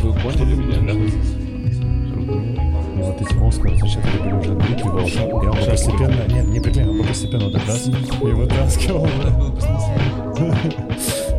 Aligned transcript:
Вы 0.00 0.12
поняли 0.12 0.54
меня, 0.54 0.78
да? 0.86 0.92
И 2.98 3.02
вот 3.02 3.20
эти 3.20 3.46
Оскары, 3.48 3.76
сейчас 3.76 3.96
это 4.04 4.22
были 4.22 4.34
уже. 4.34 4.52
И 4.52 5.32
он 5.32 5.50
бы 5.50 5.64
постепенно, 5.70 6.26
нет, 6.28 6.46
не 6.46 6.60
приклеил, 6.60 6.90
он 6.90 7.06
постепенно 7.06 7.44
вот 7.44 7.52
так 7.54 7.66
раз 7.66 7.86
и 7.88 7.90
вытаскивал. 8.24 9.06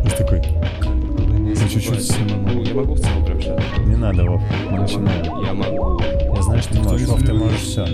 И 0.05 0.09
такой, 0.17 0.41
ну 0.83 1.69
чуть-чуть 1.69 2.17
Ну, 2.53 2.63
я 2.63 2.73
могу 2.73 2.93
в 2.95 2.99
целом 2.99 3.25
прообщаться. 3.25 3.81
не 3.85 3.95
надо, 3.95 4.23
Вов, 4.25 4.41
мы 4.71 4.79
начинаем. 4.79 5.45
Я 5.45 5.53
могу. 5.53 6.01
Я 6.35 6.41
знаю, 6.41 6.61
что 6.61 6.73
ты 6.73 6.81
можешь, 6.81 7.07
Вов, 7.07 7.21
ты 7.23 7.33
можешь 7.33 7.61
все. 7.61 7.85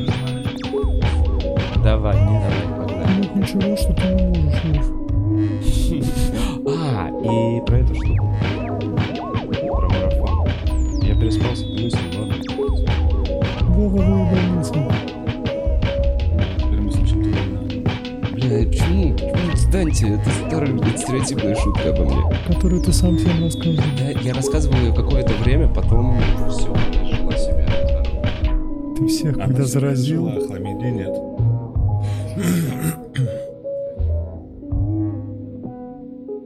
Давай, 1.84 2.16
давай, 2.16 2.52
погнали. 2.78 3.30
Ну 3.36 3.42
ничего, 3.42 3.78
что 3.78 3.94
ты 3.94 4.08
не 4.08 4.40
можешь, 4.40 4.62
А, 6.68 7.10
и 7.10 7.62
про 7.66 7.78
эту 7.78 7.94
штуку. 7.94 8.35
Почему 19.76 19.90
отстаньте? 19.90 20.22
Это 20.22 20.30
старая 20.48 20.98
стереотипная 20.98 21.56
шутка 21.56 21.90
обо 21.90 22.06
мне. 22.06 22.38
Которую 22.48 22.82
ты 22.82 22.94
сам 22.94 23.18
всем 23.18 23.44
рассказывал. 23.44 23.84
Да, 23.98 24.10
я 24.22 24.34
рассказывал 24.34 24.78
ее 24.78 24.94
какое-то 24.94 25.34
время, 25.44 25.74
потом 25.74 26.18
все, 26.50 26.74
жила 27.04 27.32
себе. 27.34 27.68
Ты 28.98 29.08
всех, 29.08 29.36
когда 29.36 29.56
Она 29.56 29.66
заразил. 29.66 30.30
жила, 30.30 30.56
а 30.56 30.60
нет. 30.60 31.10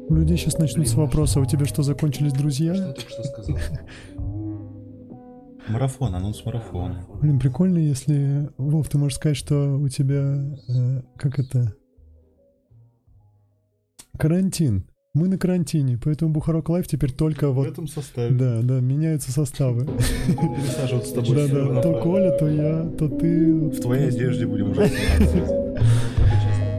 У 0.10 0.16
людей 0.16 0.38
сейчас 0.38 0.58
начнутся 0.58 0.98
вопросы, 0.98 1.38
а 1.38 1.42
у 1.42 1.46
тебя 1.46 1.66
что, 1.66 1.84
закончились 1.84 2.34
друзья? 2.34 2.74
только 2.74 3.10
что 3.12 3.24
сказал? 3.24 3.58
Марафон, 5.68 6.16
анонс 6.16 6.44
марафона. 6.44 7.06
Блин, 7.22 7.40
прикольно, 7.40 7.78
если... 7.78 8.50
Вов, 8.58 8.90
ты 8.90 8.98
можешь 8.98 9.18
сказать, 9.18 9.38
что 9.38 9.78
у 9.78 9.88
тебя... 9.88 10.58
э, 10.68 11.02
как 11.16 11.38
это? 11.38 11.76
Карантин. 14.20 14.84
Мы 15.14 15.30
на 15.30 15.38
карантине, 15.38 15.98
поэтому 15.98 16.34
Бухарог 16.34 16.68
Лайв 16.68 16.88
теперь 16.88 17.14
только 17.14 17.50
В 17.52 17.56
вот... 17.56 17.68
этом 17.70 17.88
составе. 17.88 18.36
Да, 18.36 18.60
да, 18.62 18.82
меняются 18.82 19.32
составы. 19.32 19.86
Пересаживаться 20.28 21.10
с 21.10 21.14
тобой. 21.14 21.36
Да, 21.36 21.48
да, 21.48 21.82
то 21.82 21.94
Коля, 22.02 22.32
то 22.38 22.50
я, 22.50 22.84
то 22.98 23.08
ты. 23.08 23.54
В 23.54 23.80
твоей 23.80 24.10
одежде 24.10 24.46
будем 24.46 24.72
уже. 24.72 24.92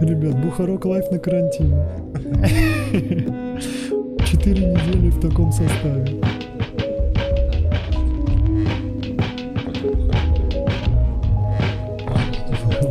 Ребят, 0.03 0.39
Бухарог 0.45 0.85
Лайв 0.85 1.11
на 1.11 1.19
карантине. 1.19 1.83
Четыре 4.27 4.75
недели 4.75 5.09
в 5.09 5.21
таком 5.21 5.51
составе. 5.51 6.21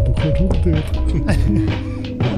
Бухарог 0.07 0.63
Dead. 0.63 1.88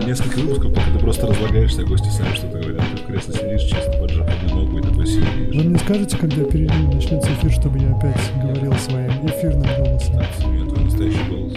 Несколько 0.05 0.39
выпусков, 0.39 0.73
пока 0.73 0.91
ты 0.91 0.99
просто 0.99 1.27
разлагаешься, 1.27 1.81
а 1.81 1.85
гости 1.85 2.09
сами 2.09 2.33
что-то 2.35 2.57
говорят. 2.59 2.83
Ты 2.95 3.01
в 3.03 3.05
кресле 3.05 3.33
сидишь, 3.33 3.61
чисто 3.61 3.91
поджав 3.99 4.27
одну 4.27 4.55
ногу 4.61 4.77
и 4.79 4.81
такой 4.81 4.97
Вы 4.97 5.05
сидишь. 5.07 5.63
мне 5.63 5.77
скажете, 5.79 6.17
когда 6.17 6.43
перерыв 6.43 6.93
начнется 6.93 7.29
эфир, 7.33 7.51
чтобы 7.51 7.79
я 7.79 7.95
опять 7.95 8.31
говорил 8.41 8.73
своим 8.73 9.25
эфирным 9.27 9.67
голосом? 9.77 10.15
У 10.45 10.47
меня 10.49 10.69
твой 10.69 10.83
настоящий 10.85 11.29
голос. 11.29 11.53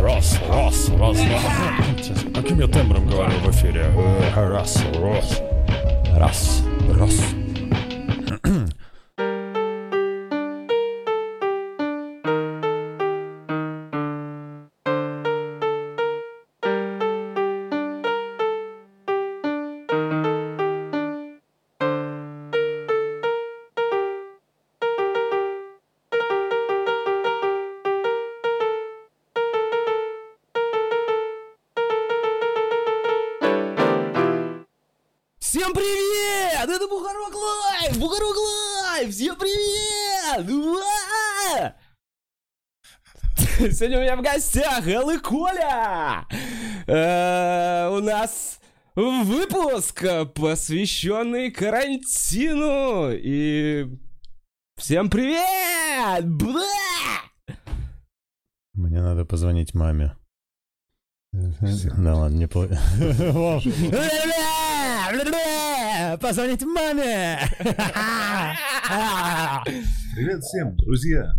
Раз, 0.00 0.38
раз, 0.48 0.88
раз. 0.98 1.16
Сейчас, 1.98 2.18
Каким 2.34 2.60
я 2.60 2.68
тембром 2.68 3.06
говорю 3.08 3.32
в 3.44 3.50
эфире? 3.50 3.86
Раз, 4.36 4.82
раз. 5.00 5.42
Раз, 6.16 6.62
раз. 6.94 7.20
Привет! 39.40 40.50
Уа! 40.50 41.74
Сегодня 43.70 43.98
у 43.98 44.02
меня 44.02 44.16
в 44.16 44.22
гостях 44.22 44.86
Эл 44.86 45.10
и 45.10 45.18
Коля! 45.18 46.26
Э, 46.86 47.88
У 47.90 48.00
нас 48.00 48.60
выпуск, 48.94 50.04
посвященный 50.34 51.50
карантину! 51.50 53.10
И 53.12 53.86
всем 54.76 55.08
привет! 55.08 56.28
Бла! 56.28 56.62
Мне 58.74 59.00
надо 59.00 59.24
позвонить 59.24 59.72
маме. 59.74 60.14
Да 61.32 62.14
ладно, 62.16 62.36
не 62.36 62.46
Позвонить 66.18 66.62
маме! 66.62 67.38
Привет 70.14 70.42
всем, 70.42 70.76
друзья! 70.76 71.32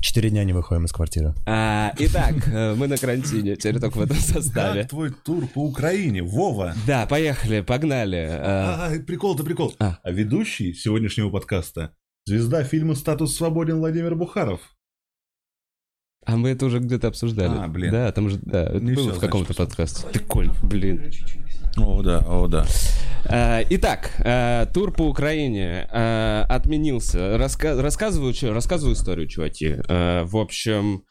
Четыре 0.00 0.30
дня 0.30 0.44
не 0.44 0.52
выходим 0.52 0.84
из 0.84 0.92
квартиры. 0.92 1.34
А, 1.46 1.92
Итак, 1.98 2.34
э, 2.46 2.74
мы 2.74 2.86
на 2.86 2.96
карантине, 2.96 3.56
теперь 3.56 3.80
только 3.80 3.98
в 3.98 4.02
этом 4.02 4.16
составе. 4.16 4.82
Как 4.82 4.90
твой 4.90 5.10
тур 5.10 5.48
по 5.48 5.64
Украине, 5.64 6.22
Вова? 6.22 6.74
Да, 6.86 7.06
поехали, 7.06 7.60
погнали. 7.62 8.18
Э, 8.18 8.38
А, 8.42 8.92
прикол-то 9.04 9.42
прикол. 9.42 9.74
А. 9.80 9.98
А 10.02 10.10
ведущий 10.12 10.72
сегодняшнего 10.74 11.30
подкаста 11.30 11.94
звезда 12.26 12.62
фильма 12.62 12.94
«Статус 12.94 13.34
свободен» 13.36 13.78
Владимир 13.78 14.14
Бухаров. 14.14 14.60
А 16.26 16.36
мы 16.36 16.50
это 16.50 16.66
уже 16.66 16.78
где-то 16.78 17.08
обсуждали. 17.08 17.58
А, 17.58 17.68
блин. 17.68 17.90
Да, 17.90 18.10
там 18.12 18.30
же, 18.30 18.38
да, 18.40 18.64
это 18.64 18.80
Не 18.80 18.92
было 18.92 19.10
всё, 19.10 19.18
в 19.18 19.20
каком-то 19.20 19.52
подкасте. 19.52 20.06
Ты, 20.12 20.20
Коль, 20.20 20.50
блин. 20.62 21.10
О, 21.76 22.02
да, 22.02 22.18
о, 22.26 22.46
да. 22.46 22.66
Э, 23.26 23.64
Итак, 23.70 24.12
э, 24.18 24.66
тур 24.72 24.92
по 24.92 25.02
Украине 25.02 25.88
э, 25.90 26.44
отменился. 26.48 27.36
Раска- 27.36 27.80
рассказываю, 27.80 28.34
рассказываю 28.52 28.94
историю, 28.94 29.26
чуваки. 29.26 29.76
В 29.88 30.36
общем, 30.36 31.04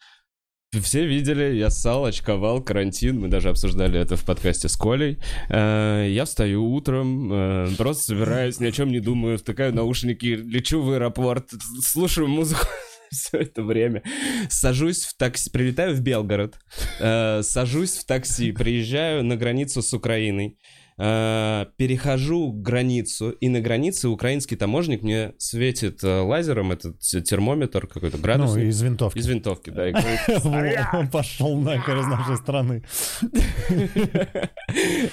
все 0.82 1.06
видели, 1.06 1.56
я 1.56 1.70
ссал, 1.70 2.06
очковал, 2.06 2.62
карантин, 2.62 3.20
мы 3.20 3.28
даже 3.28 3.50
обсуждали 3.50 4.00
это 4.00 4.16
в 4.16 4.24
подкасте 4.24 4.70
с 4.70 4.76
Колей. 4.78 5.20
Я 5.50 6.24
встаю 6.26 6.66
утром, 6.66 7.76
просто 7.78 8.04
собираюсь, 8.04 8.60
ни 8.60 8.66
о 8.66 8.72
чем 8.72 8.90
не 8.90 9.00
думаю, 9.00 9.38
втыкаю 9.38 9.74
наушники, 9.76 10.26
лечу 10.26 10.82
в 10.82 10.92
аэропорт, 10.92 11.52
слушаю 11.84 12.28
музыку 12.28 12.66
все 13.14 13.38
это 13.40 13.64
время. 13.64 14.04
Сажусь 14.50 15.06
в 15.06 15.16
такси, 15.18 15.50
прилетаю 15.50 15.96
в 15.96 16.02
Белгород, 16.02 16.58
э, 17.00 17.42
сажусь 17.44 17.96
в 17.98 18.06
такси, 18.06 18.52
приезжаю 18.52 19.24
на 19.24 19.36
границу 19.38 19.82
с 19.82 19.94
Украиной, 19.94 20.58
э, 20.98 21.66
перехожу 21.78 22.52
границу, 22.52 23.32
и 23.32 23.50
на 23.50 23.62
границе 23.62 24.10
украинский 24.10 24.58
таможник 24.58 25.02
мне 25.02 25.34
светит 25.40 26.04
э, 26.04 26.20
лазером 26.22 26.72
этот 26.72 27.00
те- 27.00 27.22
термометр 27.22 27.88
какой-то 27.88 28.18
Ну, 28.18 28.24
градусник. 28.24 28.66
из 28.66 28.82
винтовки. 28.82 29.18
Из 29.18 29.28
винтовки, 29.28 29.70
да. 29.72 29.90
и 29.90 29.92
говорит, 30.44 30.80
Он 30.94 31.08
пошел 31.10 31.58
нахер 31.60 31.98
из 32.00 32.06
нашей 32.08 32.38
страны. 32.38 32.84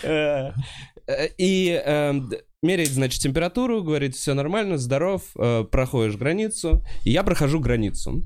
Э, 1.10 1.26
э, 1.26 1.28
И 1.38 1.82
д- 2.28 2.42
меряет, 2.62 2.90
значит, 2.90 3.20
температуру, 3.20 3.82
говорит, 3.82 4.14
все 4.14 4.34
нормально, 4.34 4.78
здоров, 4.78 5.22
э, 5.36 5.64
проходишь 5.70 6.16
границу. 6.16 6.84
И 7.04 7.10
я 7.10 7.22
прохожу 7.22 7.60
границу. 7.60 8.22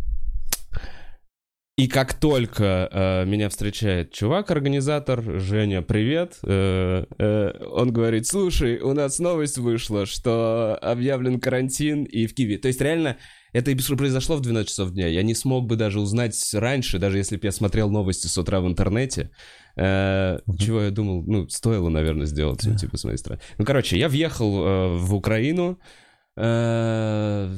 И 1.76 1.88
как 1.88 2.14
только 2.14 2.88
э, 2.92 3.24
меня 3.24 3.48
встречает 3.48 4.12
чувак, 4.12 4.52
организатор, 4.52 5.20
Женя, 5.40 5.82
привет, 5.82 6.38
э, 6.44 7.04
э, 7.18 7.66
он 7.68 7.92
говорит, 7.92 8.28
слушай, 8.28 8.78
у 8.78 8.92
нас 8.92 9.18
новость 9.18 9.58
вышла, 9.58 10.06
что 10.06 10.78
объявлен 10.80 11.40
карантин 11.40 12.04
и 12.04 12.28
в 12.28 12.34
Киеве. 12.34 12.58
То 12.58 12.68
есть 12.68 12.80
реально 12.80 13.16
это 13.52 13.72
и 13.72 13.74
произошло 13.74 14.36
в 14.36 14.40
12 14.40 14.68
часов 14.68 14.92
дня. 14.92 15.08
Я 15.08 15.24
не 15.24 15.34
смог 15.34 15.66
бы 15.66 15.74
даже 15.74 15.98
узнать 15.98 16.38
раньше, 16.54 17.00
даже 17.00 17.18
если 17.18 17.38
бы 17.38 17.46
я 17.46 17.50
смотрел 17.50 17.90
новости 17.90 18.28
с 18.28 18.38
утра 18.38 18.60
в 18.60 18.68
интернете. 18.68 19.30
Э, 19.74 20.38
Чего 20.56 20.80
я 20.80 20.92
думал, 20.92 21.24
ну, 21.26 21.48
стоило, 21.48 21.88
наверное, 21.88 22.26
сделать, 22.26 22.60
ну, 22.64 22.76
типа, 22.76 22.96
с 22.96 23.02
моей 23.02 23.18
стороны. 23.18 23.42
Ну, 23.58 23.64
короче, 23.64 23.98
я 23.98 24.08
въехал 24.08 24.64
э, 24.64 24.96
в 24.98 25.12
Украину, 25.12 25.80
э, 26.36 27.52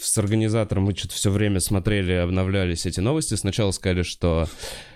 с 0.00 0.16
организатором 0.18 0.84
мы 0.84 0.96
что-то 0.96 1.14
все 1.14 1.30
время 1.30 1.60
смотрели, 1.60 2.12
обновлялись 2.12 2.86
эти 2.86 3.00
новости. 3.00 3.34
Сначала 3.34 3.70
сказали, 3.70 4.02
что 4.02 4.48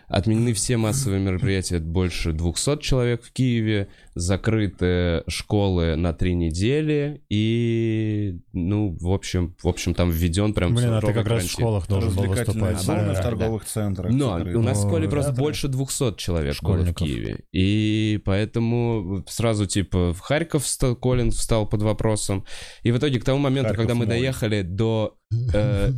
Отменены 0.08 0.52
все 0.52 0.76
массовые 0.76 1.20
мероприятия, 1.20 1.78
больше 1.78 2.32
200 2.32 2.80
человек 2.80 3.22
в 3.24 3.32
Киеве, 3.32 3.88
закрыты 4.14 5.24
школы 5.28 5.96
на 5.96 6.12
три 6.12 6.34
недели, 6.34 7.22
и, 7.28 8.38
ну, 8.52 8.96
в 9.00 9.10
общем, 9.12 9.56
в 9.62 9.68
общем, 9.68 9.94
там 9.94 10.10
введен 10.10 10.54
прям 10.54 10.74
Блин, 10.74 10.92
а 10.92 11.00
ты 11.00 11.08
как 11.08 11.16
раз 11.16 11.24
в 11.24 11.26
карантин. 11.26 11.48
школах 11.48 11.88
должен 11.88 12.14
был 12.14 12.24
выступать. 12.24 12.80
зоны 12.80 13.06
Да. 13.06 13.14
в 13.14 13.22
торговых 13.22 13.64
центрах. 13.64 14.12
Но 14.12 14.34
у 14.36 14.62
нас 14.62 14.78
в 14.78 14.86
школе 14.86 15.08
просто 15.08 15.30
да, 15.32 15.36
да. 15.36 15.42
больше 15.42 15.68
200 15.68 16.16
человек 16.16 16.54
было 16.62 16.72
в 16.74 16.76
Школьников. 16.76 17.06
Киеве. 17.06 17.44
И 17.52 18.20
поэтому 18.24 19.24
сразу, 19.28 19.66
типа, 19.66 20.12
в 20.12 20.20
Харьков 20.20 20.64
встал, 20.64 20.96
Колин 20.96 21.30
встал 21.30 21.66
под 21.68 21.82
вопросом. 21.82 22.44
И 22.82 22.92
в 22.92 22.98
итоге 22.98 23.20
к 23.20 23.24
тому 23.24 23.38
моменту, 23.38 23.68
Харьков 23.70 23.82
когда 23.82 23.94
мы 23.94 24.06
мой. 24.06 24.14
доехали 24.16 24.62
до... 24.62 25.16
э, 25.54 25.92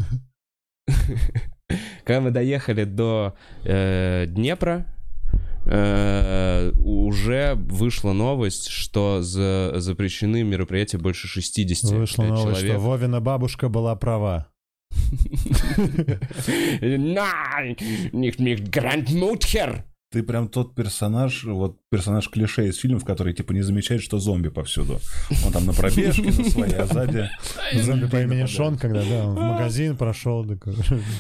Когда 2.04 2.20
мы 2.20 2.30
доехали 2.30 2.84
до 2.84 3.34
э, 3.64 4.26
Днепра, 4.28 4.86
э, 5.64 6.70
уже 6.84 7.54
вышла 7.56 8.12
новость, 8.12 8.68
что 8.68 9.22
за- 9.22 9.72
запрещены 9.80 10.44
мероприятия 10.44 10.98
больше 10.98 11.26
60 11.26 11.90
Вышла 11.92 12.22
новость, 12.24 12.58
что 12.58 12.66
человек. 12.66 12.78
Вовина 12.80 13.20
бабушка 13.20 13.68
была 13.68 13.96
права. 13.96 14.48
Nein, 16.80 17.76
nicht 18.12 18.38
mit 18.40 18.70
Grandmutter. 18.70 19.82
Ты 20.12 20.22
прям 20.22 20.48
тот 20.48 20.74
персонаж, 20.74 21.44
вот 21.44 21.80
персонаж 21.90 22.28
клише 22.28 22.68
из 22.68 22.76
фильмов, 22.78 23.04
который 23.04 23.34
типа 23.34 23.52
не 23.52 23.62
замечает, 23.62 24.02
что 24.02 24.18
зомби 24.18 24.48
повсюду. 24.50 25.00
Он 25.44 25.52
там 25.52 25.66
на 25.66 25.72
пробежке, 25.72 26.22
на 26.22 26.44
своей, 26.44 26.74
а 26.74 26.86
сзади... 26.86 27.28
Зомби 27.74 28.06
по 28.06 28.22
имени. 28.22 28.46
Шон, 28.46 28.78
когда, 28.78 29.02
да, 29.02 29.26
в 29.26 29.34
магазин 29.34 29.96
прошел. 29.96 30.46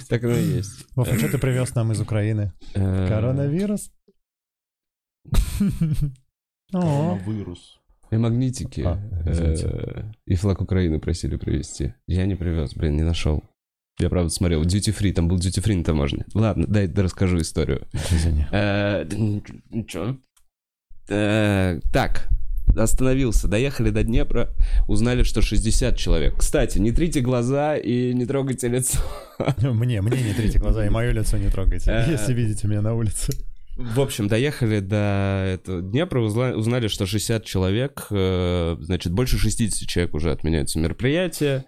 Так 0.08 0.24
оно 0.24 0.36
и 0.36 0.56
есть. 0.58 0.86
Вов, 0.94 1.08
а 1.08 1.18
что 1.18 1.28
ты 1.28 1.38
привез 1.38 1.74
нам 1.74 1.90
из 1.90 2.00
Украины? 2.00 2.52
Э, 2.74 3.08
Коронавирус? 3.08 3.90
Коронавирус. 6.70 7.80
И 8.12 8.16
магнитики. 8.16 8.82
А, 8.86 8.98
э, 9.26 10.04
И 10.26 10.36
флаг 10.36 10.60
Украины 10.60 11.00
просили 11.00 11.36
привезти. 11.36 11.94
Я 12.06 12.26
не 12.26 12.36
привез, 12.36 12.74
блин, 12.74 12.96
не 12.96 13.02
нашел. 13.02 13.42
Я 13.98 14.10
правда 14.10 14.28
смотрел, 14.30 14.62
duty 14.62 14.94
free, 14.96 15.12
там 15.12 15.26
был 15.28 15.36
duty 15.38 15.62
free 15.64 15.76
на 15.76 15.84
таможне. 15.84 16.26
Ладно, 16.34 16.66
дай 16.66 16.86
расскажу 16.92 17.38
историю. 17.38 17.86
Э, 18.52 19.04
нич- 19.04 19.60
Ничего. 19.70 20.18
Э, 21.08 21.80
Так, 21.92 22.28
остановился, 22.76 23.48
доехали 23.48 23.90
до 23.90 24.02
Днепра, 24.02 24.50
узнали, 24.86 25.22
что 25.22 25.40
60 25.40 25.96
человек. 25.96 26.34
Кстати, 26.36 26.78
не 26.78 26.92
трите 26.92 27.20
глаза 27.20 27.76
и 27.76 28.12
не 28.12 28.26
трогайте 28.26 28.68
лицо. 28.68 28.98
Мне, 29.62 30.02
мне 30.02 30.22
не 30.22 30.34
трите 30.34 30.58
глаза 30.58 30.84
и 30.84 30.90
мое 30.90 31.12
лицо 31.12 31.38
не 31.38 31.48
трогайте, 31.48 31.90
Э. 31.90 32.10
если 32.10 32.34
видите 32.34 32.66
меня 32.68 32.82
на 32.82 32.94
улице. 32.94 33.32
В 33.76 34.00
общем, 34.00 34.26
доехали 34.26 34.80
до 34.80 35.44
этого 35.54 35.82
Днепра, 35.82 36.20
узнали, 36.20 36.88
что 36.88 37.04
60 37.06 37.44
человек, 37.44 38.06
значит, 38.08 39.12
больше 39.12 39.38
60 39.38 39.86
человек 39.86 40.14
уже 40.14 40.32
отменяются 40.32 40.78
мероприятия, 40.78 41.64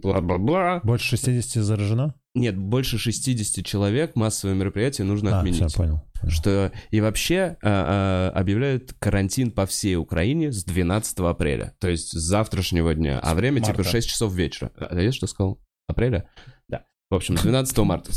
бла-бла-бла. 0.00 0.80
Больше 0.84 1.16
60 1.16 1.62
заражено? 1.62 2.14
Нет, 2.34 2.56
больше 2.56 2.98
60 2.98 3.64
человек 3.64 4.14
массовое 4.14 4.54
мероприятие 4.54 5.06
нужно 5.06 5.36
А, 5.36 5.38
отменить. 5.40 5.64
все, 5.68 5.76
понял. 5.76 6.02
Что 6.28 6.72
и 6.90 7.00
вообще 7.00 7.56
а, 7.62 8.32
а, 8.34 8.38
объявляют 8.38 8.92
карантин 8.98 9.50
по 9.52 9.66
всей 9.66 9.96
Украине 9.96 10.50
с 10.52 10.64
12 10.64 11.18
апреля, 11.20 11.74
то 11.80 11.88
есть 11.88 12.08
с 12.10 12.20
завтрашнего 12.20 12.94
дня, 12.94 13.18
а 13.20 13.34
время 13.34 13.60
типа 13.60 13.78
марта. 13.78 13.90
6 13.90 14.08
часов 14.08 14.32
вечера. 14.34 14.72
А 14.76 15.00
я 15.00 15.12
что 15.12 15.26
сказал? 15.26 15.60
Апреля? 15.86 16.28
Да. 16.68 16.84
В 17.10 17.14
общем, 17.14 17.36
с 17.38 17.42
12 17.42 17.78
марта. 17.78 18.12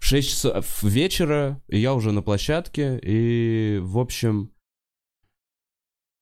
В 0.00 0.04
6 0.04 0.28
часов 0.28 0.82
вечера 0.82 1.62
я 1.68 1.94
уже 1.94 2.12
на 2.12 2.22
площадке, 2.22 2.98
и, 3.02 3.78
в 3.82 3.98
общем, 3.98 4.50
а, 4.50 4.53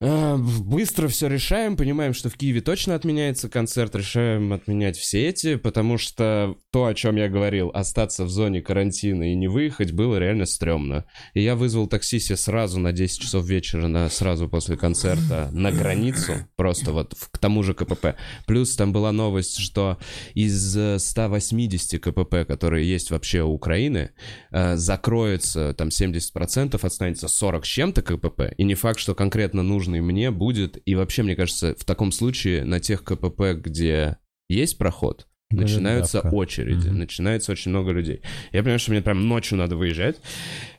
Быстро 0.03 1.07
все 1.07 1.29
решаем, 1.29 1.77
понимаем, 1.77 2.13
что 2.13 2.29
в 2.29 2.35
Киеве 2.35 2.59
точно 2.59 2.93
отменяется 2.95 3.47
концерт, 3.47 3.95
решаем 3.95 4.51
отменять 4.51 4.97
все 4.97 5.29
эти, 5.29 5.55
потому 5.55 5.97
что 5.97 6.57
то, 6.71 6.87
о 6.87 6.93
чем 6.93 7.15
я 7.15 7.29
говорил, 7.29 7.71
остаться 7.73 8.25
в 8.25 8.29
зоне 8.29 8.61
карантина 8.61 9.31
и 9.31 9.35
не 9.35 9.47
выехать, 9.47 9.93
было 9.93 10.17
реально 10.17 10.45
стрёмно. 10.45 11.05
И 11.33 11.41
я 11.41 11.55
вызвал 11.55 11.87
такси 11.87 12.19
себе 12.19 12.35
сразу 12.35 12.81
на 12.81 12.91
10 12.91 13.21
часов 13.21 13.45
вечера, 13.45 13.87
на, 13.87 14.09
сразу 14.09 14.49
после 14.49 14.75
концерта, 14.75 15.49
на 15.53 15.71
границу, 15.71 16.33
просто 16.57 16.91
вот 16.91 17.13
в- 17.17 17.29
к 17.29 17.37
тому 17.37 17.63
же 17.63 17.73
КПП. 17.73 18.15
Плюс 18.45 18.75
там 18.75 18.91
была 18.91 19.13
новость, 19.13 19.57
что 19.57 19.99
из 20.33 20.75
э, 20.75 20.99
180 20.99 22.01
КПП, 22.01 22.45
которые 22.45 22.89
есть 22.89 23.09
вообще 23.09 23.41
у 23.43 23.51
Украины, 23.53 24.09
э, 24.51 24.75
закроется 24.75 25.73
там 25.73 25.91
70%, 25.91 26.83
останется 26.83 27.29
40 27.29 27.65
с 27.65 27.69
чем-то 27.69 28.01
КПП, 28.01 28.53
и 28.57 28.65
не 28.65 28.75
факт, 28.75 28.99
что 28.99 29.15
конкретно 29.15 29.63
нужный 29.93 30.01
мне 30.13 30.31
будет, 30.31 30.81
и 30.85 30.95
вообще, 30.95 31.23
мне 31.23 31.35
кажется, 31.35 31.75
в 31.77 31.85
таком 31.85 32.11
случае 32.11 32.63
на 32.65 32.79
тех 32.79 33.03
КПП, 33.03 33.53
где 33.55 34.17
есть 34.49 34.77
проход, 34.77 35.27
начинаются 35.51 36.21
давка. 36.21 36.35
очереди, 36.35 36.87
Мгм. 36.89 36.99
начинается 36.99 37.51
очень 37.51 37.71
много 37.71 37.91
людей. 37.91 38.21
Я 38.51 38.61
понимаю, 38.61 38.79
что 38.79 38.91
мне 38.91 39.01
прям 39.01 39.27
ночью 39.27 39.57
надо 39.57 39.75
выезжать. 39.75 40.17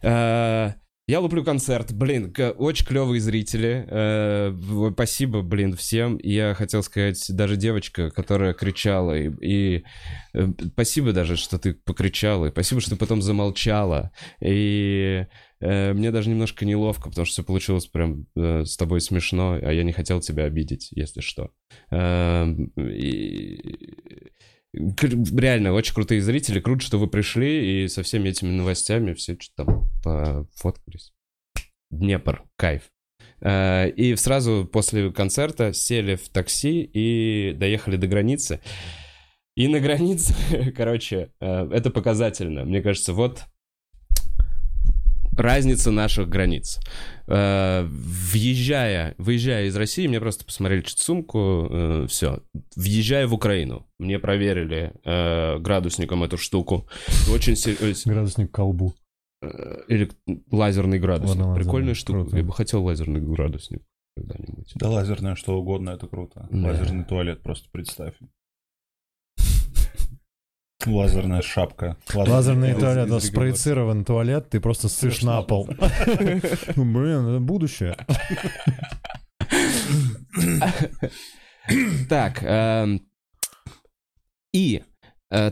Э, 0.03 0.73
Я 1.07 1.21
луплю 1.21 1.45
концерт, 1.45 1.93
блин, 1.93 2.33
очень 2.57 2.87
клевые 2.87 3.21
зрители. 3.21 3.85
Э, 3.91 4.91
Спасибо, 4.95 5.43
блин, 5.43 5.77
всем. 5.77 6.19
Я 6.23 6.55
хотел 6.55 6.83
сказать, 6.83 7.23
даже 7.29 7.57
девочка, 7.57 8.11
которая 8.11 8.55
кричала, 8.55 9.13
и, 9.13 9.31
и, 9.43 9.85
э, 10.33 10.49
спасибо 10.73 11.13
даже, 11.13 11.37
что 11.37 11.59
ты 11.59 11.75
покричала, 11.75 12.47
и 12.47 12.51
спасибо, 12.51 12.81
что 12.81 12.93
ты 12.93 12.97
потом 12.97 13.21
замолчала. 13.21 14.13
И 14.41 15.27
мне 15.61 16.11
даже 16.11 16.29
немножко 16.31 16.65
неловко, 16.65 17.09
потому 17.09 17.25
что 17.25 17.33
все 17.35 17.45
получилось 17.45 17.87
прям 17.87 18.27
э, 18.37 18.65
с 18.65 18.77
тобой 18.77 19.01
смешно, 19.01 19.59
а 19.63 19.73
я 19.73 19.83
не 19.85 19.93
хотел 19.93 20.21
тебя 20.21 20.45
обидеть, 20.45 20.89
если 20.93 21.21
что. 21.21 21.51
Эм, 21.91 22.67
и- 22.77 24.31
Реально, 24.77 25.73
очень 25.73 25.95
крутые 25.95 26.21
зрители. 26.21 26.59
Круто, 26.59 26.83
что 26.83 26.99
вы 26.99 27.07
пришли 27.07 27.85
и 27.85 27.89
со 27.89 28.03
всеми 28.03 28.31
этими 28.31 28.51
новостями 28.51 29.15
все 29.15 29.37
что-то 29.39 29.65
там 30.03 30.47
пофоткались. 30.53 31.13
Днепр, 31.91 32.43
кайф. 32.57 32.83
Э, 33.41 33.89
И 33.91 34.17
сразу 34.17 34.69
после 34.71 35.13
концерта 35.13 35.73
сели 35.73 36.17
в 36.17 36.29
такси 36.29 36.83
и 36.83 37.53
доехали 37.53 37.97
до 37.97 38.09
границы. 38.09 38.61
И 39.57 39.69
на 39.69 39.79
границе, 39.79 40.35
короче, 40.77 41.31
э, 41.41 41.69
это 41.71 41.91
показательно. 41.91 42.65
Мне 42.65 42.83
кажется, 42.83 43.13
вот 43.13 43.45
разница 45.37 45.91
наших 45.91 46.29
границ. 46.29 46.79
Э, 47.27 47.87
Въезжая, 47.89 49.15
выезжая 49.19 49.67
из 49.67 49.77
России, 49.77 50.07
мне 50.07 50.21
просто 50.21 50.45
посмотрели 50.45 50.83
чуть 50.83 50.99
сумку, 50.99 52.07
все. 52.09 52.41
Въезжая 52.77 53.27
в 53.27 53.35
Украину, 53.35 53.87
мне 53.99 54.19
проверили 54.19 54.93
э, 55.05 55.59
градусником 55.59 56.23
эту 56.25 56.37
штуку. 56.37 56.87
Очень 57.33 57.57
се- 57.57 57.77
э, 57.81 57.95
с- 57.95 58.07
Градусник 58.07 58.51
колбу. 58.51 58.95
э, 59.43 59.83
или 59.89 60.11
лазерный 60.51 60.99
градусник. 60.99 61.31
Ладно, 61.37 61.47
лазерный, 61.49 61.65
Прикольная 61.65 61.95
штука. 61.95 62.21
круто. 62.23 62.37
Я 62.37 62.43
бы 62.43 62.53
хотел 62.53 62.83
лазерный 62.85 63.21
градусник 63.21 63.83
когда-нибудь. 64.17 64.73
Да 64.77 64.89
лазерное 64.91 65.35
что 65.35 65.59
угодно, 65.59 65.91
это 65.91 66.07
круто. 66.07 66.49
Да. 66.51 66.69
Лазерный 66.69 67.05
туалет, 67.05 67.43
просто 67.43 67.69
представь. 67.73 68.15
Лазерная 70.87 71.43
шапка. 71.43 71.97
Лазерный 72.15 72.73
из- 72.73 72.79
туалет, 72.79 73.09
да, 73.09 73.21
спроецирован 73.21 74.05
туалет, 74.05 74.51
ты 74.51 74.61
просто 74.61 74.89
ссышь 74.89 75.23
на 75.23 75.43
пол. 75.43 75.69
Ну, 76.77 76.85
Блин, 76.85 77.27
это 77.29 77.41
будущее. 77.41 77.97
Так, 82.09 82.43
эм, 82.43 83.01
и 84.53 84.83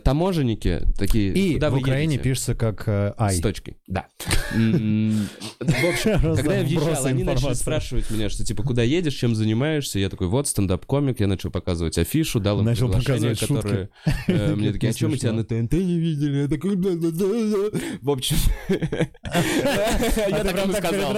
таможенники 0.04 0.82
такие... 0.96 1.32
И 1.32 1.54
«Куда 1.54 1.70
в 1.70 1.76
Украине 1.76 2.14
едете?» 2.14 2.28
пишется 2.30 2.54
как 2.54 2.84
э, 2.86 3.14
ай. 3.18 3.34
С 3.34 3.40
точкой, 3.40 3.76
да. 3.86 4.06
В 4.52 4.56
общем, 4.56 6.20
когда 6.36 6.56
я 6.58 6.64
въезжал, 6.64 7.04
они 7.06 7.24
начали 7.24 7.54
спрашивать 7.54 8.10
меня, 8.10 8.28
что 8.28 8.44
типа, 8.44 8.62
куда 8.62 8.82
едешь, 8.82 9.14
чем 9.14 9.34
занимаешься? 9.34 9.98
Я 9.98 10.08
такой, 10.08 10.28
вот, 10.28 10.46
стендап-комик, 10.48 11.20
я 11.20 11.26
начал 11.26 11.50
показывать 11.50 11.98
афишу, 11.98 12.40
дал 12.40 12.60
им 12.60 12.64
Начал 12.66 12.88
приглашение, 12.88 13.34
показывать 13.34 13.62
которые... 13.64 13.88
э, 14.28 14.54
Мне 14.56 14.72
такие, 14.72 14.90
а 14.90 14.92
что 14.94 15.08
мы 15.08 15.16
тебя 15.16 15.32
на 15.32 15.44
ТНТ 15.44 15.72
не 15.72 15.98
видели? 15.98 16.42
Я 16.42 16.48
такой. 16.48 16.76
В 16.76 18.10
общем... 18.10 18.36
Я 20.32 20.44
так 20.44 20.64
ему 20.64 20.72
сказал, 20.72 21.16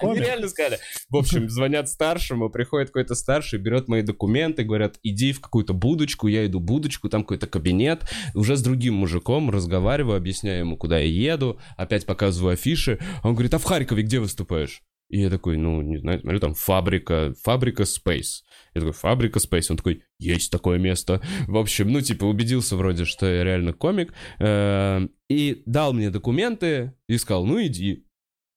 они 0.00 0.20
реально 0.20 0.48
сказали. 0.48 0.78
В 1.08 1.16
общем, 1.16 1.48
звонят 1.48 1.88
старшему, 1.88 2.50
приходит 2.50 2.88
какой-то 2.88 3.14
старший, 3.14 3.58
берет 3.58 3.88
мои 3.88 4.02
документы, 4.12 4.64
говорят, 4.64 4.98
иди 5.02 5.32
в 5.32 5.40
какую-то 5.40 5.74
будочку, 5.74 6.28
я 6.28 6.46
иду 6.46 6.58
в 6.58 6.62
будочку, 6.62 7.08
там 7.08 7.22
какой-то 7.22 7.46
кабинет, 7.46 8.02
уже 8.34 8.56
с 8.56 8.62
другим 8.62 8.94
мужиком 8.94 9.50
разговариваю, 9.50 10.16
объясняю 10.16 10.60
ему, 10.60 10.76
куда 10.76 10.98
я 10.98 11.32
еду, 11.32 11.58
опять 11.76 12.06
показываю 12.06 12.54
афиши. 12.54 12.98
Он 13.22 13.34
говорит, 13.34 13.54
а 13.54 13.58
в 13.58 13.64
Харькове 13.64 14.02
где 14.02 14.20
выступаешь? 14.20 14.82
И 15.12 15.20
я 15.20 15.28
такой, 15.28 15.58
ну, 15.58 15.82
не 15.82 15.98
знаю, 15.98 16.20
смотрю, 16.20 16.40
там 16.40 16.54
фабрика, 16.54 17.34
фабрика 17.42 17.82
Space. 17.82 18.40
Я 18.74 18.80
такой, 18.80 18.92
фабрика 18.92 19.38
Space. 19.38 19.66
Он 19.68 19.76
такой, 19.76 20.04
есть 20.18 20.50
такое 20.50 20.78
место. 20.78 21.20
В 21.46 21.58
общем, 21.58 21.92
ну, 21.92 22.00
типа, 22.00 22.24
убедился 22.24 22.76
вроде, 22.76 23.04
что 23.04 23.26
я 23.26 23.44
реально 23.44 23.74
комик. 23.74 24.14
Э, 24.38 25.06
И 25.28 25.62
дал 25.66 25.92
мне 25.92 26.08
документы 26.08 26.94
и 27.08 27.18
сказал, 27.18 27.44
ну, 27.44 27.62
иди. 27.62 28.06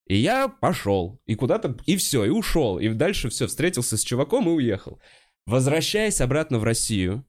И 0.08 0.16
я 0.16 0.48
пошел. 0.48 1.20
И 1.26 1.36
куда-то, 1.36 1.76
и 1.86 1.98
все, 1.98 2.24
и 2.24 2.30
ушел. 2.30 2.80
И 2.80 2.88
дальше 2.90 3.30
все, 3.30 3.48
встретился 3.48 3.98
с 3.98 4.04
чуваком 4.04 4.48
и 4.48 4.54
уехал. 4.54 5.02
Возвращаясь 5.48 6.22
обратно 6.22 6.58
в 6.58 6.64
Россию, 6.64 7.24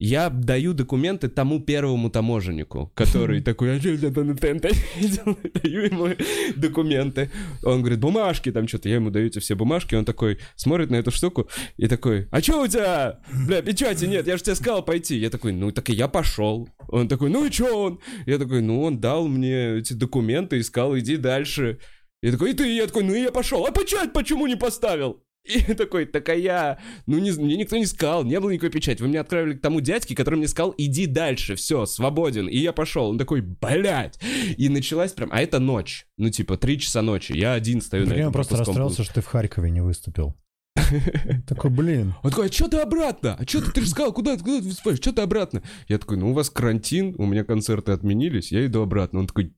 я 0.00 0.30
даю 0.30 0.74
документы 0.74 1.28
тому 1.28 1.60
первому 1.60 2.08
таможеннику, 2.08 2.92
который 2.94 3.40
такой, 3.42 3.76
а 3.76 3.80
что 3.80 3.88
это 3.88 4.22
на 4.22 4.36
ТНТ? 4.36 4.66
Даю 5.62 5.82
ему 5.82 6.08
документы. 6.56 7.30
Он 7.64 7.80
говорит, 7.80 7.98
бумажки 7.98 8.52
там 8.52 8.68
что-то. 8.68 8.88
Я 8.88 8.96
ему 8.96 9.10
даю 9.10 9.26
эти 9.26 9.40
все 9.40 9.56
бумажки. 9.56 9.96
Он 9.96 10.04
такой 10.04 10.38
смотрит 10.54 10.90
на 10.90 10.96
эту 10.96 11.10
штуку 11.10 11.48
и 11.76 11.88
такой, 11.88 12.28
а 12.30 12.40
что 12.40 12.62
у 12.62 12.68
тебя? 12.68 13.20
Бля, 13.46 13.60
печати 13.62 14.04
нет, 14.04 14.26
я 14.26 14.36
же 14.36 14.44
тебе 14.44 14.54
сказал 14.54 14.84
пойти. 14.84 15.16
Я 15.16 15.30
такой, 15.30 15.52
ну 15.52 15.72
так 15.72 15.90
и 15.90 15.94
я 15.94 16.06
пошел. 16.06 16.68
Он 16.88 17.08
такой, 17.08 17.30
ну 17.30 17.44
и 17.44 17.50
что 17.50 17.82
он? 17.82 18.00
Я 18.26 18.38
такой, 18.38 18.60
ну 18.60 18.82
он 18.82 19.00
дал 19.00 19.26
мне 19.26 19.78
эти 19.78 19.94
документы 19.94 20.58
и 20.58 20.62
сказал, 20.62 20.96
иди 20.96 21.16
дальше. 21.16 21.80
Я 22.22 22.32
такой, 22.32 22.50
и 22.50 22.54
ты? 22.54 22.72
Я 22.72 22.86
такой, 22.86 23.04
ну 23.04 23.14
и 23.14 23.22
я 23.22 23.32
пошел. 23.32 23.66
А 23.66 23.72
печать 23.72 24.12
почему 24.12 24.46
не 24.46 24.56
поставил? 24.56 25.24
И 25.44 25.60
такой, 25.74 26.04
так 26.06 26.28
а 26.28 26.34
я... 26.34 26.78
Ну, 27.06 27.18
не, 27.18 27.30
мне 27.32 27.56
никто 27.56 27.76
не 27.76 27.86
сказал, 27.86 28.24
не 28.24 28.38
было 28.38 28.50
никакой 28.50 28.70
печати. 28.70 29.00
Вы 29.02 29.08
меня 29.08 29.22
отправили 29.22 29.54
к 29.54 29.62
тому 29.62 29.80
дядьке, 29.80 30.14
который 30.14 30.36
мне 30.36 30.48
сказал, 30.48 30.74
иди 30.76 31.06
дальше, 31.06 31.56
все, 31.56 31.86
свободен. 31.86 32.48
И 32.48 32.58
я 32.58 32.72
пошел. 32.72 33.08
Он 33.08 33.18
такой, 33.18 33.40
блядь. 33.40 34.18
И 34.56 34.68
началась 34.68 35.12
прям... 35.12 35.30
А 35.32 35.40
это 35.40 35.58
ночь. 35.58 36.06
Ну, 36.16 36.30
типа, 36.30 36.56
три 36.56 36.78
часа 36.78 37.02
ночи. 37.02 37.32
Я 37.32 37.54
один 37.54 37.80
стою 37.80 38.04
на 38.04 38.10
Прикинь, 38.10 38.22
этом 38.22 38.32
просто 38.32 38.56
расстроился, 38.56 39.04
что 39.04 39.14
ты 39.14 39.20
в 39.22 39.26
Харькове 39.26 39.70
не 39.70 39.80
выступил. 39.80 40.36
Такой, 41.46 41.70
блин. 41.70 42.14
Он 42.22 42.30
такой, 42.30 42.48
а 42.48 42.52
что 42.52 42.68
ты 42.68 42.78
обратно? 42.78 43.36
А 43.38 43.44
что 43.44 43.60
ты, 43.60 43.72
ты 43.72 43.80
же 43.82 43.88
сказал, 43.88 44.12
куда, 44.12 44.36
куда 44.36 44.58
ты 44.58 44.64
выступаешь? 44.64 44.98
Что 44.98 45.12
ты 45.12 45.22
обратно? 45.22 45.62
Я 45.88 45.98
такой, 45.98 46.16
ну, 46.18 46.30
у 46.30 46.32
вас 46.32 46.50
карантин, 46.50 47.14
у 47.18 47.26
меня 47.26 47.44
концерты 47.44 47.92
отменились, 47.92 48.52
я 48.52 48.64
иду 48.64 48.82
обратно. 48.82 49.20
Он 49.20 49.26
такой, 49.26 49.54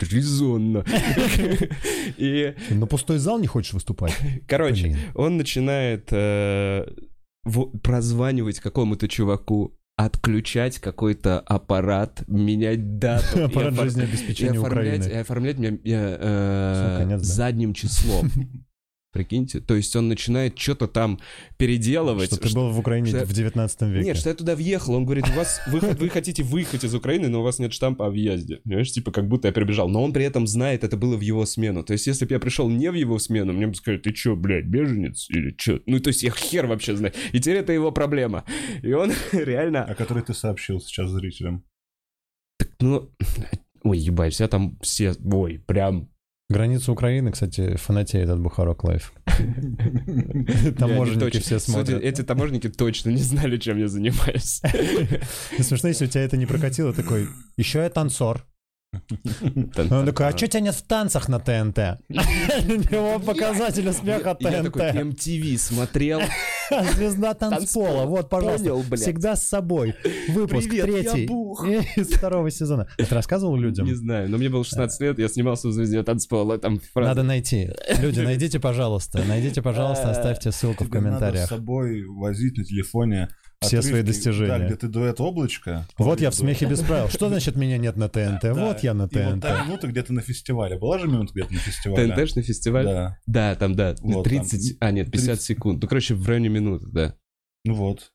резонно. 0.00 0.84
И 2.16 2.54
На 2.70 2.86
пустой 2.86 3.18
зал 3.18 3.38
не 3.38 3.46
хочешь 3.46 3.72
выступать? 3.72 4.14
Короче, 4.48 4.82
Блин. 4.84 4.96
он 5.14 5.36
начинает 5.36 6.08
э, 6.12 6.86
во- 7.44 7.66
прозванивать 7.66 8.60
какому-то 8.60 9.08
чуваку, 9.08 9.76
отключать 9.96 10.78
какой-то 10.78 11.40
аппарат, 11.40 12.22
менять 12.26 12.98
дату. 12.98 13.38
и 13.38 13.42
Аппарат 13.42 13.74
жизнеобеспечения 13.74 14.58
оформлять, 14.58 14.94
и 14.96 15.00
Украины. 15.00 15.20
оформлять 15.20 15.58
меня 15.58 15.78
э, 15.82 17.06
да? 17.08 17.18
задним 17.18 17.74
числом. 17.74 18.30
Прикиньте. 19.12 19.58
То 19.60 19.74
есть 19.74 19.96
он 19.96 20.08
начинает 20.08 20.56
что-то 20.56 20.86
там 20.86 21.18
переделывать. 21.56 22.32
Что 22.32 22.36
ты 22.40 22.54
был 22.54 22.70
в 22.70 22.78
Украине 22.78 23.08
что- 23.08 23.24
в 23.24 23.32
19 23.32 23.82
веке. 23.82 24.04
Нет, 24.04 24.16
что 24.16 24.28
я 24.28 24.36
туда 24.36 24.54
въехал. 24.54 24.94
Он 24.94 25.04
говорит, 25.04 25.28
у 25.28 25.32
вас 25.32 25.60
вы, 25.66 25.80
вы 25.80 26.08
хотите 26.10 26.44
выехать 26.44 26.84
из 26.84 26.94
Украины, 26.94 27.28
но 27.28 27.40
у 27.40 27.42
вас 27.42 27.58
нет 27.58 27.72
штампа 27.72 28.06
о 28.06 28.10
въезде. 28.10 28.58
Понимаешь, 28.62 28.92
типа 28.92 29.10
как 29.10 29.26
будто 29.26 29.48
я 29.48 29.52
прибежал. 29.52 29.88
Но 29.88 30.04
он 30.04 30.12
при 30.12 30.24
этом 30.24 30.46
знает, 30.46 30.84
это 30.84 30.96
было 30.96 31.16
в 31.16 31.22
его 31.22 31.44
смену. 31.44 31.82
То 31.82 31.92
есть 31.92 32.06
если 32.06 32.24
бы 32.24 32.34
я 32.34 32.38
пришел 32.38 32.68
не 32.70 32.88
в 32.88 32.94
его 32.94 33.18
смену, 33.18 33.52
мне 33.52 33.66
бы 33.66 33.74
сказали, 33.74 34.00
ты 34.00 34.12
чё, 34.12 34.36
блядь, 34.36 34.66
беженец? 34.66 35.28
Или 35.28 35.56
чё? 35.56 35.80
Ну, 35.86 35.98
то 35.98 36.08
есть 36.08 36.22
я 36.22 36.30
хер 36.30 36.66
вообще 36.66 36.96
знаю. 36.96 37.12
И 37.32 37.40
теперь 37.40 37.56
это 37.56 37.72
его 37.72 37.90
проблема. 37.90 38.44
И 38.82 38.92
он 38.92 39.12
реально... 39.32 39.84
О 39.84 39.94
которой 39.96 40.22
ты 40.22 40.34
сообщил 40.34 40.80
сейчас 40.80 41.10
зрителям. 41.10 41.64
Ну, 42.78 43.10
ой, 43.82 43.98
ебать, 43.98 44.34
все 44.34 44.46
там 44.46 44.78
все... 44.82 45.14
Ой, 45.24 45.58
прям... 45.66 46.08
Граница 46.50 46.90
Украины, 46.90 47.30
кстати, 47.30 47.76
фанатеет 47.76 48.28
от 48.28 48.40
Бухарог 48.40 48.82
Лайв. 48.82 49.12
Таможенники 50.78 51.38
все 51.38 51.60
смотрят. 51.60 52.02
Эти 52.02 52.22
таможенники 52.22 52.68
точно 52.68 53.10
не 53.10 53.22
знали, 53.22 53.56
чем 53.56 53.78
я 53.78 53.86
занимаюсь. 53.86 54.60
Смешно, 55.60 55.90
если 55.90 56.06
у 56.06 56.08
тебя 56.08 56.24
это 56.24 56.36
не 56.36 56.46
прокатило, 56.46 56.92
такой, 56.92 57.28
еще 57.56 57.78
я 57.78 57.88
танцор. 57.88 58.44
Он 59.90 60.06
такой, 60.06 60.28
а 60.28 60.36
что 60.36 60.46
тебя 60.46 60.60
нет 60.60 60.74
в 60.74 60.82
танцах 60.82 61.28
на 61.28 61.38
ТНТ? 61.38 61.78
Его 62.08 63.18
показатель 63.20 63.88
успеха 63.88 64.36
Я 64.40 64.62
такой 64.62 64.92
ТНТ. 64.92 64.96
MTV 64.96 65.58
смотрел. 65.58 66.20
Звезда 66.96 67.34
танцпола. 67.34 68.06
Вот, 68.06 68.28
пожалуйста. 68.28 68.96
Всегда 68.96 69.36
с 69.36 69.46
собой. 69.46 69.94
Выпуск 70.28 70.68
третий 70.70 71.26
из 71.96 72.08
второго 72.08 72.50
сезона. 72.50 72.88
Ты 72.96 73.06
рассказывал 73.14 73.56
людям? 73.56 73.86
Не 73.86 73.94
знаю, 73.94 74.28
но 74.30 74.38
мне 74.38 74.48
было 74.48 74.64
16 74.64 75.00
лет, 75.00 75.18
я 75.18 75.28
снимался 75.28 75.68
в 75.68 75.72
«Звезде 75.72 76.02
танцпола», 76.02 76.58
там. 76.58 76.80
Надо 76.94 77.22
найти. 77.22 77.70
Люди, 77.98 78.20
найдите, 78.20 78.60
пожалуйста. 78.60 79.22
Найдите, 79.26 79.62
пожалуйста, 79.62 80.10
оставьте 80.10 80.52
ссылку 80.52 80.84
в 80.84 80.88
надо 80.88 80.98
комментариях. 80.98 81.46
с 81.46 81.48
собой 81.48 82.04
возить 82.04 82.56
на 82.56 82.64
телефоне 82.64 83.28
Все 83.62 83.82
свои 83.82 84.00
отрывки, 84.00 84.06
достижения. 84.06 84.58
Да, 84.58 84.66
где 84.66 84.76
ты 84.76 84.88
дуэт 84.88 85.20
облачко. 85.20 85.86
Вот 85.98 86.20
я 86.22 86.30
в 86.30 86.34
смехе 86.34 86.64
без 86.66 86.80
правил. 86.80 87.08
Что 87.10 87.28
значит 87.28 87.56
меня 87.56 87.76
нет 87.76 87.94
на 87.96 88.08
ТНТ? 88.08 88.40
Да. 88.42 88.54
Вот 88.54 88.82
я 88.82 88.94
на 88.94 89.02
И 89.02 89.04
вот 89.18 89.32
ТНТ. 89.34 89.42
та 89.42 89.64
минута 89.64 89.86
где-то 89.88 90.14
на 90.14 90.22
фестивале. 90.22 90.78
Была 90.78 90.98
же 90.98 91.06
минута 91.08 91.32
где-то 91.34 91.52
на 91.52 91.58
фестивале? 91.58 92.14
ТНТшный 92.14 92.42
фестиваль? 92.42 92.84
Да. 92.86 93.18
Да, 93.26 93.54
там, 93.56 93.74
да. 93.74 93.94
Вот 94.00 94.24
30, 94.24 94.78
а 94.80 94.90
нет, 94.92 95.10
50 95.10 95.26
30. 95.26 95.44
секунд. 95.44 95.82
Ну, 95.82 95.88
короче, 95.88 96.14
в 96.14 96.26
районе 96.26 96.48
минуты, 96.48 96.86
да. 96.90 97.14
Ну 97.66 97.74
вот. 97.74 98.12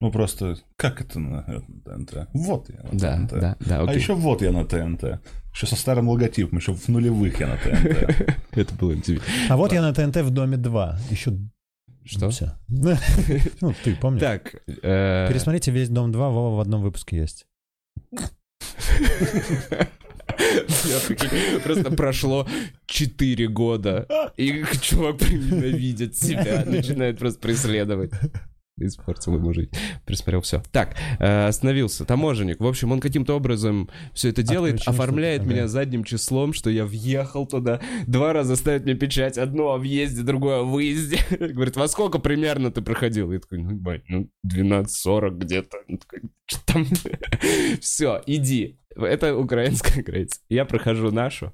Ну 0.00 0.10
просто, 0.10 0.56
как 0.76 1.00
это 1.00 1.20
на, 1.20 1.46
на 1.46 1.60
ТНТ? 2.04 2.28
Вот 2.34 2.68
я 2.70 2.82
на 2.82 2.98
Да, 2.98 3.16
ТНТ. 3.16 3.30
да, 3.30 3.56
да, 3.60 3.78
А 3.80 3.84
окей. 3.84 3.96
еще 3.96 4.14
вот 4.14 4.42
я 4.42 4.50
на 4.50 4.64
ТНТ. 4.66 5.20
Еще 5.52 5.66
со 5.68 5.76
старым 5.76 6.08
логотипом, 6.08 6.58
еще 6.58 6.74
в 6.74 6.88
нулевых 6.88 7.38
я 7.38 7.46
на 7.46 7.56
ТНТ. 7.58 8.36
Это 8.50 8.74
было 8.74 8.92
MTV. 8.92 9.22
А 9.48 9.56
вот 9.56 9.72
я 9.72 9.80
на 9.82 9.94
ТНТ 9.94 10.16
в 10.16 10.30
доме 10.30 10.56
2. 10.56 10.98
Еще 11.10 11.38
Что? 12.04 12.30
все. 12.30 12.52
Ну, 13.60 13.74
ты 13.82 13.96
помнишь. 13.96 14.20
Так, 14.20 14.54
э, 14.66 15.26
Пересмотрите 15.28 15.70
весь 15.70 15.88
дом 15.88 16.12
2, 16.12 16.30
Вова 16.30 16.56
в 16.56 16.60
одном 16.60 16.82
выпуске 16.82 17.16
есть. 17.16 17.46
Просто 21.64 21.90
прошло 21.90 22.46
4 22.86 23.48
года, 23.48 24.32
и 24.36 24.64
чувак 24.80 25.20
ненавидит 25.22 26.16
себя, 26.16 26.64
начинает 26.66 27.18
просто 27.18 27.40
преследовать. 27.40 28.12
Испортил 28.76 29.34
ему 29.36 29.52
жизнь. 29.52 29.70
Присмотрел 30.04 30.40
все. 30.40 30.60
Так, 30.72 30.96
э, 31.20 31.46
остановился. 31.46 32.04
Таможенник. 32.04 32.58
В 32.58 32.66
общем, 32.66 32.90
он 32.90 33.00
каким-то 33.00 33.34
образом 33.36 33.88
все 34.12 34.30
это 34.30 34.42
делает, 34.42 34.74
Отключил 34.74 34.92
оформляет 34.92 35.46
меня 35.46 35.68
задним 35.68 36.02
числом, 36.02 36.52
что 36.52 36.70
я 36.70 36.84
въехал 36.84 37.46
туда. 37.46 37.80
Два 38.06 38.32
раза 38.32 38.56
ставит 38.56 38.84
мне 38.84 38.94
печать. 38.94 39.38
Одно 39.38 39.74
о 39.74 39.78
въезде, 39.78 40.22
другое 40.22 40.60
о 40.60 40.62
выезде. 40.64 41.18
Говорит, 41.38 41.76
во 41.76 41.86
сколько 41.86 42.18
примерно 42.18 42.72
ты 42.72 42.82
проходил? 42.82 43.30
Я 43.30 43.38
такой, 43.38 43.58
ну, 43.58 43.76
бать, 43.76 44.02
ну, 44.08 44.28
12.40 44.44 45.30
где-то. 45.38 45.78
Он 45.88 45.98
такой, 45.98 46.22
«Чё 46.46 46.58
там? 46.66 46.86
Все, 47.80 48.22
иди. 48.26 48.80
Это 48.96 49.36
украинская 49.36 50.02
граница. 50.04 50.40
Я 50.48 50.64
прохожу 50.64 51.12
нашу. 51.12 51.52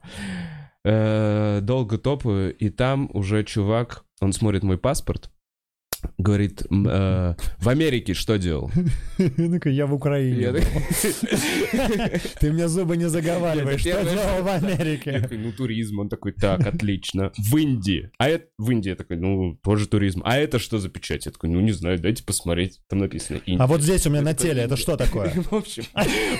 Э, 0.84 1.60
Долго 1.62 1.98
топаю, 1.98 2.56
и 2.56 2.70
там 2.70 3.10
уже 3.12 3.44
чувак, 3.44 4.04
он 4.20 4.32
смотрит 4.32 4.62
мой 4.62 4.78
паспорт, 4.78 5.30
говорит, 6.18 6.62
э, 6.62 7.34
в 7.58 7.68
Америке 7.68 8.14
что 8.14 8.36
делал? 8.38 8.70
Я 9.64 9.86
в 9.86 9.94
Украине. 9.94 10.62
Ты 12.40 12.52
мне 12.52 12.68
зубы 12.68 12.96
не 12.96 13.08
заговариваешь, 13.08 13.80
что 13.80 14.02
делал 14.04 14.42
в 14.42 14.48
Америке. 14.48 15.28
ну, 15.30 15.52
туризм. 15.52 16.00
Он 16.00 16.08
такой, 16.08 16.32
так, 16.32 16.66
отлично. 16.66 17.32
В 17.36 17.56
Индии. 17.56 18.10
А 18.18 18.28
это 18.28 18.46
в 18.58 18.70
Индии. 18.70 18.94
Такой, 18.94 19.16
ну, 19.16 19.58
тоже 19.62 19.86
туризм. 19.86 20.22
А 20.24 20.36
это 20.36 20.58
что 20.58 20.78
за 20.78 20.88
печать? 20.88 21.26
Я 21.26 21.32
такой, 21.32 21.50
ну, 21.50 21.60
не 21.60 21.72
знаю, 21.72 21.98
дайте 21.98 22.24
посмотреть. 22.24 22.80
Там 22.88 22.98
написано 22.98 23.40
Индия. 23.46 23.62
А 23.62 23.66
вот 23.66 23.82
здесь 23.82 24.06
у 24.06 24.10
меня 24.10 24.22
на 24.22 24.34
теле, 24.34 24.62
это 24.62 24.76
что 24.76 24.96
такое? 24.96 25.30
В 25.50 25.52
общем, 25.52 25.84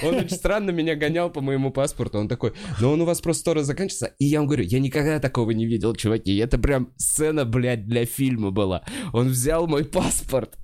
он 0.03 0.15
очень 0.17 0.37
странно 0.37 0.71
меня 0.71 0.97
гонял 0.97 1.31
по 1.31 1.41
моему 1.41 1.71
паспорту. 1.71 2.19
Он 2.19 2.29
такой, 2.29 2.53
ну 2.81 2.91
он 2.91 3.01
у 3.01 3.05
вас 3.05 3.21
просто 3.21 3.43
скоро 3.43 3.63
заканчивается. 3.63 4.15
И 4.19 4.27
я 4.27 4.39
ему 4.39 4.47
говорю, 4.47 4.65
я 4.65 4.81
никогда 4.81 5.19
такого 5.19 5.51
не 5.51 5.67
видел, 5.67 5.95
чуваки. 5.95 6.37
Это 6.37 6.59
прям 6.59 6.93
сцена, 6.97 7.45
блядь, 7.45 7.87
для 7.87 8.07
фильма 8.07 8.51
была. 8.51 8.85
Он 9.13 9.29
взял 9.29 9.50
мой 9.67 9.85
паспорт 9.85 10.59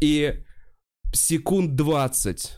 и 0.00 0.42
секунд 1.12 1.74
20 1.76 2.56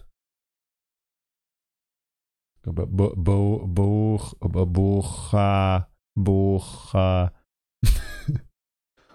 Как 2.62 2.74
бы 2.74 2.84
бу- 2.86 3.14
бу- 3.16 3.66
бух- 3.66 4.34
бу- 4.40 4.66
Буха... 4.66 5.88
Буха... 6.14 7.32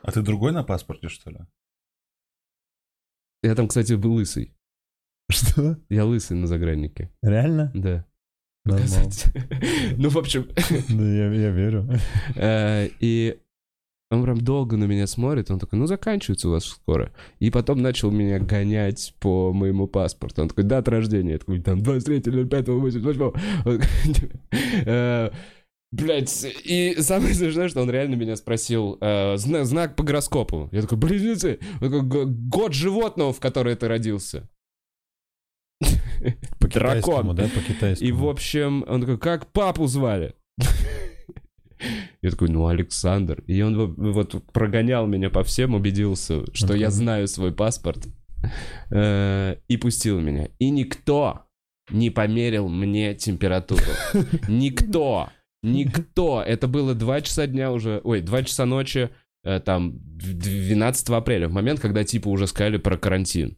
А 0.04 0.12
ты 0.12 0.22
другой 0.22 0.52
на 0.52 0.64
паспорте, 0.64 1.08
что 1.10 1.30
ли? 1.32 1.40
Я 3.44 3.56
там, 3.56 3.68
кстати, 3.68 3.94
был 3.94 4.14
лысый. 4.14 4.54
Что? 5.30 5.78
Я 5.90 6.06
лысый 6.06 6.38
на 6.38 6.48
заграннике. 6.48 7.12
Реально? 7.22 7.72
Да. 7.74 8.06
Нормально. 8.66 9.12
Ну, 9.98 10.10
в 10.10 10.18
общем, 10.18 10.48
Да, 10.90 11.04
я 11.04 11.32
я 11.32 11.52
верю. 11.52 11.88
э, 12.36 12.90
и 13.00 13.40
он 14.10 14.24
прям 14.24 14.40
долго 14.40 14.78
на 14.78 14.86
меня 14.86 15.06
смотрит, 15.06 15.52
он 15.52 15.60
такой, 15.60 15.80
ну, 15.80 15.86
заканчивается 15.86 16.48
у 16.48 16.52
вас 16.52 16.66
скоро. 16.66 17.12
И 17.40 17.50
потом 17.50 17.82
начал 17.82 18.10
меня 18.10 18.40
гонять 18.40 19.14
по 19.20 19.52
моему 19.52 19.88
паспорту. 19.88 20.42
Он 20.44 20.48
такой, 20.48 20.64
дата 20.64 20.92
рождения. 20.92 21.34
Я 21.34 21.40
такой, 21.40 21.60
там, 21.62 21.82
23 21.82 22.46
05 22.46 22.68
88 22.70 23.22
Он 23.22 23.34
такой, 23.64 23.88
э, 24.86 25.30
Блять, 25.92 26.46
и 26.66 26.96
самое 27.00 27.34
смешное, 27.34 27.70
что 27.70 27.82
он 27.82 27.90
реально 27.90 28.16
меня 28.16 28.36
спросил 28.36 28.98
э, 29.00 29.38
зна- 29.38 29.64
знак 29.64 29.96
по 29.96 30.04
гороскопу. 30.04 30.68
Я 30.74 30.82
такой, 30.82 30.98
близнецы, 30.98 31.60
Он 31.82 31.92
такой, 31.92 32.02
«Г- 32.02 32.26
год 32.26 32.74
животного, 32.74 33.32
в 33.32 33.40
которое 33.40 33.76
ты 33.76 33.88
родился. 33.88 34.50
По 36.60 36.68
Дракон. 36.68 37.36
да, 37.36 37.44
по 37.44 37.62
китайскому. 37.62 38.10
И, 38.10 38.12
в 38.12 38.28
общем, 38.28 38.84
он 38.88 39.02
такой, 39.02 39.18
как 39.18 39.52
папу 39.52 39.86
звали? 39.88 40.34
Я 42.22 42.32
такой, 42.32 42.50
ну, 42.50 42.68
Александр. 42.68 43.44
И 43.48 43.62
он 43.62 43.96
вот- 43.96 44.44
прогонял 44.52 45.08
меня 45.08 45.30
по 45.30 45.44
всем, 45.44 45.76
убедился, 45.76 46.44
что 46.54 46.74
я 46.76 46.90
знаю 46.90 47.28
свой 47.28 47.52
паспорт. 47.52 48.08
Э, 48.92 49.56
И 49.68 49.78
пустил 49.78 50.20
меня. 50.20 50.50
И 50.60 50.70
никто 50.70 51.46
не 51.92 52.10
померил 52.10 52.68
мне 52.68 53.16
температуру. 53.16 53.82
Никто. 54.48 55.30
Никто. 55.64 56.44
Это 56.46 56.68
было 56.68 56.94
2 56.94 57.22
часа 57.22 57.48
дня 57.48 57.72
уже. 57.72 58.02
Ой, 58.04 58.22
2 58.22 58.44
часа 58.44 58.66
ночи. 58.66 59.10
э, 59.44 59.60
Там 59.60 59.94
12 60.02 61.10
апреля. 61.10 61.48
В 61.48 61.54
момент, 61.54 61.80
когда 61.80 62.04
типа 62.04 62.28
уже 62.30 62.48
сказали 62.48 62.78
про 62.78 62.98
карантин. 62.98 63.58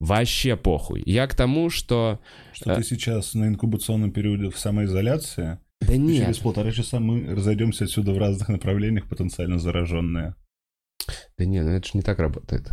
Вообще 0.00 0.56
похуй. 0.56 1.02
Я 1.06 1.26
к 1.28 1.34
тому, 1.34 1.70
что... 1.70 2.20
Что 2.52 2.74
ты 2.74 2.82
сейчас 2.82 3.34
на 3.34 3.46
инкубационном 3.46 4.10
периоде 4.10 4.50
в 4.50 4.58
самоизоляции, 4.58 5.58
Да 5.86 5.96
нет. 5.96 6.24
через 6.24 6.38
полтора 6.38 6.70
часа 6.72 7.00
мы 7.00 7.34
разойдемся 7.34 7.84
отсюда 7.84 8.12
в 8.12 8.18
разных 8.18 8.48
направлениях, 8.48 9.08
потенциально 9.08 9.58
зараженные. 9.58 10.34
Да 11.38 11.44
не, 11.44 11.62
ну 11.62 11.70
это 11.70 11.86
же 11.86 11.92
не 11.94 12.02
так 12.02 12.18
работает. 12.18 12.70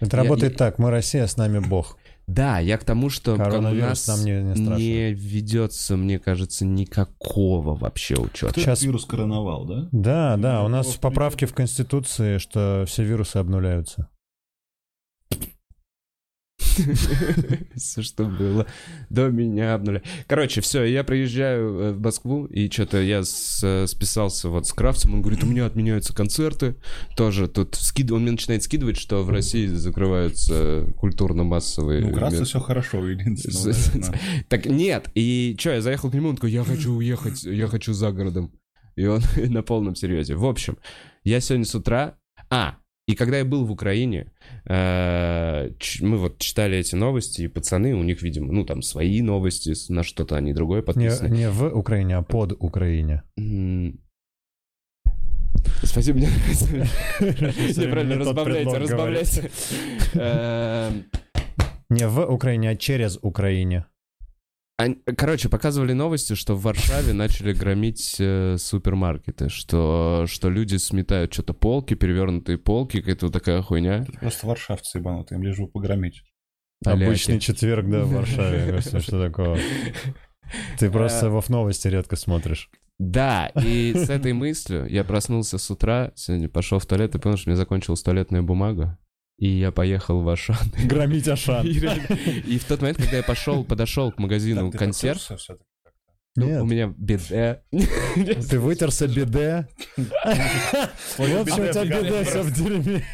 Это 0.00 0.16
Я- 0.16 0.22
работает 0.22 0.52
я- 0.52 0.58
так, 0.58 0.78
мы 0.78 0.90
Россия, 0.90 1.26
с 1.26 1.36
нами 1.36 1.58
Бог. 1.58 1.98
Да, 2.26 2.58
я 2.60 2.78
к 2.78 2.84
тому, 2.84 3.10
что 3.10 3.36
как 3.36 3.48
у 3.48 3.50
Коронавирус 3.50 3.88
нас 3.88 4.08
нам 4.08 4.24
не, 4.24 4.42
не 4.42 4.54
страшно. 4.54 4.80
не 4.82 5.12
ведется, 5.12 5.96
мне 5.96 6.18
кажется, 6.20 6.64
никакого 6.64 7.74
вообще 7.74 8.14
учета. 8.16 8.52
Кто 8.52 8.60
Сейчас- 8.60 8.82
вирус 8.82 9.04
короновал, 9.04 9.66
да? 9.66 9.88
Да, 9.90 10.36
да, 10.36 10.60
у 10.60 10.68
Ну, 10.68 10.76
нас 10.76 10.94
в 10.94 11.00
поправки 11.00 11.44
в 11.44 11.54
Конституции, 11.54 12.38
что 12.38 12.84
все 12.86 13.02
вирусы 13.04 13.36
обнуляются. 13.38 14.08
Все, 17.74 18.02
что 18.02 18.24
было 18.24 18.66
до 19.08 19.28
меня 19.28 19.74
обнуля. 19.74 20.02
Короче, 20.26 20.60
все, 20.60 20.84
я 20.84 21.04
приезжаю 21.04 21.78
э, 21.78 21.92
в 21.92 22.00
Москву, 22.00 22.46
и 22.46 22.70
что-то 22.70 23.00
я 23.00 23.20
э, 23.20 23.86
списался 23.86 24.48
вот 24.48 24.66
с 24.66 24.72
Кравцем, 24.72 25.14
он 25.14 25.22
говорит, 25.22 25.42
у 25.42 25.46
меня 25.46 25.66
отменяются 25.66 26.14
концерты, 26.14 26.76
тоже 27.16 27.48
тут 27.48 27.74
скид... 27.74 28.10
он 28.12 28.22
мне 28.22 28.32
начинает 28.32 28.62
скидывать, 28.62 28.96
что 28.96 29.22
в 29.22 29.30
России 29.30 29.66
закрываются 29.66 30.86
культурно-массовые... 30.96 32.02
Ну, 32.02 32.08
мер- 32.08 32.44
все 32.44 32.60
хорошо, 32.60 33.06
единственное. 33.06 34.18
Так 34.48 34.66
нет, 34.66 35.10
и 35.14 35.56
что, 35.58 35.70
я 35.70 35.80
заехал 35.80 36.10
к 36.10 36.14
нему, 36.14 36.30
он 36.30 36.36
такой, 36.36 36.50
я 36.50 36.64
хочу 36.64 36.94
уехать, 36.94 37.44
я 37.44 37.66
хочу 37.66 37.92
за 37.92 38.12
городом. 38.12 38.52
И 38.96 39.06
он 39.06 39.22
на 39.36 39.62
полном 39.62 39.94
серьезе. 39.94 40.34
В 40.34 40.44
общем, 40.44 40.78
я 41.24 41.40
сегодня 41.40 41.64
с 41.64 41.74
утра... 41.74 42.16
А, 42.48 42.76
и 43.10 43.14
когда 43.14 43.38
я 43.38 43.44
был 43.44 43.64
в 43.64 43.72
Украине, 43.72 44.32
э, 44.66 45.70
мы 46.00 46.16
вот 46.18 46.38
читали 46.38 46.78
эти 46.78 46.94
новости, 46.94 47.42
и 47.42 47.48
пацаны, 47.48 47.94
у 47.94 48.02
них, 48.02 48.22
видимо, 48.22 48.52
ну, 48.52 48.64
там 48.64 48.82
свои 48.82 49.20
новости, 49.22 49.74
на 49.92 50.02
что-то 50.02 50.36
они 50.36 50.52
другое 50.52 50.80
Не, 50.80 50.84
подписаны. 50.84 51.28
не 51.28 51.50
в 51.50 51.76
Украине, 51.76 52.16
а 52.16 52.22
под 52.22 52.52
Украине. 52.58 53.22
Спасибо, 55.82 56.18
мне 56.18 56.28
нравится. 56.28 56.66
Неправильно, 57.80 58.16
разбавляйте, 58.18 58.78
разбавляйте. 58.78 59.50
Эм, 60.14 61.04
Не 61.88 62.06
в 62.06 62.24
Украине, 62.26 62.70
а 62.70 62.76
через 62.76 63.18
Украине. 63.22 63.86
Короче, 65.16 65.48
показывали 65.48 65.92
новости, 65.92 66.34
что 66.34 66.54
в 66.54 66.62
Варшаве 66.62 67.12
начали 67.12 67.52
громить 67.52 68.16
э, 68.18 68.56
супермаркеты, 68.58 69.48
что, 69.48 70.24
что 70.28 70.48
люди 70.48 70.76
сметают 70.76 71.32
что-то 71.32 71.54
полки, 71.54 71.94
перевернутые 71.94 72.58
полки, 72.58 73.00
какая-то 73.00 73.26
вот 73.26 73.32
такая 73.32 73.62
хуйня. 73.62 74.06
Это 74.08 74.12
Просто 74.20 74.46
варшавцы 74.46 74.98
ебанутые, 74.98 75.38
им 75.38 75.44
лишь 75.44 75.58
бы 75.58 75.68
погромить. 75.68 76.22
Поляки. 76.82 77.04
Обычный 77.04 77.40
четверг, 77.40 77.88
да, 77.90 78.04
в 78.04 78.10
Варшаве. 78.14 78.80
Что 78.80 79.26
такого? 79.26 79.58
Ты 80.78 80.90
просто 80.90 81.26
Э, 81.26 81.40
в 81.40 81.48
новости 81.48 81.88
редко 81.88 82.16
смотришь. 82.16 82.70
Да, 82.98 83.46
и 83.46 83.94
с 83.94 84.10
этой 84.10 84.34
мыслью 84.34 84.86
я 84.86 85.04
проснулся 85.04 85.56
с 85.56 85.70
утра, 85.70 86.12
сегодня 86.16 86.48
пошел 86.48 86.78
в 86.78 86.86
туалет 86.86 87.14
и 87.14 87.18
понял, 87.18 87.38
что 87.38 87.48
у 87.48 87.50
меня 87.50 87.56
закончилась 87.56 88.02
туалетная 88.02 88.42
бумага, 88.42 88.98
и 89.40 89.48
я 89.48 89.72
поехал 89.72 90.20
в 90.20 90.28
Ашан. 90.28 90.56
Громить 90.84 91.26
Ашан. 91.26 91.66
И 91.66 92.58
в 92.58 92.64
тот 92.66 92.82
момент, 92.82 92.98
когда 92.98 93.16
я 93.16 93.22
пошел, 93.22 93.64
подошел 93.64 94.12
к 94.12 94.18
магазину 94.18 94.70
Так, 94.70 94.72
ты 94.72 94.78
консерв, 94.78 95.20
ну, 96.36 96.46
Нет. 96.46 96.62
у 96.62 96.66
меня 96.66 96.94
беде. 96.96 97.64
Ты 97.72 98.60
вытерся 98.60 99.08
биде. 99.08 99.66
Вот 101.18 101.28
что 101.48 101.62
у 101.62 101.72
тебя 101.72 101.84
биде 101.84 102.24
все 102.24 102.42
в 102.42 102.52
дерьме. 102.52 103.04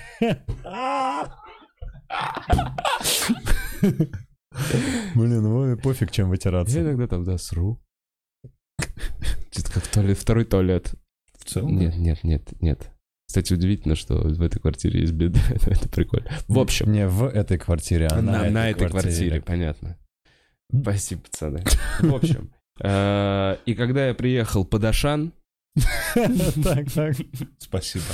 Блин, 5.14 5.42
ну 5.42 5.76
пофиг, 5.78 6.10
чем 6.10 6.26
Я 6.26 6.30
вытираться. 6.30 6.78
иногда 6.78 7.06
там, 7.06 7.24
да, 7.24 7.38
сру. 7.38 7.80
Что-то 9.50 9.72
как 9.72 9.86
туалет, 9.86 10.18
второй 10.18 10.44
туалет. 10.44 10.94
В 11.38 11.44
целом? 11.46 11.78
Нет, 11.78 11.96
нет, 11.96 12.22
нет, 12.22 12.60
нет. 12.60 12.95
Кстати, 13.26 13.52
удивительно, 13.52 13.96
что 13.96 14.16
в 14.16 14.42
этой 14.42 14.60
квартире 14.60 15.00
есть 15.00 15.12
беда. 15.12 15.40
Это 15.66 15.88
прикольно. 15.88 16.30
В 16.48 16.58
общем, 16.58 16.92
Не 16.92 17.06
в 17.08 17.24
этой 17.24 17.58
квартире, 17.58 18.06
а 18.08 18.22
на, 18.22 18.44
на, 18.44 18.50
на 18.50 18.70
этой 18.70 18.88
квартире, 18.88 19.40
понятно. 19.40 19.98
Спасибо, 20.72 21.22
пацаны. 21.22 21.64
В 22.00 22.14
общем, 22.14 22.50
э, 22.80 23.56
и 23.66 23.74
когда 23.74 24.08
я 24.08 24.14
приехал 24.14 24.64
под 24.64 24.84
Ашан, 24.84 25.32
Так, 26.14 26.90
так. 26.92 27.14
Спасибо. 27.58 28.04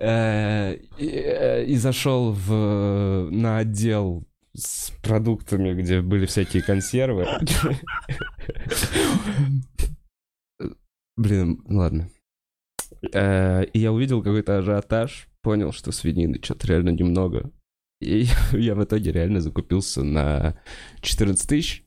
э, 0.00 0.74
и, 0.98 1.06
э, 1.08 1.64
и 1.66 1.76
зашел 1.76 2.32
в, 2.32 3.28
на 3.30 3.58
отдел 3.58 4.26
с 4.54 4.90
продуктами, 5.02 5.74
где 5.74 6.00
были 6.00 6.26
всякие 6.26 6.62
консервы. 6.62 7.26
Блин, 11.16 11.62
ладно. 11.68 12.08
Э, 13.12 13.64
И 13.72 13.78
я 13.78 13.92
увидел 13.92 14.22
какой-то 14.22 14.58
ажиотаж, 14.58 15.28
понял, 15.42 15.72
что 15.72 15.92
свинины 15.92 16.40
что-то 16.42 16.66
реально 16.68 16.90
немного. 16.90 17.50
И 18.00 18.26
я 18.52 18.74
в 18.74 18.84
итоге 18.84 19.12
реально 19.12 19.40
закупился 19.40 20.02
на 20.02 20.58
14 21.00 21.48
тысяч 21.48 21.84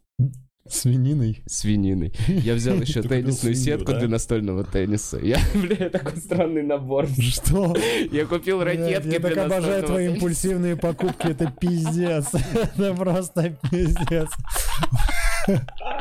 Свининой. 0.68 1.42
свинины. 1.48 2.14
Я 2.28 2.54
взял 2.54 2.76
еще 2.82 3.02
теннисную 3.02 3.56
свинью, 3.56 3.80
сетку 3.80 3.92
да? 3.92 4.00
для 4.00 4.08
настольного 4.08 4.64
тенниса. 4.64 5.18
Я, 5.18 5.40
бля, 5.56 5.90
такой 5.90 6.18
странный 6.18 6.62
набор. 6.62 7.08
Что? 7.08 7.76
Я 8.12 8.26
купил 8.26 8.64
ракетки 8.64 9.14
Я 9.14 9.20
так 9.20 9.38
обожаю 9.38 9.84
твои 9.84 10.14
импульсивные 10.14 10.76
покупки, 10.76 11.28
это 11.28 11.52
пиздец. 11.60 12.28
Это 12.54 12.94
просто 12.94 13.58
пиздец. 13.72 14.30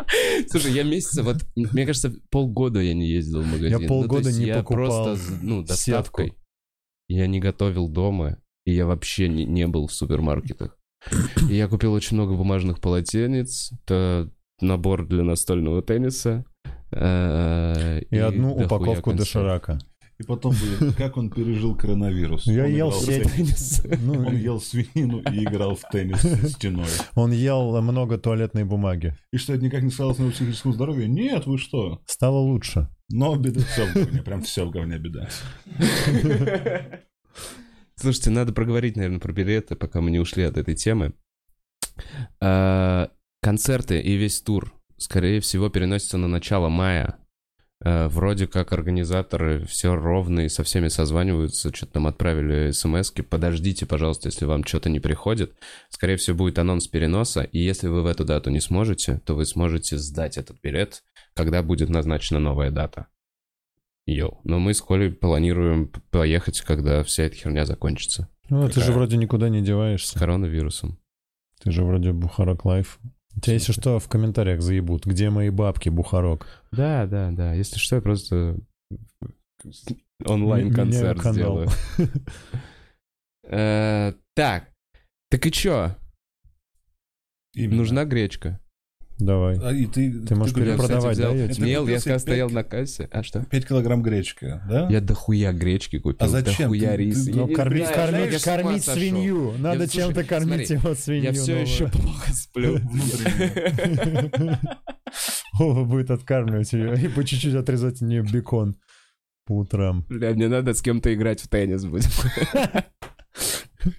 Слушай, 0.50 0.72
я 0.72 0.82
месяца, 0.82 1.22
вот, 1.22 1.38
мне 1.56 1.86
кажется, 1.86 2.14
полгода 2.30 2.80
я 2.80 2.94
не 2.94 3.08
ездил 3.08 3.42
в 3.42 3.46
магазин. 3.46 3.70
Я 3.70 3.78
Ну, 3.78 3.82
то 3.82 3.88
полгода 3.88 4.28
есть 4.28 4.38
не 4.40 4.46
я 4.46 4.58
покупал 4.58 5.04
просто, 5.04 5.38
ну, 5.42 5.60
сетку. 5.60 5.68
доставкой. 5.68 6.34
Я 7.08 7.26
не 7.26 7.40
готовил 7.40 7.88
дома, 7.88 8.38
и 8.66 8.72
я 8.72 8.86
вообще 8.86 9.28
не, 9.28 9.44
не 9.44 9.66
был 9.66 9.86
в 9.86 9.92
супермаркетах. 9.92 10.76
И 11.48 11.54
я 11.54 11.68
купил 11.68 11.92
очень 11.92 12.16
много 12.16 12.34
бумажных 12.34 12.80
полотенец, 12.80 13.72
это 13.84 14.30
набор 14.60 15.06
для 15.06 15.22
настольного 15.22 15.82
тенниса. 15.82 16.44
э, 16.90 18.00
И 18.10 18.18
одну 18.18 18.56
дохуя 18.58 18.66
упаковку 18.66 19.12
доширака. 19.14 19.78
И 20.20 20.24
потом, 20.24 20.52
блин, 20.52 20.92
как 20.94 21.16
он 21.16 21.30
пережил 21.30 21.76
коронавирус? 21.76 22.44
Я 22.46 22.64
Он 22.64 22.70
ел 22.70 22.90
теннис. 22.90 23.82
Ну, 24.00 24.14
Он 24.26 24.36
ел 24.36 24.60
свинину 24.60 25.20
и 25.20 25.44
играл 25.44 25.76
в 25.76 25.82
теннис 25.92 26.20
стеной. 26.52 26.86
он 27.14 27.30
ел 27.30 27.80
много 27.80 28.18
туалетной 28.18 28.64
бумаги. 28.64 29.14
И 29.32 29.36
что, 29.38 29.54
это 29.54 29.62
никак 29.64 29.82
не 29.82 29.90
сказалось 29.90 30.18
на 30.18 30.22
его 30.24 30.32
психическом 30.32 30.72
здоровье? 30.72 31.06
Нет, 31.08 31.46
вы 31.46 31.56
что? 31.58 32.00
Стало 32.06 32.38
лучше. 32.38 32.88
Но 33.10 33.36
беда 33.36 33.60
все 33.60 33.86
в 33.86 33.94
говне, 33.94 34.22
прям 34.22 34.42
все 34.42 34.64
в 34.66 34.70
говне 34.70 34.98
беда. 34.98 35.28
Слушайте, 37.94 38.30
надо 38.30 38.52
проговорить, 38.52 38.96
наверное, 38.96 39.20
про 39.20 39.32
билеты, 39.32 39.74
пока 39.76 40.00
мы 40.00 40.10
не 40.10 40.18
ушли 40.20 40.42
от 40.44 40.56
этой 40.56 40.74
темы. 40.74 41.14
А, 42.40 43.10
Концерты 43.40 44.00
и 44.00 44.16
весь 44.16 44.40
тур, 44.40 44.72
скорее 44.96 45.40
всего, 45.40 45.68
переносятся 45.68 46.18
на 46.18 46.28
начало 46.28 46.68
мая. 46.68 47.18
А, 47.84 48.08
Вроде 48.08 48.46
как 48.46 48.72
организаторы 48.72 49.64
все 49.66 49.94
ровно 49.94 50.40
и 50.40 50.48
со 50.48 50.64
всеми 50.64 50.88
созваниваются, 50.88 51.74
что-то 51.74 51.94
там 51.94 52.06
отправили 52.06 52.72
смс 52.72 53.12
-ки. 53.12 53.22
Подождите, 53.22 53.86
пожалуйста, 53.86 54.28
если 54.28 54.44
вам 54.46 54.64
что-то 54.64 54.90
не 54.90 55.00
приходит. 55.00 55.56
Скорее 55.88 56.16
всего, 56.16 56.36
будет 56.36 56.58
анонс 56.58 56.88
переноса, 56.88 57.42
и 57.42 57.58
если 57.58 57.88
вы 57.88 58.02
в 58.02 58.06
эту 58.06 58.24
дату 58.24 58.50
не 58.50 58.60
сможете, 58.60 59.20
то 59.24 59.34
вы 59.34 59.44
сможете 59.44 59.96
сдать 59.96 60.36
этот 60.38 60.60
билет, 60.60 61.02
когда 61.34 61.62
будет 61.62 61.88
назначена 61.88 62.40
новая 62.40 62.70
дата. 62.70 63.06
Йоу. 64.06 64.40
Но 64.44 64.58
мы 64.58 64.72
с 64.72 64.80
Колей 64.80 65.10
планируем 65.12 65.92
поехать, 66.10 66.62
когда 66.62 67.02
вся 67.04 67.24
эта 67.24 67.36
херня 67.36 67.66
закончится. 67.66 68.28
Ну, 68.48 68.66
ты 68.66 68.74
же 68.74 68.80
Какая? 68.80 68.92
вроде 68.94 69.16
никуда 69.18 69.50
не 69.50 69.60
С 69.60 69.66
деваешься. 69.66 70.18
коронавирусом. 70.18 70.98
Ты 71.62 71.70
же 71.70 71.84
вроде 71.84 72.12
Бухарог 72.12 72.64
Лайв 72.64 72.98
Тебя, 73.42 73.54
если 73.54 73.72
что, 73.72 73.98
в 73.98 74.08
комментариях 74.08 74.60
заебут. 74.60 75.06
Где 75.06 75.30
мои 75.30 75.50
бабки, 75.50 75.88
Бухарог? 75.88 76.46
Да, 76.72 77.06
да, 77.06 77.30
да. 77.30 77.52
Если 77.52 77.78
что, 77.78 77.96
я 77.96 78.02
просто 78.02 78.58
онлайн-концерт 80.24 81.20
сделаю. 81.24 81.68
Э, 83.50 84.12
Так, 84.34 84.70
так 85.30 85.46
и 85.46 85.50
чё? 85.50 85.96
Именно. 87.54 87.76
Нужна 87.76 88.04
гречка. 88.04 88.60
Давай. 89.18 89.58
А, 89.60 89.72
и 89.72 89.86
ты, 89.86 90.12
Ты 90.12 90.34
можешь 90.36 90.52
кстати, 90.54 90.68
перепродавать, 90.70 91.16
взял 91.16 91.32
да, 91.32 91.38
я 91.38 91.46
мел, 91.46 91.54
Ты 91.56 91.62
я 91.64 91.80
купил 91.80 91.98
сказал, 92.00 92.00
себе 92.00 92.18
стоял 92.20 92.48
пять- 92.48 92.54
на 92.54 92.64
кассе. 92.64 93.08
А 93.10 93.22
что? 93.24 93.44
5 93.44 93.66
килограмм 93.66 94.02
гречки, 94.02 94.60
да? 94.68 94.86
Я 94.88 95.00
дохуя 95.00 95.52
гречки 95.52 95.98
купил, 95.98 96.16
А 96.24 96.28
зачем? 96.28 96.70
дохуя 96.70 96.90
Ты- 96.92 96.96
риса. 96.96 97.24
ты- 97.24 97.30
Я 97.32 97.46
Ну, 97.46 97.52
кормить, 97.54 97.86
знаю, 97.86 97.94
кормить, 97.96 98.28
знаешь, 98.28 98.42
кормить 98.44 98.84
сошел. 98.84 99.00
свинью. 99.00 99.52
Надо 99.58 99.82
Я- 99.82 99.88
чем-то 99.88 100.14
слушай, 100.14 100.26
кормить 100.28 100.66
смотри, 100.68 100.76
его 100.76 100.94
свинью. 100.94 101.24
Я 101.24 101.32
все 101.32 101.50
новую. 101.52 101.66
еще 101.66 101.88
плохо 101.88 102.32
сплю. 102.32 102.78
Вова 105.58 105.84
будет 105.84 106.10
откармливать 106.10 106.72
ее 106.72 106.94
и 107.02 107.08
по 107.08 107.24
чуть-чуть 107.24 107.54
отрезать 107.54 107.96
от 107.96 108.08
нее 108.08 108.22
бекон 108.22 108.76
по 109.46 109.56
утрам. 109.58 110.04
Бля, 110.08 110.30
мне 110.32 110.48
надо 110.48 110.74
с 110.74 110.82
кем-то 110.82 111.12
играть 111.12 111.40
в 111.40 111.48
теннис 111.48 111.84
будет. 111.84 112.06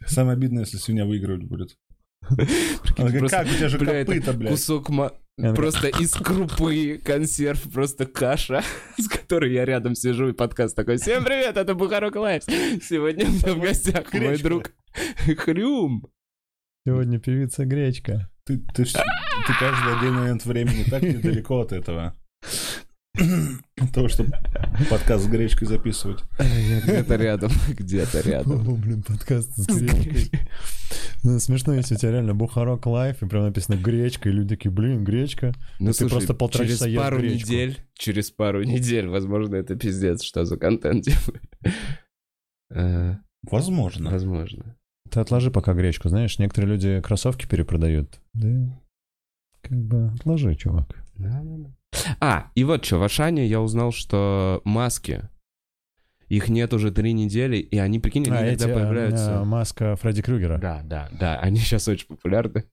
Самое 0.05 0.35
обидное, 0.37 0.63
если 0.63 0.77
свинья 0.77 1.05
выигрывать 1.05 1.43
будет. 1.43 1.77
Как 2.21 3.07
у 3.07 3.27
тебя 3.27 3.69
же 3.69 3.77
бля, 3.77 4.03
копыта, 4.03 4.33
блядь. 4.33 4.51
Кусок 4.51 4.89
ма- 4.89 5.13
просто 5.55 5.87
из 5.87 6.11
крупы 6.13 6.99
консерв, 7.03 7.71
просто 7.71 8.05
каша, 8.05 8.61
с 8.97 9.07
которой 9.07 9.53
я 9.53 9.65
рядом 9.65 9.95
сижу 9.95 10.29
и 10.29 10.33
подкаст 10.33 10.75
такой. 10.75 10.97
Всем 10.97 11.23
привет, 11.23 11.57
это 11.57 11.75
Бухарог 11.75 12.15
Лайв. 12.15 12.43
Сегодня 12.43 13.25
у 13.25 13.29
меня 13.31 13.53
в 13.53 13.59
гостях 13.59 14.13
мой 14.13 14.37
друг 14.37 14.71
Хрюм. 15.37 16.07
Сегодня 16.85 17.19
певица 17.19 17.65
Гречка. 17.65 18.29
Ты, 18.45 18.57
ты, 18.73 18.83
каждый 19.59 19.97
отдельный 19.97 20.19
момент 20.21 20.45
времени 20.45 20.83
так 20.89 21.03
недалеко 21.03 21.59
от 21.59 21.71
этого. 21.71 22.18
Того, 23.93 24.07
чтобы 24.07 24.31
подкаст 24.89 25.25
с 25.25 25.27
гречкой 25.27 25.67
записывать. 25.67 26.23
Где-то 26.83 27.15
рядом, 27.15 27.51
где-то 27.69 28.21
рядом. 28.21 28.67
О, 28.67 28.75
блин, 28.75 29.03
подкаст 29.03 29.51
с 29.55 29.67
гречкой. 29.67 30.39
Ну, 31.23 31.39
смешно, 31.39 31.73
если 31.73 31.95
у 31.95 31.97
тебя 31.97 32.11
реально 32.11 32.33
Бухарок 32.33 32.85
лайф, 32.85 33.21
и 33.21 33.27
прям 33.27 33.43
написано 33.43 33.75
гречка, 33.75 34.29
и 34.29 34.31
люди 34.31 34.55
такие, 34.55 34.71
блин, 34.71 35.03
гречка. 35.03 35.53
Ну, 35.79 35.87
ты 35.87 35.93
слушай, 35.93 36.11
просто 36.11 36.33
полтора 36.33 36.65
через 36.65 36.77
часа 36.77 36.87
ешь 36.89 36.97
пару 36.99 37.19
гречку. 37.19 37.49
недель, 37.49 37.79
через 37.93 38.31
пару 38.31 38.63
недель, 38.63 39.07
возможно, 39.07 39.55
это 39.55 39.75
пиздец, 39.75 40.23
что 40.23 40.45
за 40.45 40.57
контент. 40.57 41.07
Э, 42.71 43.15
Возможно. 43.43 44.11
Возможно. 44.11 44.77
Ты 45.09 45.19
отложи 45.19 45.49
пока 45.51 45.73
гречку, 45.73 46.07
знаешь, 46.09 46.37
некоторые 46.39 46.71
люди 46.73 47.01
кроссовки 47.01 47.47
перепродают. 47.47 48.21
Да, 48.33 48.79
как 49.61 49.77
бы 49.77 50.11
отложи, 50.15 50.55
чувак. 50.55 51.03
А, 52.21 52.51
и 52.55 52.63
вот 52.63 52.85
что, 52.85 52.97
в 52.99 53.03
Ашане 53.03 53.45
я 53.47 53.61
узнал, 53.61 53.91
что 53.91 54.61
маски, 54.63 55.27
их 56.27 56.47
нет 56.49 56.73
уже 56.73 56.91
три 56.91 57.13
недели, 57.13 57.57
и 57.57 57.77
они, 57.77 57.99
прикинь, 57.99 58.23
они 58.27 58.31
А, 58.35 58.39
иногда 58.49 58.51
эти, 58.65 58.69
а, 58.71 58.73
появляются. 58.75 59.39
а, 59.41 59.45
маска 59.45 59.95
Фредди 59.95 60.21
Крюгера. 60.21 60.57
Да, 60.59 60.81
да, 60.83 61.09
да, 61.11 61.39
они 61.39 61.57
сейчас 61.59 61.87
очень 61.87 62.07
популярны. 62.07 62.65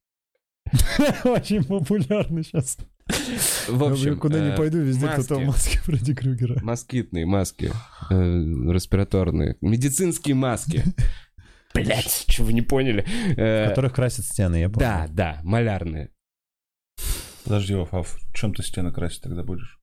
Очень 1.24 1.62
популярный 1.62 2.42
сейчас. 2.42 2.76
В 3.68 3.85
общем, 3.85 4.18
куда 4.18 4.40
ни 4.40 4.52
э, 4.52 4.57
пойду, 4.57 4.79
везде 4.79 5.07
кто-то 5.07 5.38
маски. 5.38 5.76
Фредди 5.79 6.12
Крюгера. 6.12 6.61
Москитные 6.61 7.24
маски, 7.24 7.70
э, 8.11 8.14
респираторные, 8.14 9.57
медицинские 9.61 10.35
маски. 10.35 10.83
Блять, 11.74 12.24
что 12.29 12.42
вы 12.42 12.52
не 12.52 12.62
поняли? 12.62 13.02
В 13.02 13.38
Э, 13.38 13.68
которых 13.68 13.94
красят 13.94 14.24
стены, 14.24 14.57
я 14.57 14.68
понял. 14.68 14.81
Да, 14.81 15.07
да, 15.09 15.40
малярные. 15.44 16.11
Подожди, 17.46 17.74
Вов, 17.76 17.94
а 17.94 18.02
в 18.02 18.18
чем 18.32 18.52
ты 18.52 18.64
стены 18.64 18.92
красить 18.92 19.22
тогда 19.22 19.44
будешь? 19.44 19.78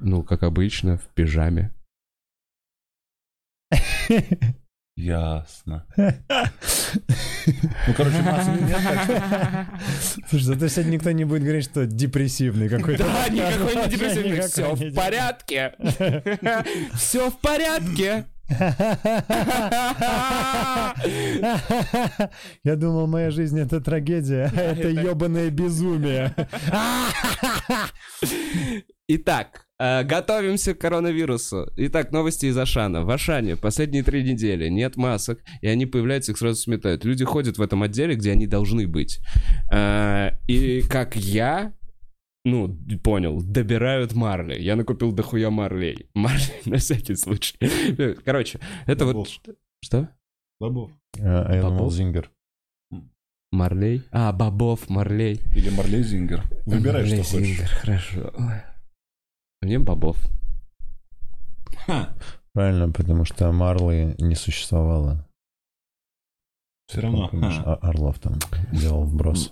Ну, 0.00 0.24
как 0.24 0.42
обычно, 0.42 0.98
в 0.98 1.06
пижаме. 1.14 1.72
Ясно. 4.96 5.86
Ну, 5.94 6.12
короче, 7.96 8.20
масок 8.22 8.60
нет, 8.60 8.82
так 8.82 9.04
что... 9.04 9.68
Слушай, 10.28 10.42
зато 10.42 10.66
сегодня 10.66 10.90
никто 10.90 11.12
не 11.12 11.24
будет 11.24 11.42
говорить, 11.42 11.66
что 11.66 11.86
депрессивный 11.86 12.68
какой-то. 12.68 13.04
Да, 13.04 13.28
никакой 13.28 13.76
не 13.76 13.88
депрессивный. 13.88 14.32
Никакой 14.32 14.48
Все 14.48 14.74
не 14.74 14.90
в 14.90 14.94
порядке. 14.94 15.76
Все 16.94 17.30
в 17.30 17.38
порядке. 17.38 18.26
Я 22.64 22.76
думал, 22.76 23.06
моя 23.06 23.30
жизнь 23.30 23.58
это 23.58 23.80
трагедия, 23.80 24.50
а 24.54 24.60
это 24.60 24.88
ебаное 24.88 25.50
безумие. 25.50 26.34
Итак, 29.10 29.64
э, 29.78 30.04
готовимся 30.04 30.74
к 30.74 30.78
коронавирусу. 30.80 31.70
Итак, 31.76 32.12
новости 32.12 32.46
из 32.46 32.58
Ашана. 32.58 33.04
В 33.04 33.10
Ашане 33.10 33.56
последние 33.56 34.02
три 34.02 34.22
недели 34.22 34.68
нет 34.68 34.96
масок, 34.96 35.40
и 35.62 35.66
они 35.66 35.86
появляются, 35.86 36.32
их 36.32 36.38
сразу 36.38 36.60
сметают. 36.60 37.06
Люди 37.06 37.24
ходят 37.24 37.56
в 37.56 37.62
этом 37.62 37.82
отделе, 37.82 38.16
где 38.16 38.32
они 38.32 38.46
должны 38.46 38.86
быть. 38.86 39.18
Э, 39.72 40.32
И 40.46 40.82
как 40.82 41.16
я, 41.16 41.72
ну, 42.44 42.76
понял, 43.02 43.40
добирают 43.42 44.14
марли. 44.14 44.58
Я 44.60 44.76
накупил 44.76 45.12
дохуя 45.12 45.50
марлей. 45.50 46.08
Марли 46.14 46.52
на 46.64 46.76
всякий 46.78 47.16
случай. 47.16 47.56
Короче, 48.24 48.60
это 48.86 49.04
вот... 49.04 49.14
Бобов. 49.14 49.28
Что? 49.84 50.08
Бобов. 50.60 50.90
А 51.18 51.54
я 51.54 51.60
думал, 51.62 51.76
Бобов? 51.78 51.92
Зингер. 51.92 52.30
Марлей? 53.50 54.02
А, 54.12 54.32
бобов, 54.32 54.90
марлей. 54.90 55.40
Или 55.54 55.70
Марлей 55.70 56.02
Зингер. 56.02 56.42
Выбирай, 56.66 57.02
Марлей 57.02 57.22
что 57.22 57.36
хочешь. 57.38 57.48
Зингер, 57.48 57.68
Хорошо. 57.68 58.32
Ой. 58.36 58.62
Мне 59.62 59.78
бобов. 59.78 60.18
Правильно, 62.52 62.90
потому 62.92 63.24
что 63.24 63.50
Марлы 63.52 64.14
не 64.18 64.34
существовало. 64.34 65.26
Все 66.88 67.00
равно. 67.00 67.28
Помнишь, 67.28 67.56
ха. 67.56 67.74
а- 67.74 67.88
Орлов 67.88 68.18
там 68.18 68.34
делал 68.72 69.04
вброс. 69.04 69.50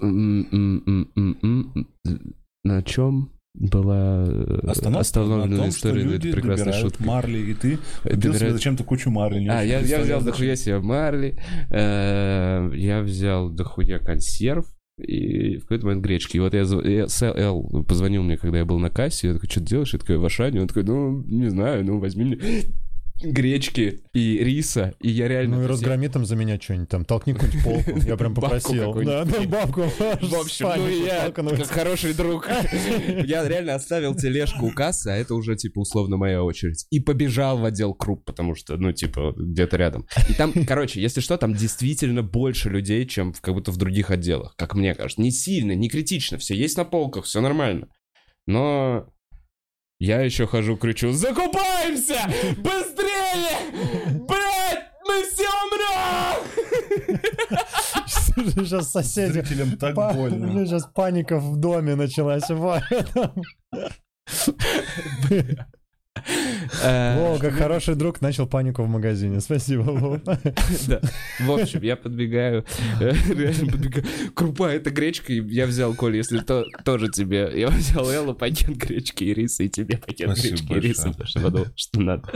На 2.66 2.82
чем 2.82 3.30
была 3.54 4.26
э, 4.28 4.58
остановлена 4.68 5.46
на 5.46 5.56
том, 5.56 5.70
что 5.70 5.88
история 5.88 6.02
люди 6.02 6.28
этой 6.28 6.32
прекрасной 6.32 6.72
шутки? 6.74 7.02
марли, 7.02 7.38
и 7.38 7.54
ты 7.54 7.78
купил 8.02 8.20
себе 8.20 8.32
Добирают- 8.32 8.52
зачем-то 8.56 8.84
кучу 8.84 9.10
марли. 9.10 9.40
не 9.40 9.48
А, 9.48 9.62
я, 9.62 9.80
я 9.80 10.00
взял 10.00 10.20
дохуя 10.20 10.56
себе 10.56 10.78
марли, 10.80 11.38
э, 11.70 12.70
я 12.74 13.00
взял 13.02 13.48
дохуя 13.48 13.98
консерв, 13.98 14.66
и 14.98 15.56
в 15.58 15.62
какой-то 15.62 15.86
момент 15.86 16.04
гречки. 16.04 16.36
И 16.36 16.40
вот 16.40 16.54
я, 16.54 16.62
я 16.62 17.08
с 17.08 17.22
Эл 17.22 17.84
позвонил 17.86 18.22
мне, 18.22 18.36
когда 18.36 18.58
я 18.58 18.64
был 18.64 18.78
на 18.78 18.90
кассе, 18.90 19.28
я 19.28 19.34
такой, 19.34 19.48
что 19.50 19.60
ты 19.60 19.66
делаешь? 19.66 19.92
Я 19.92 19.98
такой, 19.98 20.16
в 20.16 20.24
Ашане. 20.24 20.60
Он 20.62 20.68
такой, 20.68 20.84
ну, 20.84 21.22
не 21.26 21.48
знаю, 21.50 21.84
ну, 21.84 21.98
возьми 21.98 22.24
мне 22.24 22.38
гречки 23.22 24.00
и 24.12 24.38
риса, 24.38 24.94
и 25.00 25.10
я 25.10 25.28
реально... 25.28 25.56
Ну 25.56 25.62
и 25.62 25.64
я- 25.64 25.68
разгромитом 25.68 26.26
за 26.26 26.36
меня 26.36 26.60
что-нибудь 26.60 26.88
там, 26.88 27.04
толкни 27.04 27.32
какую-нибудь 27.32 27.64
полку. 27.64 28.00
Я 28.06 28.16
прям 28.16 28.34
попросил. 28.34 28.94
Да, 29.04 29.24
да, 29.24 29.42
бабку. 29.42 29.82
В 29.82 30.34
общем, 30.34 30.68
ну 30.76 30.88
и 30.88 31.04
я, 31.04 31.30
как 31.30 31.66
хороший 31.68 32.14
друг, 32.14 32.48
я 33.24 33.46
реально 33.48 33.74
оставил 33.74 34.14
тележку 34.14 34.66
у 34.66 34.70
кассы, 34.70 35.08
а 35.08 35.16
это 35.16 35.34
уже, 35.34 35.56
типа, 35.56 35.80
условно 35.80 36.16
моя 36.16 36.42
очередь. 36.42 36.86
И 36.90 37.00
побежал 37.00 37.58
в 37.58 37.64
отдел 37.64 37.94
круп, 37.94 38.24
потому 38.24 38.54
что, 38.54 38.76
ну, 38.76 38.92
типа, 38.92 39.34
где-то 39.36 39.76
рядом. 39.76 40.06
И 40.28 40.34
там, 40.34 40.52
короче, 40.66 41.00
если 41.00 41.20
что, 41.20 41.36
там 41.36 41.54
действительно 41.54 42.22
больше 42.22 42.68
людей, 42.68 43.06
чем 43.06 43.32
как 43.32 43.54
будто 43.54 43.70
в 43.70 43.76
других 43.76 44.10
отделах, 44.10 44.54
как 44.56 44.74
мне 44.74 44.94
кажется. 44.94 45.20
Не 45.20 45.30
сильно, 45.30 45.72
не 45.72 45.88
критично, 45.88 46.38
все 46.38 46.54
есть 46.54 46.76
на 46.76 46.84
полках, 46.84 47.24
все 47.24 47.40
нормально. 47.40 47.88
Но 48.46 49.08
я 49.98 50.20
еще 50.20 50.46
хожу, 50.46 50.76
кричу, 50.76 51.12
закупаемся! 51.12 52.18
Быстрее! 52.58 53.72
Блять, 54.26 54.90
мы 55.06 55.22
все 55.24 55.48
умрем! 55.64 56.44
Сейчас 58.36 58.90
соседи... 58.90 59.32
Зрителям 59.32 59.78
так 59.78 59.94
больно. 59.94 60.48
Блин, 60.48 60.66
сейчас 60.66 60.84
паника 60.94 61.38
в 61.38 61.56
доме 61.56 61.94
началась. 61.94 62.44
Э, 66.82 67.18
Вова, 67.18 67.38
как 67.38 67.54
хороший 67.54 67.94
друг, 67.94 68.20
начал 68.20 68.46
панику 68.46 68.82
в 68.82 68.88
магазине. 68.88 69.40
Спасибо, 69.40 69.82
Вова. 69.82 70.20
Да. 70.88 71.00
В 71.40 71.50
общем, 71.52 71.82
я 71.82 71.96
подбегаю, 71.96 72.64
э, 73.00 73.12
реально 73.34 73.72
подбегаю. 73.72 74.04
Крупа, 74.34 74.70
это 74.70 74.90
гречка, 74.90 75.32
и 75.32 75.40
я 75.48 75.66
взял, 75.66 75.94
Коль, 75.94 76.16
если 76.16 76.38
то, 76.38 76.64
тоже 76.84 77.08
тебе. 77.08 77.50
Я 77.54 77.68
взял 77.68 78.08
Эллу 78.10 78.34
пакет 78.34 78.76
гречки 78.76 79.24
и 79.24 79.34
риса, 79.34 79.64
и 79.64 79.68
тебе 79.68 79.98
пакет 79.98 80.30
гречки 80.34 80.72
и 80.72 80.80
риса, 80.80 81.10
потому 81.10 81.26
что 81.26 81.40
подумал, 81.40 81.66
что 81.76 82.00
надо. 82.00 82.30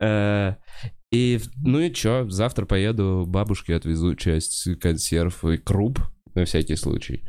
Э, 0.00 0.54
И, 1.12 1.40
ну 1.64 1.80
и 1.80 1.92
чё, 1.92 2.28
завтра 2.28 2.66
поеду, 2.66 3.24
бабушке 3.26 3.76
отвезу 3.76 4.14
часть 4.16 4.68
консерв 4.80 5.44
и 5.44 5.56
круп, 5.58 6.00
на 6.34 6.44
всякий 6.44 6.76
случай. 6.76 7.22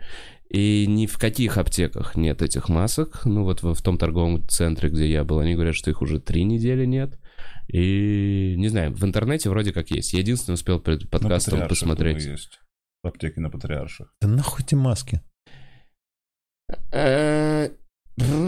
И 0.50 0.86
ни 0.88 1.08
в 1.08 1.18
каких 1.18 1.58
аптеках 1.58 2.16
нет 2.16 2.42
этих 2.42 2.70
масок. 2.70 3.26
Ну 3.26 3.44
вот 3.44 3.64
в, 3.64 3.74
в 3.74 3.82
том 3.82 3.98
торговом 3.98 4.48
центре, 4.48 4.90
где 4.90 5.10
я 5.12 5.24
был, 5.24 5.40
они 5.40 5.56
говорят, 5.56 5.76
что 5.76 5.90
их 5.90 6.02
уже 6.02 6.20
три 6.20 6.44
недели 6.44 6.86
нет. 6.86 7.20
И 7.68 8.56
не 8.58 8.68
знаю, 8.68 8.94
в 8.94 9.04
интернете 9.04 9.50
вроде 9.50 9.74
как 9.74 9.90
есть. 9.90 10.14
Я 10.14 10.20
единственное 10.20 10.56
успел 10.56 10.80
перед 10.80 11.10
подкастом 11.10 11.68
посмотреть. 11.68 12.18
думаю, 12.18 12.32
есть. 12.34 12.60
В 13.04 13.08
аптеке 13.08 13.42
на 13.42 13.50
Патриарших. 13.50 14.14
Да 14.22 14.28
нахуй 14.28 14.64
эти 14.64 14.76
маски? 14.76 15.22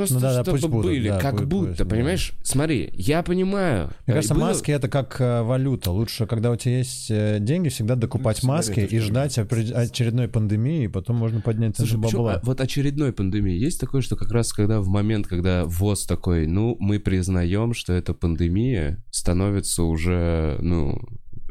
Просто 0.10 0.16
Ну 0.16 0.20
да, 0.22 0.36
да, 0.36 0.44
чтобы 0.44 0.58
пусть 0.58 0.68
будут, 0.72 0.86
были, 0.92 1.10
да, 1.10 1.20
как 1.20 1.36
пусть- 1.36 1.46
будто, 1.46 1.68
пусть, 1.68 1.80
да. 1.80 1.86
понимаешь? 1.86 2.34
Смотри, 2.44 2.90
я 2.94 3.24
понимаю. 3.24 3.90
Мне 4.06 4.16
кажется, 4.16 4.34
Было- 4.34 4.40
маски 4.42 4.72
это 4.72 4.88
как 4.90 5.20
э, 5.20 5.42
валюта. 5.44 5.92
Лучше, 5.92 6.26
когда 6.26 6.52
у 6.52 6.56
тебя 6.56 6.78
есть 6.80 7.08
э, 7.10 7.38
деньги, 7.40 7.70
всегда 7.70 7.96
докупать 7.96 8.42
Ну, 8.44 8.50
маски 8.50 8.72
сигареты 8.74 8.96
и 8.96 9.00
ждать 9.00 9.38
опре- 9.38 9.72
очередной 9.74 10.28
пандемии, 10.28 10.84
и 10.86 10.88
потом 10.88 11.16
можно 11.18 11.42
поднять 11.42 11.78
Слушай, 11.78 11.98
бабла. 11.98 12.34
а 12.36 12.40
вот 12.46 12.62
очередной 12.62 13.14
пандемии 13.14 13.58
есть 13.58 13.80
такое, 13.80 14.02
что 14.02 14.16
как 14.16 14.32
раз 14.32 14.54
когда 14.54 14.82
в 14.82 14.88
момент, 14.88 15.28
когда 15.28 15.66
ВОЗ 15.66 16.06
такой, 16.06 16.48
ну, 16.48 16.76
мы 16.80 17.00
признаем, 17.00 17.74
что 17.74 17.94
эта 17.94 18.14
пандемия 18.14 19.04
становится 19.12 19.84
уже, 19.84 20.58
ну, 20.62 21.00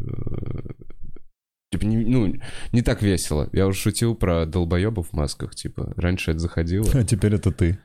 э, 0.00 0.60
типа, 1.72 1.84
не, 1.84 1.96
ну, 1.98 2.32
не 2.72 2.82
так 2.82 3.02
весело. 3.02 3.48
Я 3.52 3.66
уже 3.66 3.78
шутил 3.78 4.14
про 4.14 4.46
долбоебов 4.46 5.08
в 5.08 5.12
масках, 5.12 5.54
типа, 5.54 5.92
раньше 5.96 6.30
это 6.30 6.40
заходило, 6.40 6.86
А 6.94 7.04
теперь 7.04 7.34
это 7.34 7.50
ты. 7.52 7.78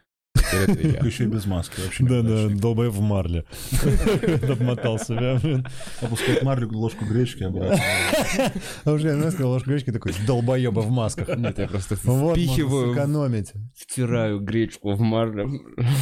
Теперь 0.52 0.70
это 0.70 0.88
я. 0.88 1.06
Еще 1.06 1.24
и 1.24 1.28
без 1.28 1.46
маски. 1.46 1.80
Вообще 1.82 2.04
Да, 2.04 2.22
да, 2.22 2.30
неудачник. 2.30 2.62
долбоев 2.62 2.94
в 2.94 3.02
марле. 3.02 3.46
Обмотал 4.50 5.00
себя. 5.00 5.40
блин. 5.42 5.68
Опускать 6.02 6.44
марлю, 6.44 6.70
ложку 6.72 7.06
гречки 7.06 7.44
обратно. 7.44 7.80
А 8.86 8.92
уже 8.92 9.08
я 9.10 9.32
сказал, 9.32 9.52
ложку 9.52 9.70
гречки 9.70 9.92
такой, 9.92 10.14
долбоеба 10.28 10.80
в 10.82 10.90
масках. 10.92 11.36
Нет, 11.38 11.58
я 11.60 11.68
просто 11.68 11.96
впихиваю, 11.96 12.94
сэкономить. 12.94 13.54
втираю 13.76 14.40
гречку 14.40 14.94
в 14.94 15.02
марлю, 15.02 15.50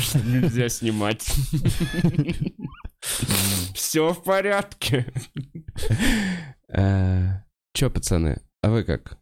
что 0.02 0.20
нельзя 0.20 0.70
снимать. 0.70 1.24
Все 3.74 4.14
в 4.14 4.24
порядке. 4.24 5.06
Че, 7.74 7.90
пацаны, 7.90 8.42
а 8.62 8.70
вы 8.72 8.84
как? 8.84 9.18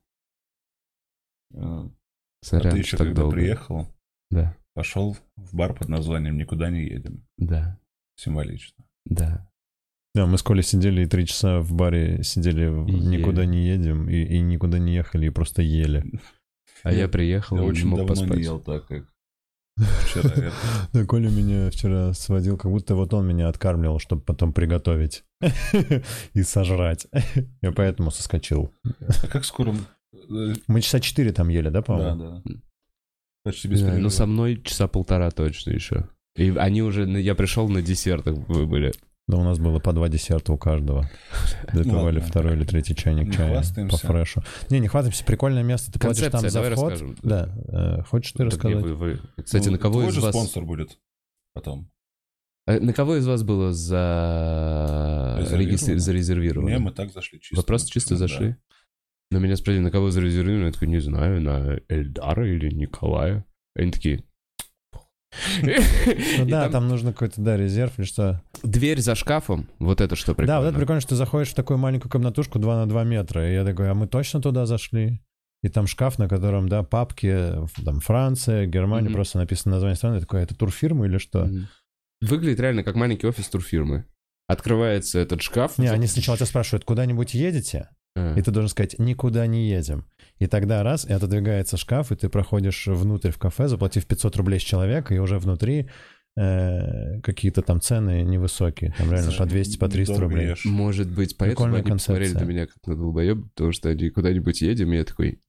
Э, 1.54 1.60
А 1.60 1.90
Сорян, 2.44 2.72
ты 2.74 2.80
еще 2.80 2.98
так 2.98 3.08
когда 3.08 3.22
долго. 3.22 3.36
приехал, 3.36 3.88
Да, 4.32 4.56
пошел 4.78 5.18
в 5.36 5.56
бар 5.56 5.74
под 5.74 5.90
названием 5.90 6.38
«Никуда 6.38 6.70
не 6.70 6.84
едем». 6.84 7.26
да, 7.38 7.80
Символично. 8.16 8.86
да. 9.06 9.50
Да, 10.16 10.26
мы 10.28 10.38
с 10.38 10.44
Колей 10.44 10.64
сидели 10.64 11.02
и 11.02 11.08
три 11.08 11.26
часа 11.26 11.60
в 11.62 11.74
баре 11.74 12.24
сидели, 12.24 12.68
в- 12.68 12.88
никуда 12.88 13.46
не 13.46 13.68
едем, 13.68 14.08
и, 14.10 14.16
и 14.18 14.40
никуда 14.40 14.78
не 14.80 14.94
ехали, 14.96 15.26
и 15.28 15.30
просто 15.32 15.62
ели. 15.64 16.04
А 16.84 16.92
я 16.94 17.08
приехал 17.08 17.58
Я 17.58 17.64
и 17.64 17.66
очень 17.66 17.88
мог 17.88 18.00
давно 18.00 18.14
поспать. 18.14 18.38
не 18.38 18.44
ел 18.44 18.60
так, 18.60 18.86
как 18.88 19.06
вчера. 20.06 20.52
Да, 20.94 21.06
Коля 21.06 21.30
меня 21.30 21.70
вчера 21.72 22.14
сводил, 22.14 22.58
как 22.58 22.72
будто 22.72 22.96
вот 22.96 23.14
он 23.14 23.28
меня 23.28 23.48
откармливал, 23.50 23.98
чтобы 24.00 24.22
потом 24.22 24.54
приготовить 24.54 25.24
и 26.34 26.44
сожрать. 26.44 27.08
Я 27.62 27.72
поэтому 27.72 28.12
соскочил. 28.12 28.72
А 29.24 29.28
как 29.28 29.44
скоро... 29.46 29.74
э, 30.14 30.54
Мы 30.68 30.82
часа 30.82 31.00
четыре 31.00 31.32
там 31.32 31.50
ели, 31.50 31.66
да, 31.70 31.72
Да, 31.72 31.82
по-моему? 31.82 32.42
да. 32.46 32.54
Почти 33.48 33.68
без 33.68 33.82
Да, 33.82 33.94
ну 33.94 34.10
со 34.10 34.26
мной 34.26 34.62
часа 34.64 34.88
полтора 34.88 35.32
точно 35.32 35.72
еще. 35.72 36.10
И 36.36 36.50
они 36.58 36.82
уже, 36.84 37.06
на- 37.06 37.18
я 37.18 37.34
пришел 37.36 37.68
на 37.70 37.82
десертах, 37.82 38.36
вы 38.48 38.66
были. 38.68 38.94
Да, 39.28 39.38
у 39.38 39.44
нас 39.44 39.60
было 39.60 39.80
по 39.80 39.92
два 39.92 40.08
десерта 40.08 40.54
у 40.54 40.58
каждого. 40.58 41.10
Допивали 41.74 42.16
ладно. 42.18 42.22
второй 42.22 42.54
или 42.56 42.64
третий 42.64 42.96
чайник 42.96 43.28
Не 43.28 43.34
чая 43.34 43.64
по 43.90 43.98
фрешу. 43.98 44.42
Не, 44.70 44.80
не 44.80 44.88
хватаемся, 44.88 45.26
прикольное 45.26 45.64
место. 45.64 45.92
Ты 45.92 46.00
платишь 46.00 46.30
там 46.32 46.42
за 46.42 46.52
давай 46.54 46.72
вход. 46.72 46.92
расскажем. 46.92 47.18
Да, 47.24 47.50
э, 47.68 48.04
хочешь 48.04 48.32
ты 48.32 48.46
рассказать? 48.46 48.82
вы- 48.84 48.94
вы- 48.96 49.20
Кстати, 49.44 49.66
Ну, 49.68 49.72
на 49.74 49.78
кого 49.80 49.96
твой 50.00 50.08
из 50.10 50.14
же 50.14 50.22
вас... 50.22 50.34
спонсор 50.34 50.64
будет 50.64 50.98
потом. 51.54 51.90
А 52.68 52.80
На 52.80 52.94
кого 52.94 53.16
из 53.16 53.26
вас 53.26 53.44
было 53.44 53.72
за... 53.74 55.38
Резервировано? 55.40 55.62
регистри- 55.72 55.98
зарезервировано? 55.98 56.70
Не, 56.70 56.80
мы 56.80 56.92
так 56.92 57.12
зашли 57.12 57.40
чисто. 57.40 57.56
Вы 57.56 57.64
просто 57.64 57.90
чисто 57.92 58.12
Да. 58.16 58.18
зашли? 58.20 58.56
Но 59.32 59.40
меня 59.40 59.56
спросили, 59.58 59.82
на 59.84 59.92
кого 59.92 60.10
зарезервировано? 60.10 60.68
Я 60.68 60.72
такой, 60.72 60.88
не 60.88 61.00
знаю, 61.00 61.42
на 61.42 61.80
Эльдара 61.90 62.48
или 62.48 62.74
Николая. 62.74 63.46
Они 63.76 63.92
такие... 63.92 64.24
Ну 65.62 66.46
да, 66.46 66.64
там 66.64 66.72
там 66.72 66.88
нужно 66.88 67.12
какой-то, 67.12 67.42
да, 67.42 67.58
резерв 67.58 68.00
или 68.00 68.06
что. 68.06 68.42
Дверь 68.64 69.02
за 69.02 69.16
шкафом, 69.16 69.68
вот 69.80 70.00
это 70.00 70.16
что 70.16 70.34
прикольно. 70.34 70.48
Да, 70.54 70.60
вот 70.62 70.68
это 70.70 70.78
прикольно, 70.78 71.02
что 71.02 71.10
ты 71.10 71.16
заходишь 71.16 71.50
в 71.50 71.56
такую 71.56 71.78
маленькую 71.78 72.10
комнатушку 72.10 72.60
2 72.60 72.76
на 72.86 72.90
2 72.90 73.04
метра. 73.04 73.50
И 73.50 73.54
я 73.54 73.66
такой, 73.66 73.90
а 73.90 73.94
мы 73.94 74.08
точно 74.08 74.42
туда 74.42 74.66
зашли? 74.66 75.22
И 75.64 75.70
там 75.70 75.88
шкаф, 75.88 76.18
на 76.18 76.30
котором, 76.30 76.70
да, 76.70 76.84
папки, 76.84 77.54
там 77.84 78.00
Франция, 78.00 78.68
Германия, 78.68 79.08
Мгм. 79.10 79.16
просто 79.16 79.40
написано 79.40 79.74
название 79.76 79.96
страны. 79.96 80.16
Я 80.16 80.22
такой, 80.22 80.40
«А 80.40 80.44
это 80.44 80.56
турфирма 80.56 81.06
или 81.08 81.18
что? 81.18 81.46
Мгм. 81.46 81.68
Выглядит 82.22 82.60
реально 82.60 82.84
как 82.84 82.96
маленький 82.96 83.28
офис 83.28 83.50
турфирмы. 83.50 84.06
Открывается 84.48 85.20
этот 85.20 85.42
шкаф. 85.42 85.78
Не, 85.78 85.88
они 85.88 86.08
сначала 86.08 86.38
тебя 86.38 86.46
спрашивают, 86.48 86.86
куда-нибудь 86.86 87.34
едете? 87.34 87.90
И 88.36 88.42
ты 88.42 88.52
должен 88.52 88.70
сказать, 88.70 89.00
никуда 89.00 89.46
не 89.48 89.68
едем. 89.70 90.06
И 90.40 90.48
тогда 90.48 90.84
раз, 90.84 91.06
и 91.06 91.14
отодвигается 91.14 91.78
шкаф, 91.78 92.12
и 92.12 92.16
ты 92.16 92.30
проходишь 92.30 92.88
внутрь 92.88 93.32
в 93.32 93.38
кафе, 93.38 93.68
заплатив 93.68 94.06
500 94.06 94.36
рублей 94.38 94.60
с 94.60 94.64
человека, 94.64 95.14
и 95.16 95.18
уже 95.18 95.40
внутри 95.40 95.90
э, 96.38 97.20
какие-то 97.22 97.62
там 97.62 97.82
цены 97.82 98.24
невысокие. 98.24 98.94
Там 98.98 99.12
реально 99.12 99.32
по 99.32 99.46
200, 99.46 99.78
по 99.78 99.90
300 99.90 100.14
Дорого 100.14 100.36
рублей. 100.36 100.56
Может 100.66 101.10
быть, 101.10 101.38
поэтому 101.38 101.56
Прикольная 101.56 101.82
они 101.82 101.92
посмотрели 101.92 102.34
на 102.34 102.40
концепция. 102.40 102.56
меня 102.56 102.68
как 102.68 102.78
на 102.86 102.96
долбоеб, 102.96 103.50
потому 103.56 103.72
что 103.72 103.90
они 103.90 104.10
куда-нибудь 104.10 104.62
едем, 104.62 104.94
и 104.94 104.98
я 104.98 105.04
такой, 105.04 105.42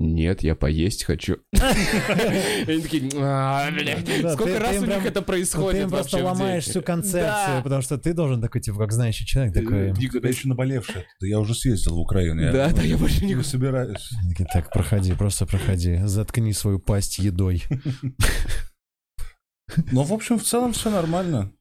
нет, 0.00 0.44
я 0.44 0.54
поесть 0.54 1.04
хочу. 1.04 1.38
Они 1.52 2.82
такие, 2.82 3.10
«А, 3.16 3.68
сколько 4.32 4.60
раз 4.60 4.78
у 4.78 4.86
них 4.86 5.04
это 5.04 5.20
Ну, 5.20 5.26
происходит 5.26 5.84
ты 5.84 5.88
просто 5.88 6.24
ломаешь 6.24 6.64
всю 6.64 6.82
концепцию, 6.82 7.62
потому 7.64 7.82
что 7.82 7.98
ты 7.98 8.14
должен 8.14 8.40
такой, 8.40 8.60
типа, 8.60 8.78
как 8.78 8.92
знающий 8.92 9.26
человек, 9.26 9.54
такой... 9.54 9.90
Никогда 9.92 10.28
еще 10.28 10.46
наболевший. 10.46 11.04
Да 11.20 11.26
я 11.26 11.40
уже 11.40 11.54
съездил 11.54 11.96
в 11.96 11.98
Украину. 11.98 12.52
Да, 12.52 12.70
да, 12.70 12.82
я 12.82 12.96
больше 12.96 13.24
не 13.24 13.42
собираюсь. 13.42 14.10
Так, 14.52 14.72
проходи, 14.72 15.14
просто 15.14 15.46
проходи. 15.46 15.98
Заткни 16.04 16.52
свою 16.52 16.78
пасть 16.78 17.18
едой. 17.18 17.64
Но, 19.92 20.04
в 20.04 20.12
общем, 20.12 20.38
в 20.38 20.44
целом 20.44 20.72
все 20.72 20.90
нормально. 20.90 21.52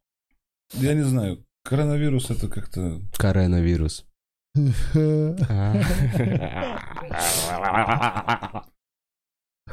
Я 0.74 0.94
не 0.94 1.04
знаю. 1.04 1.44
Коронавирус 1.64 2.30
это 2.30 2.48
как-то... 2.48 3.02
Коронавирус. 3.18 4.06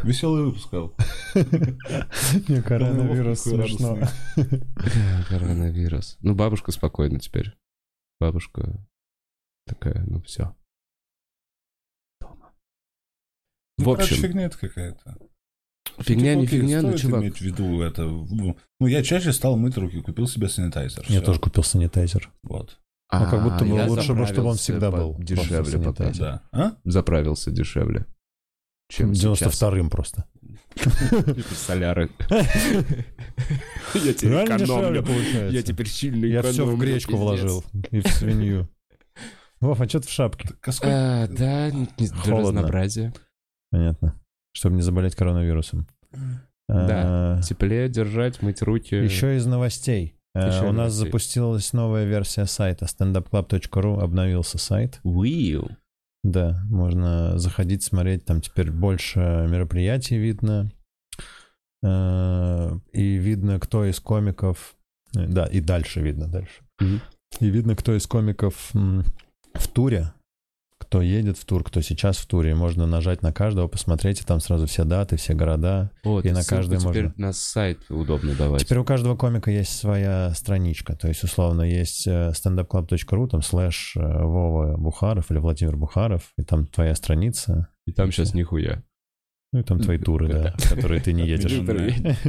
Веселый 0.03 0.45
выпуск, 0.45 0.73
Ал. 0.75 0.95
Не, 1.35 2.63
коронавирус 2.63 3.43
смешно. 3.43 3.99
Коронавирус. 5.29 6.19
Ну, 6.21 6.35
бабушка 6.35 6.73
спокойна 6.73 7.19
теперь. 7.19 7.55
Бабушка 8.21 8.87
такая, 9.67 10.05
ну 10.07 10.21
все. 10.23 10.55
Ну, 12.21 13.85
В 13.85 13.91
общем, 13.91 14.17
фигня 14.17 14.45
это 14.45 14.59
какая-то. 14.59 15.17
фигня 16.01 16.33
Типа, 16.35 16.41
не 16.41 16.47
фигня, 16.47 16.83
но 16.83 16.97
чувак. 16.97 17.23
иметь 17.23 17.39
в 17.39 17.41
виду 17.41 17.81
это. 17.81 18.03
Ну, 18.03 18.57
я 18.81 19.03
чаще 19.03 19.33
стал 19.33 19.57
мыть 19.57 19.77
руки, 19.77 20.03
купил 20.03 20.27
себе 20.27 20.49
санитайзер. 20.49 21.05
Я 21.09 21.23
тоже 21.23 21.41
купил 21.41 21.63
санитайзер. 21.63 22.31
Вот. 22.43 22.79
Ну, 23.21 23.31
как 23.31 23.43
будто 23.43 23.65
бы 23.65 23.75
лучше 23.89 24.15
бы, 24.15 24.27
чтобы 24.27 24.49
он 24.51 24.57
всегда 24.57 24.91
по- 24.91 24.97
был. 24.97 25.17
Дешевле 25.19 25.79
пока. 25.79 26.11
Да. 26.13 26.43
А? 26.53 26.73
Заправился 26.85 27.51
дешевле. 27.51 28.07
Чем 28.89 29.15
сейчас. 29.15 29.61
92-м 29.63 29.91
просто. 29.91 30.25
Соляры. 31.57 32.11
Я 32.31 34.13
теперь 34.13 34.45
экономлю. 34.45 35.05
Я 35.51 35.63
теперь 35.63 35.89
сильно 35.89 36.27
Я 36.27 36.43
все 36.43 36.67
в 36.67 36.79
гречку 36.79 37.17
вложил. 37.17 37.65
И 37.91 38.01
в 38.01 38.09
свинью. 38.09 38.69
Вов, 39.61 39.81
а 39.81 39.89
что 39.89 40.01
ты 40.01 40.09
в 40.09 40.11
шапке? 40.11 40.49
А 40.63 40.71
А, 40.83 41.27
да, 41.29 41.71
для 41.71 42.37
разнообразия. 42.37 43.15
Понятно. 43.71 44.21
Чтобы 44.53 44.77
не 44.77 44.83
заболеть 44.83 45.17
коронавирусом. 45.17 45.87
Да. 46.69 47.39
А, 47.39 47.43
Теплее 47.43 47.89
держать, 47.89 48.43
мыть 48.43 48.63
руки. 48.63 48.95
Еще 48.95 49.37
из 49.37 49.47
новостей. 49.47 50.17
Еще 50.35 50.63
У 50.63 50.73
нас 50.73 50.77
новостей. 50.77 51.05
запустилась 51.07 51.73
новая 51.73 52.05
версия 52.07 52.47
сайта. 52.47 52.87
standupclub.ru 52.87 54.01
обновился 54.01 54.59
сайт. 54.59 54.99
Уил. 55.05 55.69
Да, 56.25 56.61
можно 56.69 57.39
заходить, 57.39 57.83
смотреть. 57.85 58.25
Там 58.25 58.41
теперь 58.41 58.71
больше 58.73 59.21
мероприятий 59.49 60.17
видно. 60.19 60.73
Э, 61.83 62.71
И 62.93 63.17
видно, 63.17 63.61
кто 63.61 63.85
из 63.85 64.01
комиков... 64.01 64.75
э, 65.17 65.27
Да, 65.27 65.45
и 65.47 65.61
дальше 65.61 66.01
видно, 66.01 66.27
дальше. 66.29 66.63
Мгм. 66.81 67.01
И 67.41 67.51
видно, 67.51 67.77
кто 67.77 67.95
из 67.97 68.07
комиков 68.07 68.71
в 68.73 69.69
туре, 69.73 70.13
кто 70.87 71.03
едет 71.03 71.37
в 71.39 71.45
тур, 71.45 71.65
кто 71.65 71.81
сейчас 71.81 72.19
в 72.19 72.27
туре. 72.27 72.55
Можно 72.55 72.87
нажать 72.87 73.23
на 73.23 73.33
каждого, 73.33 73.67
посмотреть, 73.69 74.21
и 74.21 74.25
там 74.25 74.41
сразу 74.41 74.67
все 74.67 74.85
даты, 74.85 75.17
все 75.17 75.35
города. 75.35 75.91
Вот, 76.05 76.25
И 76.25 76.31
на 76.31 76.45
каждый 76.45 76.79
теперь 76.79 77.05
можно. 77.05 77.15
на 77.17 77.33
сайт 77.33 77.81
удобно 77.91 78.35
давать. 78.35 78.63
Теперь 78.65 78.79
у 78.79 78.85
каждого 78.85 79.17
комика 79.17 79.51
есть 79.51 79.77
своя 79.77 80.31
страничка. 80.35 80.95
То 80.97 81.09
есть, 81.09 81.25
условно, 81.25 81.63
есть 81.63 82.07
э, 82.07 82.31
standupclub.ru, 82.31 83.29
там 83.29 83.43
слэш 83.43 83.95
э, 83.97 84.01
Вова 84.01 84.77
Бухаров 84.77 85.31
или 85.31 85.39
Владимир 85.39 85.77
Бухаров, 85.77 86.33
и 86.39 86.43
там 86.43 86.67
твоя 86.67 86.95
страница, 86.95 87.69
И 87.87 87.93
там 87.93 88.13
сейчас 88.13 88.35
нихуя. 88.35 88.83
ну 89.53 89.61
и 89.61 89.63
там 89.63 89.81
твои 89.81 89.99
туры, 89.99 90.29
да, 90.29 90.55
в 90.59 90.69
которые 90.75 91.01
ты 91.01 91.13
не 91.13 91.27
едешь. 91.27 91.53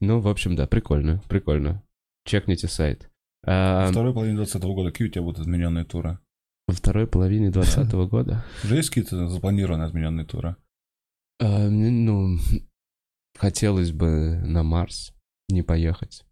Ну, 0.00 0.20
в 0.20 0.28
общем, 0.28 0.54
да, 0.54 0.66
прикольно, 0.68 1.20
прикольно. 1.28 1.82
Чекните 2.24 2.68
сайт. 2.68 3.10
А, 3.44 3.88
второй 3.90 4.12
половине 4.12 4.36
2020 4.36 4.74
года 4.74 4.90
какие 4.92 5.08
у 5.08 5.10
тебя 5.10 5.22
будут 5.22 5.40
отмененные 5.40 5.84
туры? 5.84 6.18
Во 6.68 6.74
второй 6.74 7.06
половине 7.08 7.50
2020 7.50 7.92
года. 8.10 8.44
Уже 8.62 8.76
есть 8.76 8.90
какие-то 8.90 9.28
запланированные 9.28 9.86
отмененные 9.88 10.26
туры? 10.26 10.54
А, 11.40 11.68
ну, 11.68 12.36
Хотелось 13.38 13.92
бы 13.92 14.40
на 14.44 14.62
Марс 14.62 15.12
не 15.48 15.62
поехать. 15.62 16.24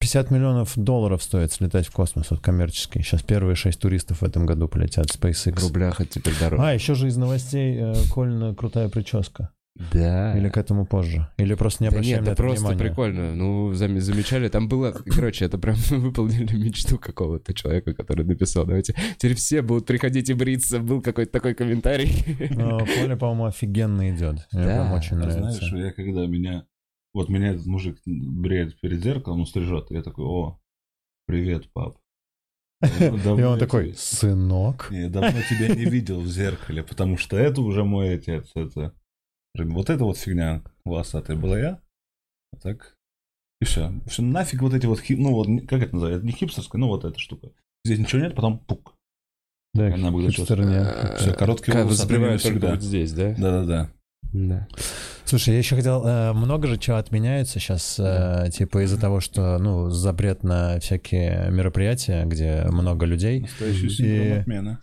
50 0.00 0.30
миллионов 0.30 0.72
долларов 0.76 1.22
стоит 1.22 1.52
слетать 1.52 1.86
в 1.86 1.92
космос, 1.92 2.30
вот 2.30 2.40
коммерческий. 2.40 3.02
Сейчас 3.02 3.22
первые 3.22 3.56
шесть 3.56 3.80
туристов 3.80 4.20
в 4.20 4.24
этом 4.24 4.46
году 4.46 4.68
полетят 4.68 5.10
в 5.10 5.16
В 5.16 5.20
SpaceX. 5.24 5.60
рублях 5.60 6.00
это 6.00 6.10
теперь 6.20 6.38
дороже. 6.38 6.62
А, 6.62 6.72
еще 6.72 6.94
же 6.94 7.08
из 7.08 7.16
новостей 7.16 7.76
э, 7.78 7.94
Колина 8.14 8.54
крутая 8.54 8.88
прическа. 8.88 9.50
Да. 9.92 10.36
Или 10.36 10.48
к 10.48 10.56
этому 10.56 10.86
позже? 10.86 11.28
Или 11.36 11.54
просто 11.54 11.84
не 11.84 11.90
Да 11.90 11.96
обращаем 11.96 12.18
нет, 12.18 12.26
на 12.26 12.32
это 12.32 12.42
просто 12.42 12.60
внимания? 12.66 12.78
прикольно. 12.78 13.34
Ну, 13.34 13.72
зам- 13.72 14.00
замечали, 14.00 14.48
там 14.48 14.68
было... 14.68 14.92
Короче, 14.92 15.44
это 15.44 15.58
прям 15.58 15.76
выполнили 15.90 16.56
мечту 16.56 16.98
какого-то 16.98 17.52
человека, 17.54 17.94
который 17.94 18.24
написал. 18.24 18.64
Давайте, 18.64 18.94
теперь 19.16 19.34
все 19.36 19.62
будут 19.62 19.86
приходить 19.86 20.30
и 20.30 20.34
бриться. 20.34 20.78
Был 20.80 21.02
какой-то 21.02 21.32
такой 21.32 21.54
комментарий. 21.54 22.10
Но 22.50 22.78
Коля, 22.78 23.16
по-моему, 23.16 23.44
офигенно 23.46 24.10
идет. 24.10 24.46
Мне 24.52 24.64
Да, 24.64 24.74
прям 24.84 24.92
очень 24.92 25.16
нравится. 25.16 25.40
знаешь, 25.40 25.72
я 25.72 25.92
когда 25.92 26.26
меня... 26.26 26.66
Вот 27.14 27.28
меня 27.30 27.48
этот 27.52 27.66
мужик 27.66 27.98
бреет 28.04 28.78
перед 28.80 29.02
зеркалом, 29.02 29.40
он 29.40 29.46
стрижет, 29.46 29.90
я 29.90 30.02
такой, 30.02 30.26
о, 30.26 30.58
привет, 31.26 31.72
пап. 31.72 31.96
И 32.82 33.42
он 33.42 33.58
такой, 33.58 33.94
сынок. 33.96 34.88
Я 34.90 35.08
давно 35.08 35.40
тебя 35.48 35.74
не 35.74 35.86
видел 35.86 36.20
в 36.20 36.26
зеркале, 36.28 36.82
потому 36.82 37.16
что 37.16 37.38
это 37.38 37.62
уже 37.62 37.84
мой 37.84 38.14
отец. 38.14 38.50
Это... 38.54 38.92
Вот 39.64 39.90
эта 39.90 40.04
вот 40.04 40.16
фигня 40.18 40.62
волосатая 40.84 41.36
была 41.36 41.58
я. 41.58 41.80
А 42.52 42.56
так... 42.60 42.94
И 43.60 43.64
все. 43.64 43.92
Все 44.06 44.22
нафиг 44.22 44.60
вот 44.60 44.74
эти 44.74 44.86
вот... 44.86 45.00
хип- 45.00 45.18
Ну 45.18 45.32
вот, 45.32 45.46
как 45.68 45.82
это 45.82 45.94
называется? 45.94 46.26
Не 46.26 46.32
хипстерская, 46.32 46.78
ну 46.78 46.88
вот 46.88 47.04
эта 47.04 47.18
штука. 47.18 47.48
Здесь 47.84 47.98
ничего 48.00 48.20
нет, 48.22 48.34
потом 48.34 48.58
пук. 48.58 48.94
Да, 49.74 49.86
Она 49.94 50.10
будет 50.10 50.34
хипстер 50.34 50.64
нет. 50.64 50.86
Волосы 50.86 51.32
Воспевают 51.32 52.00
отныне 52.00 52.26
только 52.28 52.38
всегда. 52.38 52.70
вот 52.70 52.82
здесь, 52.82 53.12
да? 53.12 53.34
Да-да-да. 53.38 53.90
Да. 54.32 54.68
Слушай, 55.24 55.54
я 55.54 55.58
еще 55.58 55.76
хотел, 55.76 56.04
э, 56.06 56.32
много 56.32 56.66
же 56.68 56.78
чего 56.78 56.96
отменяется 56.96 57.58
сейчас, 57.58 57.98
э, 57.98 58.48
типа 58.52 58.84
из-за 58.84 59.00
того, 59.00 59.20
что, 59.20 59.58
ну, 59.58 59.88
запрет 59.90 60.42
на 60.42 60.78
всякие 60.80 61.50
мероприятия, 61.50 62.24
где 62.26 62.64
много 62.68 63.06
людей, 63.06 63.40
Настоящий 63.40 63.86
И- 63.86 63.90
синдром 63.90 64.40
отмены. 64.40 64.78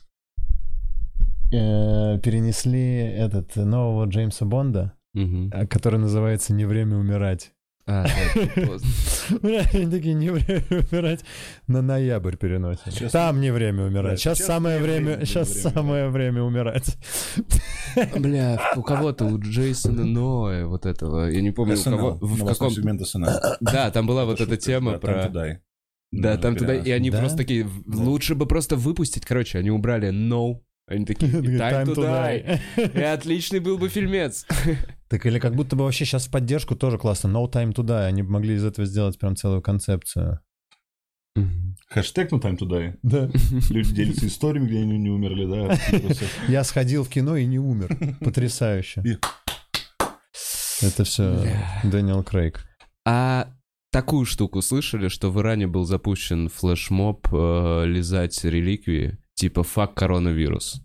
Э, 1.54 2.20
перенесли 2.20 2.98
этот 2.98 3.56
нового 3.56 4.06
Джеймса 4.06 4.46
Бонда, 4.46 4.94
э, 5.16 5.68
который 5.68 6.00
называется 6.00 6.54
«Не 6.54 6.66
время 6.66 6.98
умирать». 6.98 7.54
А, 7.86 8.06
они 9.44 9.92
такие, 9.92 10.13
не 10.13 10.30
время 10.30 10.63
умирать, 10.70 11.26
на 11.68 11.82
ноябрь 11.82 12.38
переносят. 12.38 12.94
Сейчас- 12.94 13.12
Там 13.12 13.42
не 13.42 13.52
время 13.52 13.84
умирать. 13.84 14.20
Сейчас, 14.20 14.38
сейчас 14.38 14.48
самое 14.48 14.80
время, 14.80 15.12
время, 15.13 15.26
сейчас 15.26 15.50
время 15.50 15.70
самое 15.74 16.10
время 16.10 16.44
умирать. 16.44 16.98
Бля, 18.18 18.72
у 18.78 18.84
кого-то, 18.84 19.26
у 19.26 19.38
Джейсона 19.38 20.06
Ноэ, 20.06 20.66
вот 20.66 20.86
этого, 20.86 21.26
я 21.30 21.42
не 21.42 21.52
помню, 21.52 21.78
у 21.78 21.84
кого, 21.84 22.18
в 22.22 22.46
каком... 22.46 22.72
сегмент 22.72 23.02
SNL. 23.02 23.58
Да, 23.60 23.92
там 23.92 24.08
была 24.08 24.26
вот 24.26 24.39
эта 24.39 24.56
тема 24.56 24.98
про... 24.98 25.30
Да, 26.12 26.38
там 26.38 26.56
туда, 26.56 26.76
и 26.76 26.92
они 26.92 27.12
просто 27.12 27.38
такие, 27.38 27.68
лучше 27.88 28.36
бы 28.36 28.46
просто 28.46 28.76
выпустить, 28.78 29.26
короче, 29.26 29.58
они 29.58 29.72
убрали 29.72 30.10
no, 30.10 30.62
они 30.88 31.06
такие, 31.06 31.32
time 31.32 31.86
to 31.86 31.96
die, 31.96 32.60
и 32.93 33.02
отличный 33.02 33.60
был 33.60 33.78
бы 33.78 33.89
фильмец. 33.89 34.46
Так 35.10 35.28
или 35.28 35.38
как 35.38 35.54
будто 35.54 35.76
бы 35.76 35.84
вообще 35.84 36.06
сейчас 36.06 36.26
в 36.26 36.32
поддержку 36.32 36.76
тоже 36.76 36.98
классно. 36.98 37.28
No 37.28 37.48
time 37.48 37.72
to 37.72 37.84
die. 37.84 38.08
Они 38.08 38.24
бы 38.24 38.32
могли 38.32 38.56
из 38.56 38.65
этого 38.65 38.88
сделать 38.88 39.19
прям 39.19 39.36
целую 39.36 39.62
концепцию. 39.62 40.39
Хэштег 41.88 42.32
на 42.32 42.38
Time 42.38 42.58
to 42.58 42.67
Die. 42.67 42.98
Да. 43.04 43.30
Люди 43.69 43.93
делятся 43.93 44.28
историями, 44.28 44.67
где 44.67 44.80
они 44.80 44.98
не 44.98 45.10
умерли, 45.10 45.46
да. 45.46 45.78
Я 46.48 46.63
сходил 46.63 47.04
в 47.04 47.10
кино 47.10 47.36
и 47.38 47.46
не 47.46 47.60
умер. 47.60 48.17
Потрясающе. 48.22 49.04
Это 50.82 51.04
все. 51.04 51.48
Дэниел 51.84 52.24
Крейг. 52.24 52.65
А 53.06 53.54
такую 53.91 54.26
штуку 54.26 54.62
слышали, 54.62 55.08
что 55.08 55.32
в 55.32 55.39
Иране 55.39 55.67
был 55.67 55.86
запущен 55.86 56.50
флешмоб 56.50 57.28
э, 57.32 57.84
лизать 57.86 58.43
реликвии, 58.43 59.19
типа 59.36 59.63
фак 59.63 59.93
коронавирус. 59.96 60.82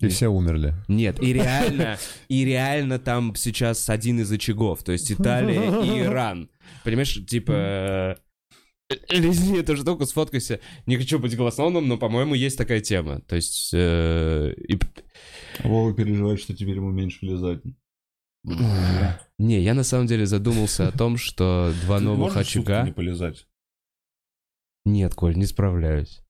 И 0.00 0.06
все 0.08 0.28
умерли. 0.28 0.74
Нет, 0.86 1.20
и 1.20 1.32
реально, 1.32 1.98
и 2.28 2.44
реально 2.44 2.98
там 3.00 3.34
сейчас 3.34 3.88
один 3.90 4.20
из 4.20 4.30
очагов, 4.30 4.84
то 4.84 4.92
есть 4.92 5.10
Италия 5.10 5.82
и 5.82 6.00
Иран. 6.06 6.50
Понимаешь, 6.84 7.14
типа... 7.26 7.52
э, 7.52 8.94
Лизни 9.10 9.58
эту 9.58 9.76
штуку, 9.76 10.06
сфоткайся. 10.06 10.60
Не 10.86 10.96
хочу 10.96 11.18
быть 11.18 11.36
голословным, 11.36 11.88
но, 11.88 11.98
по-моему, 11.98 12.34
есть 12.34 12.56
такая 12.56 12.80
тема. 12.80 13.20
То 13.22 13.34
есть... 13.36 13.70
э, 13.74 14.54
и- 14.56 14.78
Вова 15.64 15.92
переживает, 15.92 16.38
что 16.40 16.54
теперь 16.54 16.76
ему 16.76 16.90
меньше 16.92 17.26
лизать. 17.26 17.60
Не, 18.44 19.60
я 19.60 19.74
на 19.74 19.82
самом 19.82 20.06
деле 20.06 20.26
задумался 20.26 20.88
о 20.88 20.92
том, 20.92 21.16
что 21.16 21.72
два 21.82 21.98
новых 22.00 22.34
можешь 22.34 22.46
сутки 22.52 22.70
очага... 22.70 22.82
не 22.86 22.92
полизать? 22.92 23.46
Нет, 24.84 25.14
Коль, 25.14 25.36
не 25.36 25.44
справляюсь. 25.46 26.22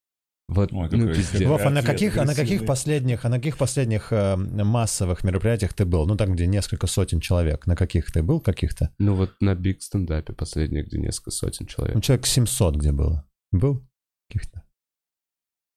Вот, 0.49 0.73
Ой, 0.73 0.89
ну. 0.91 1.13
Вов, 1.47 1.61
а 1.67 1.71
на 1.71 1.83
каких, 1.83 2.17
а 2.17 2.25
на 2.25 2.35
каких 2.35 2.65
последних, 2.65 3.27
а 3.27 3.29
на 3.29 3.37
каких 3.37 3.59
последних 3.59 4.13
э, 4.13 4.37
массовых 4.37 5.23
мероприятиях 5.23 5.75
ты 5.75 5.85
был? 5.85 6.07
Ну, 6.07 6.17
там, 6.17 6.33
где 6.33 6.47
несколько 6.47 6.87
сотен 6.87 7.21
человек. 7.21 7.67
На 7.67 7.77
каких 7.77 8.11
ты 8.11 8.23
был? 8.23 8.41
Каких-то? 8.41 8.91
Ну 8.99 9.15
вот 9.15 9.35
на 9.41 9.55
биг 9.55 9.83
стендапе 9.83 10.33
последний, 10.33 10.83
где 10.83 10.99
несколько 10.99 11.33
сотен 11.33 11.67
Ну, 11.67 11.69
человек. 11.69 12.03
человек 12.03 12.27
700 12.27 12.77
где 12.77 12.93
было. 12.93 13.29
Был? 13.53 13.87
Каких-то? 14.31 14.63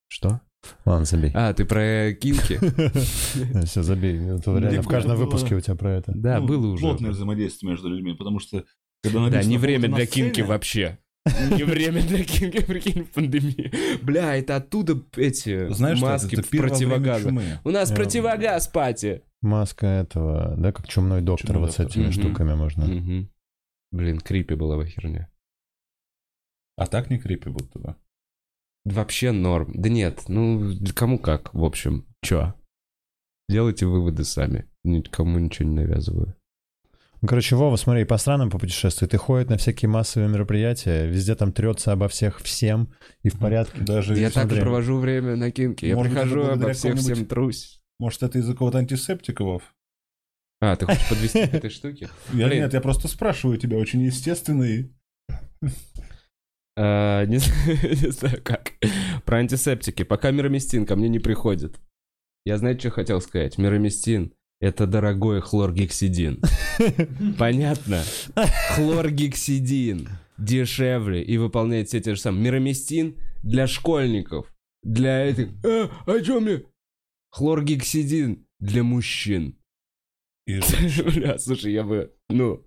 Что? 0.07 0.39
Ладно, 0.85 1.05
забей. 1.05 1.31
А, 1.33 1.53
ты 1.53 1.65
про 1.65 2.13
кинки? 2.13 2.57
Все, 3.65 3.83
забей. 3.83 4.13
Реально 4.19 4.81
в 4.83 4.87
каждом 4.87 5.17
выпуске 5.17 5.55
у 5.55 5.59
тебя 5.59 5.75
про 5.75 5.91
это. 5.95 6.13
Да, 6.15 6.39
Ну, 6.39 6.47
было 6.47 6.67
уже. 6.67 6.81
Плотное 6.81 7.11
взаимодействие 7.11 7.71
между 7.71 7.89
людьми, 7.89 8.13
потому 8.13 8.39
что... 8.39 8.63
Когда 9.03 9.29
Да, 9.29 9.43
не 9.43 9.57
«Вот 9.57 9.63
время 9.63 9.87
для 9.89 10.05
сцене», 10.05 10.27
кинки 10.27 10.41
вообще. 10.41 10.99
Не 11.25 11.63
время 11.63 12.01
для 12.01 12.23
кинки, 12.23 12.61
прикинь, 12.65 13.03
в 13.03 13.11
пандемии. 13.11 13.71
Бля, 14.03 14.35
это 14.35 14.55
оттуда 14.55 14.99
эти 15.15 15.71
Знаешь, 15.71 15.97
что 15.99 16.07
это? 16.07 16.13
маски 16.23 16.33
это 16.35 16.47
противогаза. 16.49 17.29
У 17.63 17.69
нас 17.69 17.89
Я- 17.91 17.95
противогаз, 17.95 18.67
пати. 18.67 19.21
Маска 19.41 19.85
этого, 19.85 20.55
да, 20.57 20.71
как 20.71 20.87
чумной 20.87 21.21
доктор 21.21 21.47
Чумной 21.51 21.61
вот 21.61 21.73
с 21.73 21.77
доктор. 21.77 21.91
этими 21.91 22.03
Мгм. 22.05 22.11
штуками 22.13 22.53
можно. 22.55 22.85
Мгм. 22.85 23.29
Блин, 23.91 24.19
крипи 24.19 24.55
была 24.55 24.77
бы 24.77 24.85
херня. 24.87 25.29
А 26.77 26.87
так 26.87 27.09
не 27.09 27.19
крипи 27.19 27.49
будто 27.49 27.77
бы. 27.79 27.95
Вообще 28.85 29.31
норм. 29.31 29.71
Да 29.75 29.89
нет, 29.89 30.23
ну, 30.27 30.71
кому 30.95 31.19
как, 31.19 31.53
в 31.53 31.63
общем. 31.63 32.05
Чё? 32.23 32.55
Делайте 33.49 33.85
выводы 33.85 34.23
сами. 34.23 34.67
Никому 34.83 35.37
ничего 35.37 35.67
не 35.69 35.75
навязываю. 35.75 36.35
Ну, 37.21 37.27
короче, 37.27 37.55
Вова, 37.55 37.75
смотри, 37.75 38.03
по 38.03 38.17
странам 38.17 38.49
попутешествует, 38.49 39.13
и 39.13 39.17
ходит 39.17 39.49
на 39.49 39.57
всякие 39.57 39.89
массовые 39.89 40.27
мероприятия, 40.27 41.05
везде 41.05 41.35
там 41.35 41.51
трется 41.53 41.91
обо 41.91 42.07
всех 42.07 42.39
всем 42.41 42.91
и 43.21 43.29
в 43.29 43.37
порядке. 43.37 43.81
Даже 43.81 44.15
Я 44.17 44.29
так 44.31 44.45
и 44.45 44.47
смотри. 44.49 44.61
провожу 44.61 44.97
время 44.97 45.35
на 45.35 45.51
кинке. 45.51 45.89
Я 45.89 45.95
Может, 45.95 46.13
прихожу, 46.13 46.43
обо 46.43 46.73
всех 46.73 46.95
всем 46.97 47.25
трусь. 47.27 47.79
Может, 47.99 48.23
это 48.23 48.39
из-за 48.39 48.55
кого-то 48.55 48.79
антисептиков? 48.79 49.61
А, 50.61 50.75
ты 50.75 50.87
хочешь 50.87 51.07
подвести 51.09 51.45
к 51.47 51.53
этой 51.53 51.69
штуке? 51.69 52.09
Я, 52.33 52.47
Блин. 52.47 52.63
нет, 52.63 52.73
я 52.73 52.81
просто 52.81 53.07
спрашиваю 53.07 53.57
тебя 53.59 53.77
очень 53.77 54.01
естественно 54.01 54.63
и... 54.63 54.89
А, 56.75 57.25
Не 57.25 57.37
знаю 57.39 57.77
не 57.83 58.11
знаю 58.11 58.41
как. 58.43 58.73
Про 59.25 59.37
антисептики. 59.37 60.03
Пока 60.03 60.31
мироместин 60.31 60.87
ко 60.87 60.95
мне 60.95 61.09
не 61.09 61.19
приходит. 61.19 61.79
Я, 62.45 62.57
знаете, 62.57 62.79
что 62.79 62.89
хотел 62.91 63.21
сказать? 63.21 63.59
Мироместин— 63.59 64.33
это 64.61 64.85
дорогой 64.87 65.41
хлоргексидин. 65.41 66.39
Понятно? 67.37 68.03
Хлоргексидин 68.75 70.07
дешевле 70.37 71.21
и 71.21 71.37
выполняет 71.37 71.89
все 71.89 71.99
те 71.99 72.15
же 72.15 72.21
самые. 72.21 72.43
Мироместин 72.43 73.17
для 73.43 73.67
школьников. 73.67 74.53
Для 74.83 75.25
этих... 75.25 75.49
А, 75.65 75.89
о 76.05 76.21
чем 76.21 76.43
мне? 76.43 76.63
Хлоргексидин 77.31 78.45
для 78.59 78.83
мужчин. 78.83 79.57
Бля, 80.47 81.37
слушай, 81.39 81.71
я 81.71 81.83
бы... 81.83 82.11
Ну, 82.29 82.63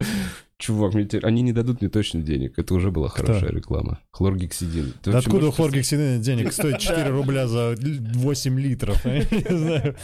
чувак, 0.58 0.94
мне 0.94 1.04
теперь- 1.04 1.24
они 1.24 1.42
не 1.42 1.52
дадут 1.52 1.80
мне 1.80 1.90
точно 1.90 2.22
денег. 2.22 2.58
Это 2.58 2.74
уже 2.74 2.90
была 2.90 3.08
хорошая 3.08 3.50
реклама. 3.50 4.00
Хлоргексидин. 4.12 4.94
Ты 5.02 5.12
Да 5.12 5.18
откуда 5.18 5.36
у 5.36 5.40
можешь 5.42 5.56
хлоргексидина 5.56 6.18
денег 6.18 6.52
стоит 6.52 6.78
4 6.78 7.08
рубля 7.10 7.46
за 7.46 7.76
8 7.78 8.60
литров? 8.60 9.04
Я 9.04 9.18
не 9.18 9.56
знаю. 9.58 9.96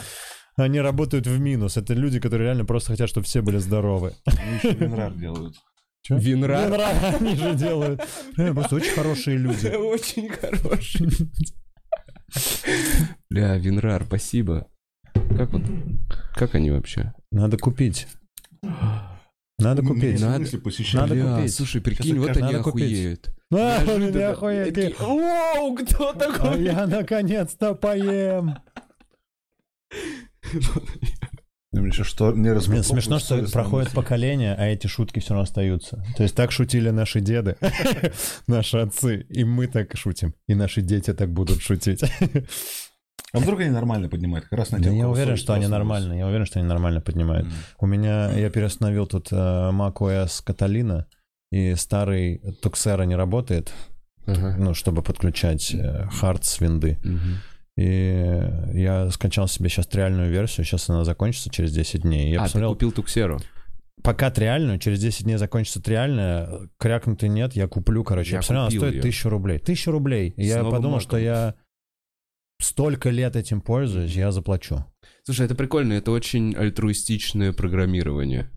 Они 0.57 0.81
работают 0.81 1.27
в 1.27 1.39
минус. 1.39 1.77
Это 1.77 1.95
люди, 1.95 2.21
которые 2.21 2.47
реально 2.49 2.65
просто 2.65 2.93
хотят, 2.93 3.09
чтобы 3.09 3.27
все 3.27 3.41
были 3.43 3.59
здоровы. 3.59 4.15
они 4.27 4.57
еще 4.57 4.71
винрар 4.77 5.13
делают. 5.15 5.57
Чё? 6.03 6.17
Винрар? 6.17 6.67
Винрар 6.67 7.15
они 7.21 7.37
же 7.37 7.55
делают. 7.55 8.03
Реально 8.37 8.55
Просто 8.55 8.77
очень 8.77 8.93
хорошие 8.93 9.37
люди. 9.37 9.67
Очень 9.77 10.29
хороший. 10.31 11.09
Бля, 13.29 13.57
Винрар, 13.59 14.05
спасибо. 14.07 14.67
Как 15.37 15.53
вот... 15.53 15.63
Как 16.35 16.55
они 16.55 16.71
вообще? 16.71 17.13
Надо 17.31 17.59
купить. 17.59 18.07
Надо 19.59 19.83
купить. 19.83 20.21
Надо-. 20.21 20.39
Надо 20.95 21.15
Бля, 21.15 21.37
купить. 21.37 21.55
слушай, 21.55 21.81
прикинь, 21.81 22.19
вот 22.19 22.37
они 22.37 22.55
охуеют. 22.55 23.31
А, 23.53 23.79
охуеть. 24.31 24.75
Такие, 24.75 24.95
Воу, 25.01 25.75
кто 25.75 26.11
А 26.11 26.15
такой? 26.15 26.63
я 26.63 26.87
наконец-то 26.87 27.75
поем. 27.75 28.55
Мне 31.73 31.89
еще 31.89 32.03
что 32.03 32.33
не 32.33 32.53
Мне 32.53 32.83
смешно, 32.83 33.21
что 33.21 33.41
проходит 33.53 33.93
поколение, 33.93 34.55
а 34.55 34.67
эти 34.67 34.89
шутки 34.89 35.21
все 35.21 35.31
равно 35.31 35.45
остаются. 35.45 36.05
То 36.17 36.25
есть 36.25 36.35
так 36.35 36.51
шутили 36.51 36.91
наши 36.91 37.21
деды, 37.21 37.57
наши 38.49 38.79
отцы, 38.79 39.25
и 39.29 39.45
мы 39.45 39.69
так 39.69 39.97
шутим, 39.97 40.35
и 40.49 40.55
наши 40.55 40.83
дети 40.83 41.13
так 41.15 41.33
будут 41.33 41.63
шутить. 41.63 42.03
А 43.33 43.39
вдруг 43.39 43.61
они 43.61 43.71
нормально 43.71 44.09
поднимают? 44.09 44.47
Как 44.49 44.59
раз 44.59 44.71
на 44.73 44.79
Да 44.79 44.85
тему 44.85 44.97
я 44.97 45.09
уверен, 45.09 45.37
что 45.37 45.55
они 45.55 45.69
нормально, 45.69 46.15
я 46.15 46.27
уверен, 46.27 46.47
что 46.47 46.59
они 46.59 46.67
нормально 46.67 47.01
поднимают. 47.01 47.47
У 47.79 47.87
меня, 47.87 48.33
я 48.33 48.51
переустановил 48.51 49.07
тут 49.07 49.29
э, 49.31 49.37
macOS 49.37 50.43
Catalina, 50.45 51.05
и 51.53 51.77
старый 51.77 52.43
Tuxera 52.63 53.07
не 53.07 53.15
работает, 53.15 53.73
ну, 54.27 54.75
чтобы 54.75 55.03
подключать 55.03 55.73
э, 55.73 56.09
хард 56.11 56.45
с 56.45 56.61
винды. 56.61 56.99
И 57.81 58.47
я 58.75 59.11
скачал 59.11 59.49
себе 59.49 59.71
сейчас 59.71 59.87
триальную 59.87 60.31
версию, 60.31 60.67
сейчас 60.67 60.91
она 60.91 61.05
закончится 61.05 61.49
через 61.49 61.73
10 61.73 62.03
дней. 62.03 62.31
Я 62.31 62.41
а, 62.41 62.43
посмотрел, 62.45 62.73
ты 62.73 62.75
купил 62.75 62.93
Туксеру. 62.93 63.41
пока 64.03 64.31
триальную, 64.31 64.79
через 64.79 65.01
10 65.01 65.25
дней 65.25 65.39
закончится 65.39 65.81
триальная, 65.81 66.69
крякнутый 66.79 67.31
нет, 67.31 67.55
я 67.55 67.69
куплю, 67.69 68.05
короче. 68.05 68.33
Я 68.33 68.37
Я, 68.37 68.41
посмотрел, 68.41 68.63
она 68.65 68.71
стоит 68.71 68.93
её. 68.93 69.01
1000 69.01 69.31
рублей. 69.31 69.57
1000 69.57 69.91
рублей. 69.93 70.35
И 70.37 70.45
С 70.45 70.49
я 70.49 70.63
подумал, 70.65 70.83
маком. 70.83 71.01
что 71.01 71.17
я 71.17 71.55
столько 72.61 73.09
лет 73.09 73.35
этим 73.35 73.63
пользуюсь, 73.63 74.13
я 74.15 74.31
заплачу. 74.31 74.85
Слушай, 75.25 75.47
это 75.47 75.55
прикольно, 75.55 75.95
это 75.95 76.11
очень 76.11 76.55
альтруистичное 76.55 77.55
программирование. 77.55 78.51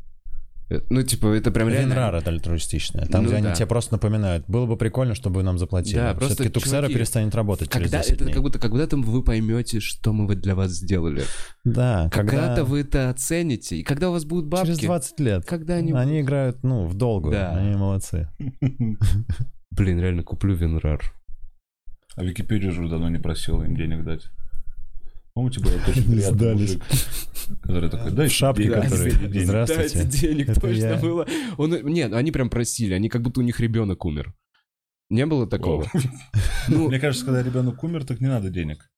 Э, 0.74 0.82
Ну, 0.90 1.04
типа, 1.04 1.28
это 1.28 1.52
прям 1.52 1.70
реально... 1.70 1.94
WinRAR 1.94 2.18
это 2.20 2.30
альтруистичное. 2.30 3.06
Там, 3.06 3.24
Ну 3.24 3.30
где 3.30 3.40
да. 3.42 3.48
они 3.48 3.56
тебе 3.56 3.68
просто 3.68 3.94
напоминают. 3.94 4.46
Было 4.48 4.66
бы 4.66 4.78
прикольно, 4.78 5.16
чтобы 5.16 5.38
вы 5.38 5.44
нам 5.44 5.58
заплатили. 5.58 5.96
Да, 5.96 6.14
просто, 6.14 6.44
Все-таки 6.44 6.60
чуваки, 6.60 6.94
перестанет 6.94 7.36
работать 7.36 7.72
через 7.72 7.86
Когда 7.92 8.00
10 8.00 8.12
это 8.14 8.24
дней. 8.26 8.34
как 8.34 8.44
будто 8.44 8.60
когда-то 8.60 8.98
вы 8.98 9.24
поймете, 9.24 9.80
что 9.80 10.14
мы 10.14 10.36
для 10.36 10.56
вас 10.56 10.72
сделали. 10.72 11.24
Да, 11.64 12.10
когда... 12.12 12.32
Когда-то 12.32 12.64
вы 12.66 12.82
это 12.82 13.10
оцените. 13.10 13.78
И 13.78 13.84
когда 13.84 14.10
у 14.10 14.14
вас 14.14 14.26
будут 14.26 14.48
бабки, 14.48 14.68
Через 14.68 14.80
20 14.80 15.20
лет. 15.20 15.46
когда-нибудь... 15.46 16.00
Они 16.00 16.22
играют, 16.22 16.64
ну, 16.64 16.86
в 16.86 16.94
долгую. 16.96 17.34
Да. 17.34 17.56
Они 17.56 17.76
молодцы. 17.76 18.30
Блин, 19.72 20.00
реально 20.00 20.24
куплю 20.24 20.56
Винрар. 20.56 21.02
А 22.16 22.24
Википедию 22.24 22.72
уже 22.72 22.88
давно 22.88 23.10
не 23.10 23.18
просил 23.18 23.62
им 23.64 23.76
денег 23.76 24.04
дать. 24.04 24.30
Помните, 25.34 25.60
был 25.62 25.72
очень 25.88 26.04
приятный 26.12 26.54
мужик, 26.54 26.84
который 27.64 27.90
такой, 27.90 28.12
дай 28.12 28.28
денег, 28.30 28.74
который- 28.84 29.12
дай 29.12 29.28
денег». 29.30 29.46
Здравствуйте. 29.48 30.06
Денег, 30.06 30.50
Это 30.50 30.62
точно 30.62 30.86
я. 30.86 30.98
было. 30.98 31.28
Он, 31.58 31.72
нет, 31.86 32.14
они 32.14 32.32
прям 32.32 32.50
просили, 32.50 32.94
они 32.94 33.10
как 33.10 33.22
будто 33.24 33.40
у 33.40 33.44
них 33.44 33.60
ребенок 33.60 34.06
умер. 34.06 34.34
Не 35.10 35.26
было 35.26 35.48
такого? 35.48 35.88
Ну, 36.70 36.88
Мне 36.88 37.00
кажется, 37.00 37.26
когда 37.26 37.44
ребенок 37.44 37.84
умер, 37.84 38.06
так 38.06 38.22
не 38.22 38.28
надо 38.28 38.50
денег. 38.50 38.90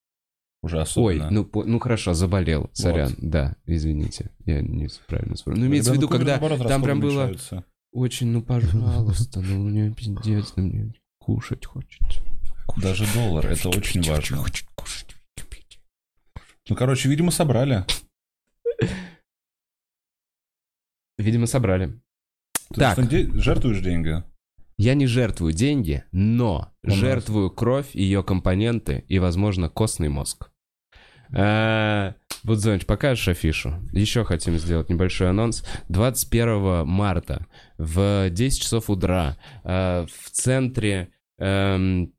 Уже 0.62 0.78
ой, 0.78 0.84
особенно. 0.84 1.30
ну, 1.32 1.46
по- 1.46 1.64
ну 1.64 1.80
хорошо, 1.80 2.14
заболел, 2.14 2.70
сорян, 2.74 3.14
да, 3.18 3.56
извините, 3.66 4.32
я 4.46 4.62
не 4.62 4.88
правильно 5.08 5.36
вспомнил. 5.36 5.62
Ну, 5.62 5.68
имеется 5.68 5.92
в 5.92 5.96
виду, 5.96 6.08
когда 6.10 6.34
наоборот, 6.40 6.68
там 6.68 6.84
прям 6.84 7.00
было 7.00 7.32
очень, 7.92 8.28
ну, 8.28 8.42
пожалуйста, 8.42 9.42
ну, 9.42 9.64
у 9.64 9.70
нее 9.70 9.94
пиздец, 9.94 10.54
ну, 10.58 10.64
мне 10.64 10.94
кушать 11.20 11.66
хочется. 11.66 12.22
Даже 12.78 13.06
доллар, 13.14 13.48
это 13.48 13.70
очень 13.70 14.02
важно. 14.04 14.38
Хочет 14.38 14.68
кушать. 14.76 15.15
Ну, 16.70 16.76
короче, 16.76 17.10
видимо, 17.10 17.32
собрали. 17.32 17.86
Видимо, 21.18 21.46
собрали. 21.46 22.00
Ты 22.74 22.80
Так. 22.80 22.94
что, 22.94 23.04
де- 23.08 23.30
жертвуешь 23.40 23.82
деньги? 23.82 24.24
Я 24.78 24.94
не 24.96 25.08
жертвую 25.08 25.54
деньги, 25.54 26.04
но 26.12 26.74
нас. 26.84 26.96
жертвую 26.98 27.50
кровь, 27.50 27.96
ее 27.96 28.24
компоненты 28.24 29.06
и, 29.08 29.20
возможно, 29.20 29.70
костный 29.70 30.10
мозг. 30.10 30.52
А, 31.34 32.16
Будзонч, 32.44 32.86
покажешь 32.86 33.28
афишу? 33.30 33.80
Еще 33.94 34.26
хотим 34.26 34.58
сделать 34.58 34.90
небольшой 34.90 35.30
анонс. 35.30 35.64
21 35.90 36.86
марта 36.86 37.48
в 37.78 38.30
10 38.30 38.62
часов 38.62 38.90
утра 38.90 39.38
э, 39.64 40.06
в 40.08 40.32
центре... 40.32 41.10
эм, 41.38 42.14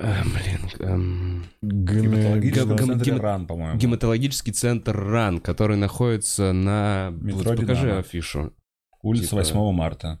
блин... 0.00 0.70
эм, 0.80 1.44
Гематологический 1.62 2.64
гем- 2.64 2.76
центр 3.04 3.20
РАН, 3.22 3.46
по-моему. 3.46 3.78
гематологический 3.78 4.52
центр 4.52 4.96
РАН, 4.96 5.40
который 5.40 5.76
находится 5.76 6.52
на... 6.52 7.10
Метро 7.10 7.50
Вот 7.50 7.60
покажи 7.60 7.82
«Динамо». 7.82 7.98
афишу. 8.00 8.52
Улица 9.02 9.30
типа- 9.30 9.36
8 9.36 9.72
марта. 9.72 10.20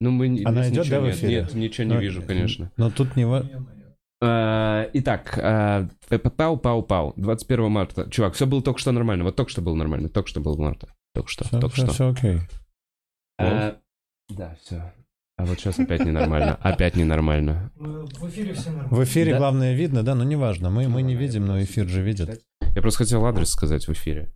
Ну, 0.00 0.10
мы... 0.10 0.28
не- 0.28 0.44
Она 0.44 0.68
идет, 0.68 0.84
ничего 0.84 0.96
да, 0.96 1.00
в 1.00 1.04
нет. 1.06 1.14
эфире? 1.16 1.34
Нет, 1.42 1.54
ничего 1.54 1.86
не 1.86 1.94
Ну, 1.94 2.00
вижу, 2.00 2.22
конечно. 2.22 2.72
Но 2.76 2.90
тут 2.90 3.16
не... 3.16 3.24
во- 3.26 3.44
Э, 4.22 4.88
Итак, 4.94 5.36
э, 5.36 5.88
пау, 6.36 6.56
пау, 6.56 6.82
пау, 6.82 7.12
21 7.16 7.70
марта. 7.70 8.08
Чувак, 8.10 8.32
все 8.32 8.46
было 8.46 8.62
только 8.62 8.80
что 8.80 8.90
нормально. 8.92 9.24
Вот 9.24 9.36
только 9.36 9.50
что 9.50 9.60
было 9.60 9.74
нормально. 9.74 10.08
Только 10.08 10.30
что 10.30 10.40
было 10.40 10.56
марта. 10.56 10.88
Только 11.14 11.28
что, 11.30 11.44
Все, 11.44 11.60
только 11.60 11.76
что. 11.76 12.08
окей. 12.08 12.38
Э, 13.38 13.74
Да, 14.30 14.56
все. 14.62 14.92
А 15.38 15.44
вот 15.44 15.58
сейчас 15.58 15.78
опять 15.78 16.04
ненормально. 16.04 16.58
Опять 16.62 16.96
ненормально. 16.96 17.70
В 17.76 18.28
эфире 18.30 18.54
все 18.54 18.70
нормально. 18.70 18.96
В 18.96 19.04
эфире 19.04 19.32
Да. 19.32 19.38
главное 19.38 19.74
видно, 19.74 20.02
да, 20.02 20.14
но 20.14 20.24
неважно. 20.24 20.70
Мы, 20.70 20.88
мы 20.88 21.02
не 21.02 21.14
видим, 21.14 21.44
но 21.46 21.62
эфир 21.62 21.86
же 21.88 22.02
видит. 22.02 22.40
Я 22.74 22.80
просто 22.82 23.04
хотел 23.04 23.24
адрес 23.26 23.50
сказать 23.50 23.86
в 23.86 23.92
эфире. 23.92 24.32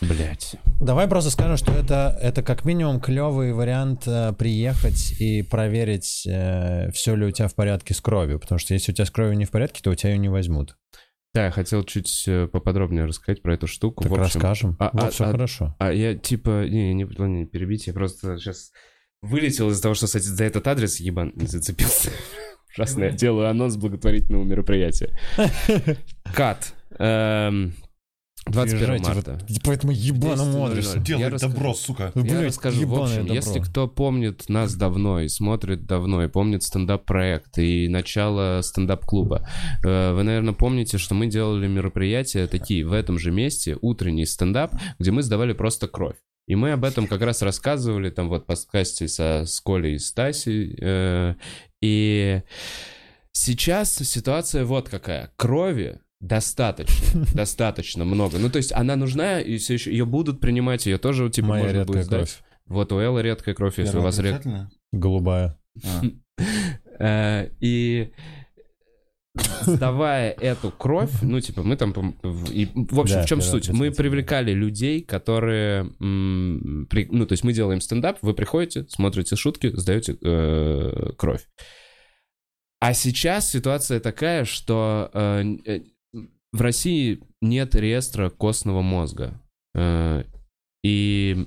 Блять. 0.00 0.56
Давай 0.80 1.06
просто 1.08 1.30
скажем, 1.30 1.56
что 1.58 1.72
это, 1.72 2.16
это 2.22 2.42
как 2.42 2.64
минимум 2.64 3.00
клевый 3.00 3.52
вариант 3.52 4.04
э, 4.06 4.32
приехать 4.32 5.12
и 5.20 5.42
проверить, 5.42 6.26
все 6.94 7.14
ли 7.14 7.26
у 7.26 7.30
тебя 7.30 7.48
в 7.48 7.54
порядке 7.54 7.92
с 7.92 8.00
кровью. 8.00 8.38
Потому 8.40 8.58
что 8.58 8.72
если 8.72 8.92
у 8.92 8.94
тебя 8.94 9.04
с 9.04 9.10
кровью 9.10 9.36
не 9.36 9.44
в 9.44 9.50
порядке, 9.50 9.82
то 9.82 9.90
у 9.90 9.94
тебя 9.94 10.12
ее 10.12 10.18
не 10.18 10.30
возьмут. 10.30 10.76
Да, 11.32 11.44
я 11.46 11.50
хотел 11.52 11.84
чуть 11.84 12.24
э, 12.26 12.48
поподробнее 12.48 13.04
рассказать 13.04 13.40
про 13.40 13.54
эту 13.54 13.66
штуку. 13.68 14.02
Так 14.02 14.10
в 14.10 14.14
общем, 14.14 14.24
расскажем. 14.40 14.76
а- 14.80 14.90
вот 14.92 15.02
а- 15.04 15.10
все 15.10 15.24
а- 15.24 15.30
хорошо. 15.32 15.76
А 15.78 15.92
я 15.92 16.14
типа, 16.16 16.66
не, 16.68 16.92
не 16.92 17.04
планирую 17.06 17.46
перебить, 17.46 17.86
я 17.86 17.92
просто 17.92 18.36
сейчас 18.36 18.72
вылетел 19.22 19.70
из-за 19.70 19.82
того, 19.82 19.94
что, 19.94 20.06
кстати, 20.06 20.24
за 20.24 20.44
этот 20.44 20.66
адрес 20.66 20.98
ебан 20.98 21.32
зацепился. 21.36 22.10
Ужасно, 22.74 23.04
я 23.04 23.10
делаю 23.10 23.48
анонс 23.48 23.76
благотворительного 23.76 24.44
мероприятия. 24.44 25.16
Кат. 26.34 26.74
Эм, 28.46 28.52
21 28.52 28.78
Приезжайте 28.78 29.04
марта. 29.14 29.38
вот 29.48 29.62
по 29.62 29.70
этому 29.70 29.92
ебаному 29.92 30.58
10:00. 30.66 30.70
адресу. 30.70 30.98
Делай 31.00 31.20
Я 31.20 31.30
расскажу. 31.30 31.54
добро, 31.54 31.74
сука. 31.74 32.12
Ну, 32.14 32.24
Я 32.24 32.30
блядь, 32.32 32.46
расскажу, 32.46 32.86
в 32.86 32.94
общем, 33.02 33.18
добро. 33.18 33.34
если 33.34 33.60
кто 33.60 33.86
помнит 33.88 34.48
нас 34.48 34.74
давно 34.74 35.20
и 35.20 35.28
смотрит 35.28 35.86
давно, 35.86 36.24
и 36.24 36.28
помнит 36.28 36.62
стендап-проект 36.62 37.58
и 37.58 37.88
начало 37.88 38.60
стендап-клуба, 38.62 39.46
э, 39.84 40.12
вы, 40.12 40.22
наверное, 40.22 40.54
помните, 40.54 40.98
что 40.98 41.14
мы 41.14 41.26
делали 41.26 41.66
мероприятия 41.68 42.46
такие 42.46 42.84
в 42.86 42.92
этом 42.92 43.18
же 43.18 43.30
месте, 43.30 43.76
утренний 43.80 44.26
стендап, 44.26 44.74
где 44.98 45.10
мы 45.10 45.22
сдавали 45.22 45.52
просто 45.52 45.86
кровь. 45.88 46.16
И 46.48 46.56
мы 46.56 46.72
об 46.72 46.84
этом 46.84 47.06
как 47.06 47.20
раз 47.22 47.42
рассказывали 47.42 48.10
там 48.10 48.28
вот 48.28 48.42
в 48.42 48.46
подкасте 48.46 49.06
со, 49.06 49.44
с 49.46 49.60
Колей 49.60 49.94
и 49.94 49.98
Стасей. 49.98 50.76
э, 50.80 51.34
и 51.80 52.42
сейчас 53.32 53.94
ситуация 53.94 54.64
вот 54.64 54.88
какая. 54.88 55.30
Крови 55.36 56.00
достаточно, 56.20 57.24
достаточно 57.34 58.04
много. 58.04 58.38
Ну, 58.38 58.50
то 58.50 58.58
есть 58.58 58.72
она 58.72 58.96
нужна, 58.96 59.40
и 59.40 59.56
все 59.58 59.74
еще 59.74 59.90
ее 59.90 60.04
будут 60.06 60.40
принимать, 60.40 60.86
ее 60.86 60.98
тоже, 60.98 61.28
типа, 61.30 61.48
Моя 61.48 61.62
можно 61.64 61.76
редкая 61.78 61.86
будет 61.86 62.04
сдать. 62.06 62.18
кровь. 62.20 62.42
Вот 62.66 62.92
у 62.92 62.98
Эллы 63.00 63.22
редкая 63.22 63.54
кровь, 63.54 63.78
если 63.78 63.98
у 63.98 64.02
вас 64.02 64.18
ред... 64.18 64.34
Отрицательно? 64.34 64.70
Голубая. 64.92 65.58
А. 65.84 66.02
Э, 67.02 67.48
И 67.60 68.12
сдавая 69.62 70.32
эту 70.32 70.70
кровь, 70.70 71.10
ну, 71.22 71.40
типа, 71.40 71.62
мы 71.62 71.76
там... 71.76 71.92
в- 72.22 72.50
и, 72.52 72.66
в 72.74 73.00
общем, 73.00 73.16
Да, 73.16 73.22
в 73.22 73.26
чем 73.26 73.40
суть? 73.40 73.68
Мы 73.70 73.90
привлекали 73.90 74.52
людей, 74.52 75.00
которые... 75.02 75.90
м, 76.00 76.86
при- 76.90 77.08
Ну, 77.10 77.26
то 77.26 77.32
есть 77.32 77.44
мы 77.44 77.52
делаем 77.52 77.80
стендап, 77.80 78.18
вы 78.22 78.34
приходите, 78.34 78.86
смотрите 78.88 79.36
шутки, 79.36 79.70
сдаете 79.74 80.16
э, 80.22 81.12
кровь. 81.16 81.46
А 82.80 82.92
сейчас 82.94 83.50
ситуация 83.50 84.00
такая, 84.00 84.44
что 84.44 85.10
э, 85.12 85.80
в 86.52 86.60
России 86.60 87.20
нет 87.40 87.74
реестра 87.74 88.30
костного 88.30 88.82
мозга. 88.82 89.40
Э, 89.74 90.24
И 90.82 91.46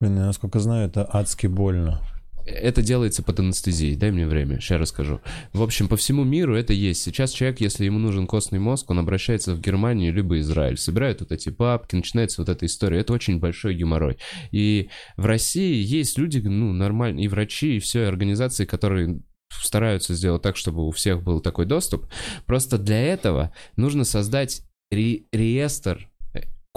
Блин, 0.00 0.16
насколько 0.16 0.58
знаю, 0.58 0.88
это 0.88 1.08
адски 1.10 1.46
больно. 1.46 2.02
это 2.44 2.82
делается 2.82 3.22
под 3.22 3.40
анестезией. 3.40 3.96
Дай 3.96 4.10
мне 4.10 4.26
время, 4.26 4.60
сейчас 4.60 4.78
расскажу. 4.80 5.20
В 5.52 5.62
общем, 5.62 5.88
по 5.88 5.96
всему 5.96 6.22
миру 6.22 6.54
это 6.54 6.72
есть. 6.74 7.02
Сейчас 7.02 7.32
человек, 7.32 7.60
если 7.60 7.86
ему 7.86 7.98
нужен 7.98 8.26
костный 8.26 8.58
мозг, 8.58 8.90
он 8.90 8.98
обращается 8.98 9.54
в 9.54 9.60
Германию 9.60 10.14
либо 10.14 10.38
Израиль. 10.38 10.76
Собирают 10.76 11.20
вот 11.20 11.32
эти 11.32 11.48
папки, 11.48 11.96
начинается 11.96 12.40
вот 12.42 12.48
эта 12.48 12.66
история. 12.66 13.00
Это 13.00 13.14
очень 13.14 13.40
большой 13.40 13.74
геморрой. 13.74 14.18
И 14.52 14.90
в 15.16 15.24
России 15.24 15.82
есть 15.82 16.18
люди, 16.18 16.38
ну, 16.38 16.72
нормальные, 16.72 17.24
и 17.24 17.28
врачи, 17.28 17.76
и 17.76 17.80
все, 17.80 18.02
и 18.02 18.06
организации, 18.06 18.64
которые 18.66 19.20
стараются 19.50 20.14
сделать 20.14 20.42
так, 20.42 20.56
чтобы 20.56 20.86
у 20.86 20.90
всех 20.90 21.22
был 21.22 21.40
такой 21.40 21.66
доступ. 21.66 22.06
Просто 22.46 22.78
для 22.78 23.00
этого 23.02 23.52
нужно 23.76 24.04
создать 24.04 24.62
ре- 24.90 25.24
реестр 25.32 26.10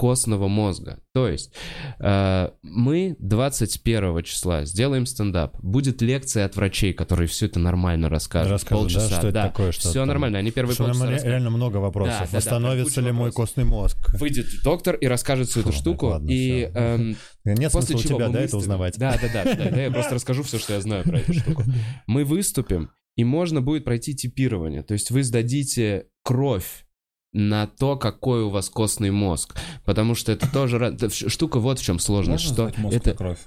костного 0.00 0.48
мозга. 0.48 0.98
То 1.12 1.28
есть 1.28 1.52
э, 1.98 2.48
мы 2.62 3.16
21 3.18 4.22
числа 4.22 4.64
сделаем 4.64 5.04
стендап. 5.04 5.58
Будет 5.60 6.00
лекция 6.00 6.46
от 6.46 6.56
врачей, 6.56 6.94
которые 6.94 7.28
все 7.28 7.44
это 7.46 7.58
нормально 7.60 8.08
расскажут. 8.08 8.52
Расскажут, 8.52 8.88
да, 8.88 8.94
полчаса. 8.94 9.18
что 9.18 9.28
это 9.28 9.42
такое, 9.42 9.72
что 9.72 9.82
Все 9.90 9.98
там- 10.00 10.08
нормально. 10.08 10.38
Они 10.38 10.50
первые 10.52 10.74
Что 10.74 10.84
полчаса 10.84 11.04
расскажут. 11.04 11.26
реально 11.26 11.50
много 11.50 11.76
вопросов. 11.76 12.14
Да, 12.14 12.24
да, 12.24 12.30
да, 12.30 12.36
Восстановится 12.38 12.94
прям 12.94 13.06
ли 13.06 13.12
мой 13.12 13.32
костный 13.32 13.64
мозг? 13.64 13.98
Выйдет 14.18 14.46
доктор 14.64 14.94
и 14.94 15.06
расскажет 15.06 15.48
всю 15.48 15.60
эту 15.60 15.72
Фу, 15.72 15.76
штуку. 15.78 16.06
ладно, 16.06 16.30
и 16.30 16.66
всё. 16.70 16.78
эм, 16.78 17.16
Нет 17.44 17.72
После 17.72 17.96
смысла 17.98 17.98
у 17.98 18.08
чего 18.08 18.18
тебя, 18.18 18.28
да, 18.28 18.32
это 18.32 18.40
выступим. 18.42 18.58
узнавать? 18.62 18.98
Да, 18.98 19.18
да, 19.20 19.28
да, 19.44 19.54
да, 19.54 19.70
да, 19.70 19.82
я 19.82 19.90
просто 19.90 20.14
расскажу 20.14 20.42
все, 20.44 20.58
что 20.58 20.72
я 20.72 20.80
знаю 20.80 21.04
про 21.04 21.18
эту 21.18 21.34
штуку. 21.34 21.62
Мы 22.06 22.24
выступим, 22.24 22.90
и 23.16 23.24
можно 23.24 23.60
будет 23.60 23.84
пройти 23.84 24.14
типирование. 24.16 24.82
То 24.82 24.94
есть 24.94 25.10
вы 25.10 25.22
сдадите 25.24 26.06
кровь 26.22 26.86
на 27.32 27.66
то, 27.66 27.96
какой 27.96 28.42
у 28.42 28.48
вас 28.50 28.68
костный 28.70 29.10
мозг. 29.10 29.56
Потому 29.84 30.14
что 30.14 30.32
это 30.32 30.50
тоже... 30.50 30.96
Штука 31.10 31.58
вот 31.60 31.78
в 31.78 31.82
чем 31.84 31.98
сложность, 31.98 32.48
Можно 32.48 32.70
что 32.70 32.80
мозг 32.80 32.96
это... 32.96 33.14
кровь? 33.14 33.38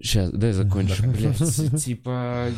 Сейчас, 0.00 0.30
дай 0.30 0.52
закончу, 0.52 1.02
блядь. 1.08 1.38
Типа... 1.84 2.48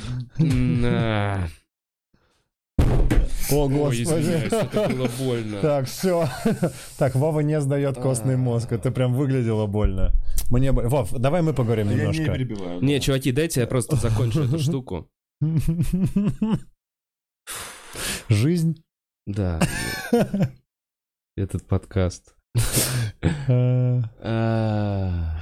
О, 3.52 3.66
Ой, 3.66 4.02
извиняюсь, 4.02 4.52
это 4.52 4.88
было 4.88 5.08
больно. 5.18 5.60
Так, 5.60 5.86
все. 5.86 6.28
Так, 6.98 7.14
Вова 7.14 7.40
не 7.40 7.60
сдает 7.60 7.96
костный 7.96 8.34
А. 8.34 8.38
мозг. 8.38 8.70
Это 8.72 8.90
прям 8.90 9.14
выглядело 9.14 9.66
больно. 9.66 10.12
Мне... 10.50 10.70
Вов, 10.72 11.10
давай 11.12 11.42
мы 11.42 11.52
поговорим 11.52 11.88
Я 11.88 11.94
не 11.94 12.00
немножко. 12.00 12.32
перебиваю. 12.32 12.80
Не, 12.82 13.00
чуваки, 13.00 13.32
дайте 13.32 13.60
я 13.60 13.66
просто 13.66 13.96
закончу 13.96 14.42
эту 14.44 14.58
штуку. 14.58 15.08
Жизнь. 18.28 18.84
Да. 19.26 19.60
Этот 21.36 21.66
подкаст. 21.66 22.34
Э, 23.22 24.02
А, 24.22 25.40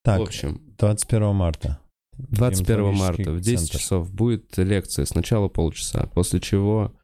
В 0.00 0.04
Так, 0.04 0.20
общем, 0.20 0.60
21 0.78 1.34
марта. 1.34 1.78
21 2.18 2.94
марта 2.94 3.32
в 3.32 3.40
10 3.40 3.58
центр. 3.68 3.78
часов 3.78 4.12
будет 4.12 4.56
лекция, 4.58 5.04
сначала 5.06 5.48
полчаса, 5.48 6.06
после 6.14 6.40
чего 6.40 6.94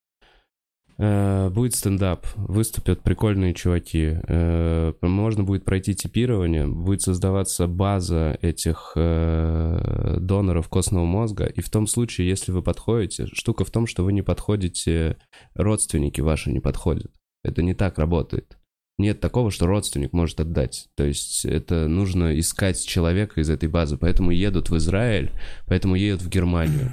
будет 0.98 1.74
стендап, 1.74 2.26
выступят 2.36 3.02
прикольные 3.02 3.52
чуваки, 3.52 4.18
э, 4.26 4.92
можно 5.02 5.44
будет 5.44 5.64
пройти 5.64 5.94
типирование, 5.94 6.66
будет 6.66 7.02
создаваться 7.02 7.66
база 7.66 8.38
этих 8.40 8.92
э, 8.96 10.16
доноров 10.20 10.68
костного 10.68 11.04
мозга, 11.04 11.44
и 11.44 11.60
в 11.60 11.68
том 11.68 11.86
случае, 11.86 12.28
если 12.28 12.50
вы 12.50 12.62
подходите, 12.62 13.26
штука 13.26 13.64
в 13.64 13.70
том, 13.70 13.86
что 13.86 14.04
вы 14.04 14.14
не 14.14 14.22
подходите, 14.22 15.18
родственники 15.54 16.22
ваши 16.22 16.50
не 16.50 16.60
подходят. 16.60 17.12
Это 17.44 17.62
не 17.62 17.74
так 17.74 17.98
работает. 17.98 18.56
Нет 18.98 19.20
такого, 19.20 19.50
что 19.50 19.66
родственник 19.66 20.14
может 20.14 20.40
отдать. 20.40 20.88
То 20.96 21.04
есть 21.04 21.44
это 21.44 21.86
нужно 21.86 22.38
искать 22.38 22.82
человека 22.84 23.40
из 23.40 23.50
этой 23.50 23.68
базы. 23.68 23.98
Поэтому 23.98 24.30
едут 24.30 24.70
в 24.70 24.76
Израиль, 24.78 25.30
поэтому 25.66 25.96
едут 25.96 26.22
в 26.22 26.30
Германию. 26.30 26.92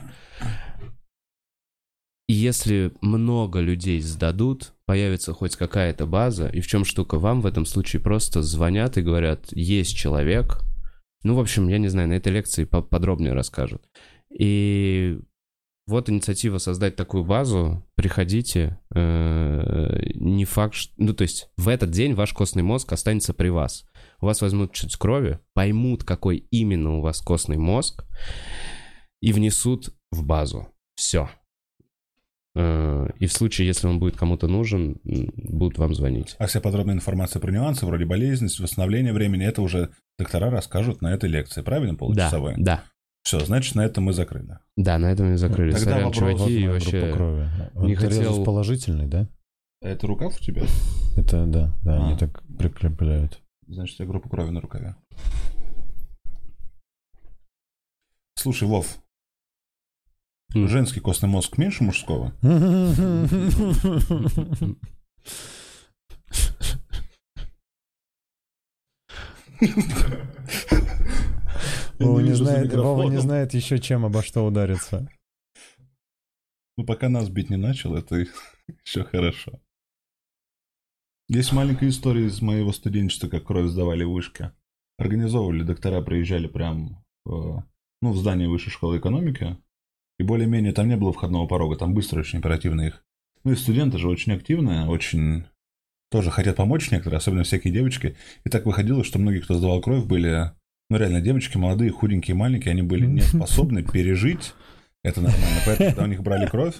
Если 2.27 2.93
много 3.01 3.59
людей 3.59 3.99
сдадут, 3.99 4.73
появится 4.85 5.33
хоть 5.33 5.55
какая-то 5.55 6.05
база. 6.05 6.47
И 6.47 6.61
в 6.61 6.67
чем 6.67 6.85
штука? 6.85 7.19
Вам 7.19 7.41
в 7.41 7.45
этом 7.45 7.65
случае 7.65 8.01
просто 8.01 8.41
звонят 8.41 8.97
и 8.97 9.01
говорят, 9.01 9.47
есть 9.51 9.95
человек. 9.95 10.61
Ну, 11.23 11.35
в 11.35 11.39
общем, 11.39 11.67
я 11.67 11.77
не 11.77 11.89
знаю, 11.89 12.07
на 12.07 12.13
этой 12.13 12.31
лекции 12.31 12.63
по- 12.63 12.81
подробнее 12.81 13.33
расскажут. 13.33 13.83
И 14.31 15.19
вот 15.85 16.09
инициатива 16.09 16.59
создать 16.59 16.95
такую 16.95 17.25
базу. 17.25 17.85
Приходите. 17.95 18.79
э, 18.95 20.11
Не 20.15 20.45
факт, 20.45 20.75
что... 20.75 20.93
Ну, 20.97 21.13
то 21.13 21.23
есть 21.23 21.49
в 21.57 21.67
этот 21.67 21.91
день 21.91 22.13
ваш 22.13 22.31
костный 22.33 22.63
мозг 22.63 22.93
останется 22.93 23.33
при 23.33 23.49
вас. 23.49 23.85
У 24.21 24.25
вас 24.25 24.41
возьмут 24.41 24.71
чуть 24.71 24.95
крови, 24.95 25.39
поймут, 25.53 26.05
какой 26.05 26.37
именно 26.51 26.97
у 26.97 27.01
вас 27.01 27.19
костный 27.19 27.57
мозг, 27.57 28.05
и 29.21 29.33
внесут 29.33 29.93
в 30.11 30.23
базу. 30.25 30.69
Все. 30.95 31.29
И 32.55 33.25
в 33.25 33.31
случае, 33.33 33.65
если 33.67 33.87
он 33.87 33.99
будет 33.99 34.15
кому-то 34.15 34.47
нужен, 34.47 34.97
будут 35.03 35.77
вам 35.79 35.95
звонить. 35.95 36.35
А 36.37 36.45
вся 36.45 36.61
подробная 36.61 36.93
информация 36.95 37.39
про 37.39 37.51
нюансы, 37.51 37.85
вроде 37.85 38.05
болезненности, 38.05 38.61
восстановления 38.61 39.11
времени, 39.11 39.43
это 39.45 39.61
уже 39.63 39.89
доктора 40.19 40.51
расскажут 40.51 41.01
на 41.01 41.13
этой 41.13 41.29
лекции, 41.29 41.61
правильно, 41.63 41.93
Да, 41.93 41.97
получасовой? 41.97 42.53
да. 42.57 42.83
Все, 43.23 43.39
значит, 43.39 43.73
на 43.75 43.85
этом 43.85 44.03
мы 44.03 44.13
закрыли. 44.13 44.59
Да, 44.75 44.97
на 44.99 45.11
этом 45.11 45.33
и 45.33 45.37
закрыли. 45.37 45.71
Тогда 45.71 45.91
Сорян, 45.93 46.03
вопрос, 46.09 46.19
чуваки, 46.37 46.59
и 46.59 46.67
вообще... 46.67 47.11
крови. 47.13 47.49
не 47.75 47.95
Вот 47.95 48.03
резус 48.03 48.17
хотел- 48.27 48.43
положительный, 48.43 49.07
да? 49.07 49.27
Это 49.81 50.07
рукав 50.07 50.35
у 50.39 50.43
тебя? 50.43 50.63
Это, 51.17 51.45
да, 51.45 51.73
да, 51.83 51.97
А. 51.97 52.07
они 52.09 52.17
так 52.17 52.43
прикрепляют. 52.57 53.41
Значит, 53.67 53.95
у 53.95 53.97
тебя 53.99 54.07
группа 54.09 54.29
крови 54.29 54.51
на 54.51 54.61
рукаве. 54.61 54.95
Слушай, 58.35 58.67
Вов. 58.67 58.97
Женский 60.53 60.99
костный 60.99 61.29
мозг 61.29 61.57
меньше 61.57 61.83
мужского? 61.83 62.33
Вова 71.99 72.19
не, 72.19 72.33
знает, 72.33 72.73
Вова 72.73 73.09
не 73.09 73.17
знает 73.17 73.53
еще 73.53 73.79
чем 73.79 74.05
обо 74.05 74.21
что 74.21 74.45
удариться. 74.45 75.09
Ну, 76.77 76.85
пока 76.85 77.07
нас 77.09 77.29
бить 77.29 77.49
не 77.49 77.57
начал, 77.57 77.95
это 77.95 78.25
еще 78.85 79.03
хорошо. 79.03 79.59
Есть 81.29 81.53
маленькая 81.53 81.89
история 81.89 82.25
из 82.25 82.41
моего 82.41 82.73
студенчества, 82.73 83.29
как 83.29 83.45
кровь 83.45 83.69
сдавали 83.69 84.03
в 84.03 84.11
вышке. 84.11 84.51
Организовывали, 84.97 85.63
доктора 85.63 86.01
приезжали 86.01 86.47
прям 86.47 87.03
в, 87.25 87.63
ну, 88.01 88.11
в 88.11 88.17
здание 88.17 88.49
высшей 88.49 88.71
школы 88.71 88.97
экономики. 88.97 89.57
И 90.23 90.25
более-менее 90.25 90.71
там 90.71 90.87
не 90.87 90.95
было 90.95 91.11
входного 91.11 91.47
порога, 91.47 91.75
там 91.75 91.93
быстро, 91.93 92.21
очень 92.21 92.39
оперативно 92.39 92.83
их. 92.83 93.03
Ну 93.43 93.51
и 93.51 93.57
студенты 93.57 93.97
же 93.97 94.07
очень 94.07 94.31
активные, 94.31 94.85
очень 94.85 95.43
тоже 96.09 96.31
хотят 96.31 96.55
помочь 96.55 96.91
некоторые, 96.91 97.17
особенно 97.17 97.43
всякие 97.43 97.73
девочки. 97.73 98.15
И 98.45 98.49
так 98.49 98.65
выходило, 98.65 99.03
что 99.03 99.19
многие, 99.19 99.41
кто 99.41 99.55
сдавал 99.55 99.81
кровь, 99.81 100.05
были, 100.05 100.51
ну 100.89 100.95
реально, 100.95 101.19
девочки 101.19 101.57
молодые, 101.57 101.91
худенькие, 101.91 102.37
маленькие, 102.37 102.71
они 102.71 102.83
были 102.83 103.05
не 103.05 103.19
способны 103.19 103.83
пережить 103.83 104.53
это 105.03 105.19
нормально. 105.19 105.59
Поэтому, 105.65 105.89
когда 105.89 106.03
у 106.03 106.07
них 106.07 106.23
брали 106.23 106.47
кровь, 106.47 106.75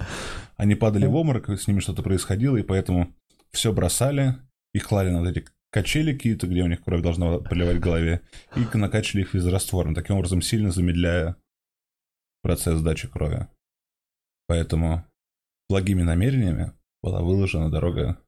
они 0.56 0.76
падали 0.76 1.06
в 1.06 1.14
обморок, 1.14 1.50
с 1.50 1.68
ними 1.68 1.82
что-то 1.82 2.02
происходило, 2.02 2.56
и 2.56 2.64
поэтому 2.64 3.14
все 3.52 3.74
бросали, 3.74 4.36
их 4.74 4.88
клали 4.88 5.10
на 5.10 5.20
вот 5.20 5.28
эти 5.28 5.46
качели 5.70 6.14
какие-то, 6.14 6.48
где 6.48 6.64
у 6.64 6.68
них 6.68 6.82
кровь 6.82 7.02
должна 7.02 7.40
поливать 7.40 7.76
в 7.76 7.82
голове, 7.82 8.22
и 8.56 8.78
накачивали 8.78 9.24
их 9.24 9.32
физраствором, 9.32 9.96
таким 9.96 10.16
образом 10.16 10.42
сильно 10.42 10.72
замедляя 10.72 11.36
процесс 12.44 12.78
сдачи 12.80 13.08
крови. 13.08 13.48
Поэтому 14.48 15.04
благими 15.70 16.04
намерениями 16.04 16.74
была 17.02 17.22
выложена 17.22 17.72
дорога. 17.72 18.20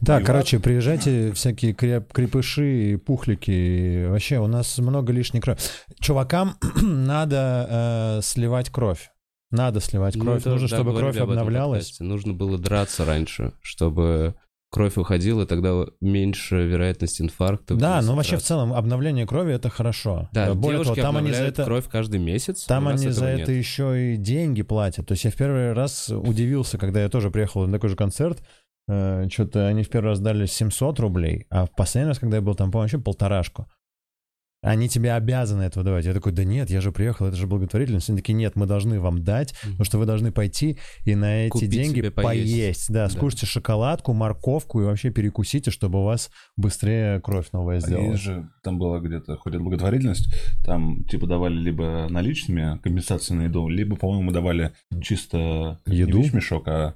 Да, 0.00 0.20
И 0.20 0.24
короче, 0.24 0.60
приезжайте, 0.60 1.32
всякие 1.32 1.72
креп- 1.72 2.12
крепыши, 2.12 2.92
и 2.92 2.96
пухлики. 2.96 3.50
и 3.50 4.06
Вообще, 4.06 4.38
у 4.38 4.46
нас 4.46 4.78
много 4.78 5.12
лишней 5.12 5.40
крови. 5.40 5.58
Чувакам 5.98 6.56
надо 6.82 8.18
э, 8.18 8.22
сливать 8.22 8.70
кровь. 8.70 9.10
Надо 9.50 9.80
сливать 9.80 10.14
Ну, 10.16 10.22
кровь. 10.24 10.40
это, 10.40 10.50
Нужно, 10.50 10.68
да, 10.68 10.76
чтобы 10.76 10.96
кровь 10.96 11.16
об 11.16 11.30
этом 11.30 11.30
обновлялась. 11.30 11.84
подкасте. 11.84 12.04
Нужно 12.04 12.32
было 12.32 12.58
драться 12.58 13.04
раньше, 13.04 13.52
чтобы 13.60 14.34
кровь 14.72 14.96
уходила, 14.96 15.44
тогда 15.46 15.84
меньше 16.00 16.66
вероятность 16.66 17.20
инфаркта. 17.20 17.74
Да, 17.74 18.00
но 18.00 18.16
вообще 18.16 18.38
в 18.38 18.42
целом 18.42 18.72
обновление 18.72 19.26
крови 19.26 19.52
это 19.54 19.68
хорошо. 19.68 20.30
Да, 20.32 20.48
Э, 20.48 20.54
Более 20.54 20.78
девушки 20.82 21.00
того, 21.00 21.12
там 21.12 21.16
они 21.18 21.30
за 21.32 21.44
это 21.44 21.64
кровь 21.64 21.86
каждый 21.88 22.18
месяц. 22.18 22.64
Там 22.64 22.88
они 22.88 23.08
за 23.10 23.26
это 23.26 23.52
нет. 23.52 23.58
еще 23.58 24.14
и 24.14 24.16
деньги 24.16 24.62
платят. 24.62 25.06
То 25.06 25.12
есть 25.12 25.24
я 25.24 25.30
в 25.30 25.36
первый 25.36 25.74
раз 25.74 26.08
удивился, 26.08 26.78
когда 26.78 27.02
я 27.02 27.08
тоже 27.10 27.30
приехал 27.30 27.66
на 27.66 27.72
такой 27.74 27.90
же 27.90 27.96
концерт. 27.96 28.42
Что-то 28.88 29.66
они 29.68 29.82
в 29.84 29.90
первый 29.90 30.08
раз 30.08 30.20
дали 30.20 30.46
700 30.46 30.98
рублей, 31.00 31.46
а 31.50 31.66
в 31.66 31.70
последний 31.76 32.08
раз, 32.08 32.18
когда 32.18 32.38
я 32.38 32.42
был 32.42 32.54
там, 32.54 32.70
по-моему, 32.70 32.84
вообще 32.86 32.98
полторашку. 32.98 33.68
Они 34.62 34.88
тебе 34.88 35.12
обязаны 35.14 35.62
этого 35.62 35.84
давать. 35.84 36.04
Я 36.04 36.14
такой, 36.14 36.30
да 36.30 36.44
нет, 36.44 36.70
я 36.70 36.80
же 36.80 36.92
приехал, 36.92 37.26
это 37.26 37.36
же 37.36 37.48
благотворительность. 37.48 38.08
Они 38.08 38.18
такие, 38.18 38.34
нет, 38.34 38.54
мы 38.54 38.66
должны 38.66 39.00
вам 39.00 39.24
дать, 39.24 39.54
потому 39.62 39.84
что 39.84 39.98
вы 39.98 40.06
должны 40.06 40.30
пойти 40.30 40.78
и 41.04 41.16
на 41.16 41.46
эти 41.46 41.50
Купить 41.50 41.70
деньги 41.70 42.00
поесть. 42.08 42.14
поесть. 42.52 42.92
Да, 42.92 43.06
Да. 43.06 43.08
скушайте 43.10 43.46
шоколадку, 43.46 44.12
морковку 44.12 44.80
и 44.80 44.84
вообще 44.84 45.10
перекусите, 45.10 45.72
чтобы 45.72 46.00
у 46.00 46.04
вас 46.04 46.30
быстрее 46.56 47.20
кровь 47.20 47.48
новая 47.52 47.78
Они 47.78 47.86
сделалась. 47.86 48.20
же, 48.20 48.48
там 48.62 48.78
была 48.78 49.00
где-то, 49.00 49.36
ходит 49.36 49.60
благотворительность, 49.60 50.32
там 50.64 51.02
типа 51.06 51.26
давали 51.26 51.54
либо 51.58 52.06
наличными 52.08 52.78
компенсации 52.78 53.34
на 53.34 53.42
еду, 53.42 53.66
либо, 53.68 53.96
по-моему, 53.96 54.30
давали 54.30 54.72
чисто 55.02 55.80
Еду? 55.86 56.18
не 56.18 56.22
вещмешок, 56.24 56.68
а 56.68 56.94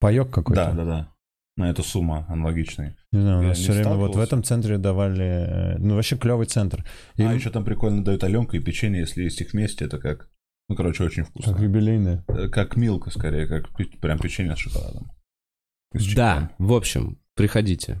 Паек 0.00 0.30
какой-то. 0.30 0.66
Да, 0.66 0.72
да, 0.72 0.84
да. 0.84 1.12
На 1.58 1.70
эту 1.70 1.82
сумму 1.82 2.24
аналогичный. 2.28 2.94
Не 3.10 3.20
знаю, 3.20 3.40
у 3.40 3.42
нас 3.42 3.58
все 3.58 3.72
время 3.72 3.96
вот 3.96 4.14
в 4.14 4.20
этом 4.20 4.44
центре 4.44 4.78
давали, 4.78 5.74
э, 5.74 5.78
ну 5.78 5.96
вообще 5.96 6.16
клевый 6.16 6.46
центр. 6.46 6.86
И 7.16 7.22
А 7.24 7.32
еще 7.32 7.50
там 7.50 7.64
прикольно 7.64 8.04
дают 8.04 8.22
Аленка 8.22 8.56
и 8.56 8.60
печенье, 8.60 9.00
если 9.00 9.24
есть 9.24 9.40
их 9.40 9.52
вместе, 9.52 9.84
это 9.84 9.98
как... 9.98 10.30
Ну, 10.68 10.76
короче, 10.76 11.02
очень 11.02 11.24
вкусно. 11.24 11.52
как 11.54 11.60
юбилейные. 11.60 12.24
Э, 12.28 12.48
Как 12.48 12.76
милка, 12.76 13.10
скорее, 13.10 13.48
как 13.48 13.70
прям 14.00 14.20
печенье 14.20 14.54
с 14.54 14.60
шоколадом. 14.60 15.10
С 15.92 16.14
Да, 16.14 16.52
в 16.58 16.72
общем, 16.72 17.18
приходите. 17.34 18.00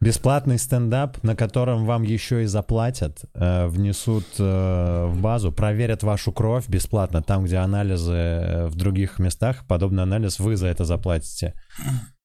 Бесплатный 0.00 0.58
стендап, 0.58 1.22
на 1.22 1.36
котором 1.36 1.84
вам 1.84 2.04
еще 2.04 2.42
и 2.42 2.46
заплатят, 2.46 3.24
э, 3.34 3.66
внесут 3.66 4.24
э, 4.38 5.06
в 5.08 5.20
базу, 5.20 5.52
проверят 5.52 6.02
вашу 6.02 6.32
кровь 6.32 6.68
бесплатно, 6.68 7.22
там, 7.22 7.44
где 7.44 7.58
анализы 7.58 8.66
в 8.68 8.76
других 8.76 9.18
местах, 9.18 9.66
подобный 9.68 10.04
анализ, 10.04 10.38
вы 10.38 10.56
за 10.56 10.68
это 10.68 10.86
заплатите. 10.86 11.52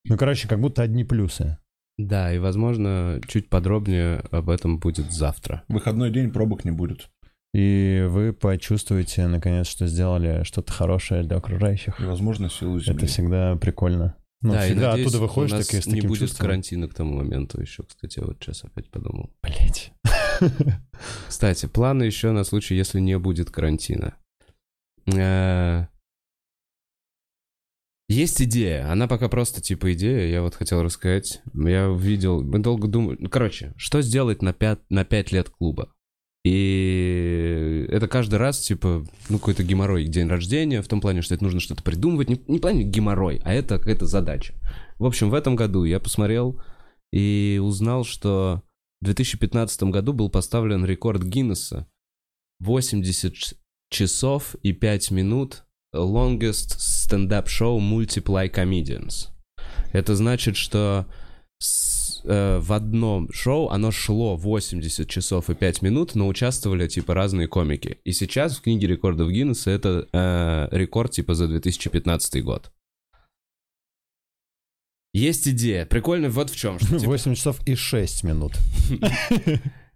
Ну, 0.09 0.17
короче, 0.17 0.47
как 0.47 0.59
будто 0.59 0.81
одни 0.81 1.03
плюсы. 1.03 1.57
Да, 1.97 2.33
и, 2.33 2.39
возможно, 2.39 3.21
чуть 3.27 3.49
подробнее 3.49 4.23
об 4.31 4.49
этом 4.49 4.79
будет 4.79 5.11
завтра. 5.11 5.63
Выходной 5.67 6.11
день 6.11 6.31
пробок 6.31 6.65
не 6.65 6.71
будет. 6.71 7.09
И 7.53 8.05
вы 8.09 8.33
почувствуете, 8.33 9.27
наконец, 9.27 9.67
что 9.67 9.87
сделали 9.87 10.43
что-то 10.43 10.71
хорошее 10.71 11.23
для 11.23 11.37
окружающих. 11.37 11.99
И, 11.99 12.05
возможно, 12.05 12.49
силу 12.49 12.79
земли. 12.79 12.97
Это 12.97 13.05
всегда 13.05 13.55
прикольно. 13.55 14.15
Ну, 14.41 14.53
да, 14.53 14.65
и 14.65 14.69
всегда 14.69 14.91
надеюсь, 14.91 15.07
оттуда 15.07 15.23
выходишь 15.23 15.51
у 15.51 15.55
нас 15.57 15.67
таки, 15.67 15.81
с 15.81 15.85
не 15.85 15.95
таким 15.95 16.09
будет 16.09 16.19
чувством. 16.21 16.45
карантина 16.45 16.87
к 16.87 16.93
тому 16.93 17.17
моменту 17.17 17.59
еще, 17.59 17.83
кстати, 17.83 18.19
вот 18.19 18.37
сейчас 18.39 18.63
опять 18.63 18.89
подумал. 18.89 19.31
Блять. 19.43 19.91
Кстати, 21.27 21.65
планы 21.65 22.03
еще 22.03 22.31
на 22.31 22.45
случай, 22.45 22.75
если 22.75 22.99
не 23.01 23.19
будет 23.19 23.51
карантина. 23.51 24.15
Есть 28.09 28.41
идея, 28.41 28.91
она 28.91 29.07
пока 29.07 29.29
просто 29.29 29.61
типа 29.61 29.93
идея, 29.93 30.27
я 30.27 30.41
вот 30.41 30.55
хотел 30.55 30.81
рассказать. 30.81 31.41
Я 31.53 31.89
видел, 31.89 32.41
мы 32.41 32.57
долго 32.57 32.87
думали, 32.87 33.17
ну, 33.19 33.29
короче, 33.29 33.73
что 33.77 34.01
сделать 34.01 34.41
на 34.41 34.51
5, 34.51 34.79
на 34.89 35.05
5 35.05 35.31
лет 35.31 35.49
клуба? 35.49 35.93
И 36.43 37.85
это 37.89 38.07
каждый 38.07 38.35
раз, 38.39 38.59
типа, 38.61 39.05
ну, 39.29 39.37
какой-то 39.37 39.63
геморрой, 39.63 40.05
день 40.07 40.27
рождения, 40.27 40.81
в 40.81 40.87
том 40.87 41.01
плане, 41.01 41.21
что 41.21 41.35
это 41.35 41.43
нужно 41.43 41.59
что-то 41.59 41.83
придумывать. 41.83 42.29
Не, 42.29 42.41
не 42.47 42.57
в 42.57 42.61
плане 42.61 42.83
геморрой, 42.83 43.41
а 43.43 43.53
это 43.53 43.77
какая-то 43.77 44.07
задача. 44.07 44.55
В 44.97 45.05
общем, 45.05 45.29
в 45.29 45.35
этом 45.35 45.55
году 45.55 45.83
я 45.83 45.99
посмотрел 45.99 46.59
и 47.11 47.59
узнал, 47.61 48.05
что 48.05 48.63
в 49.01 49.05
2015 49.05 49.83
году 49.83 50.13
был 50.13 50.29
поставлен 50.29 50.83
рекорд 50.83 51.23
Гиннесса. 51.23 51.87
80 52.59 53.35
ч- 53.35 53.55
часов 53.91 54.55
и 54.63 54.73
5 54.73 55.11
минут 55.11 55.63
longest 55.93 56.75
show 57.11 57.79
Multiply 57.79 58.51
Comedians. 58.51 59.27
Это 59.93 60.15
значит, 60.15 60.55
что 60.55 61.05
с- 61.59 62.21
э, 62.23 62.59
в 62.59 62.73
одном 62.73 63.31
шоу 63.31 63.69
оно 63.69 63.91
шло 63.91 64.35
80 64.35 65.09
часов 65.09 65.49
и 65.49 65.55
5 65.55 65.81
минут, 65.81 66.15
но 66.15 66.27
участвовали 66.27 66.87
типа 66.87 67.13
разные 67.13 67.47
комики. 67.47 67.99
И 68.03 68.11
сейчас 68.11 68.57
в 68.57 68.61
книге 68.61 68.87
рекордов 68.87 69.29
Гиннесса 69.29 69.71
это 69.71 70.07
э, 70.13 70.67
рекорд 70.71 71.11
типа 71.11 71.33
за 71.35 71.47
2015 71.47 72.43
год. 72.43 72.71
Есть 75.13 75.47
идея. 75.47 75.85
Прикольно 75.85 76.29
вот 76.29 76.51
в 76.51 76.55
чем. 76.55 76.77
Что, 76.79 76.99
типа, 76.99 77.11
8 77.11 77.33
часов 77.33 77.67
и 77.67 77.73
6 77.75 78.23
минут. 78.23 78.53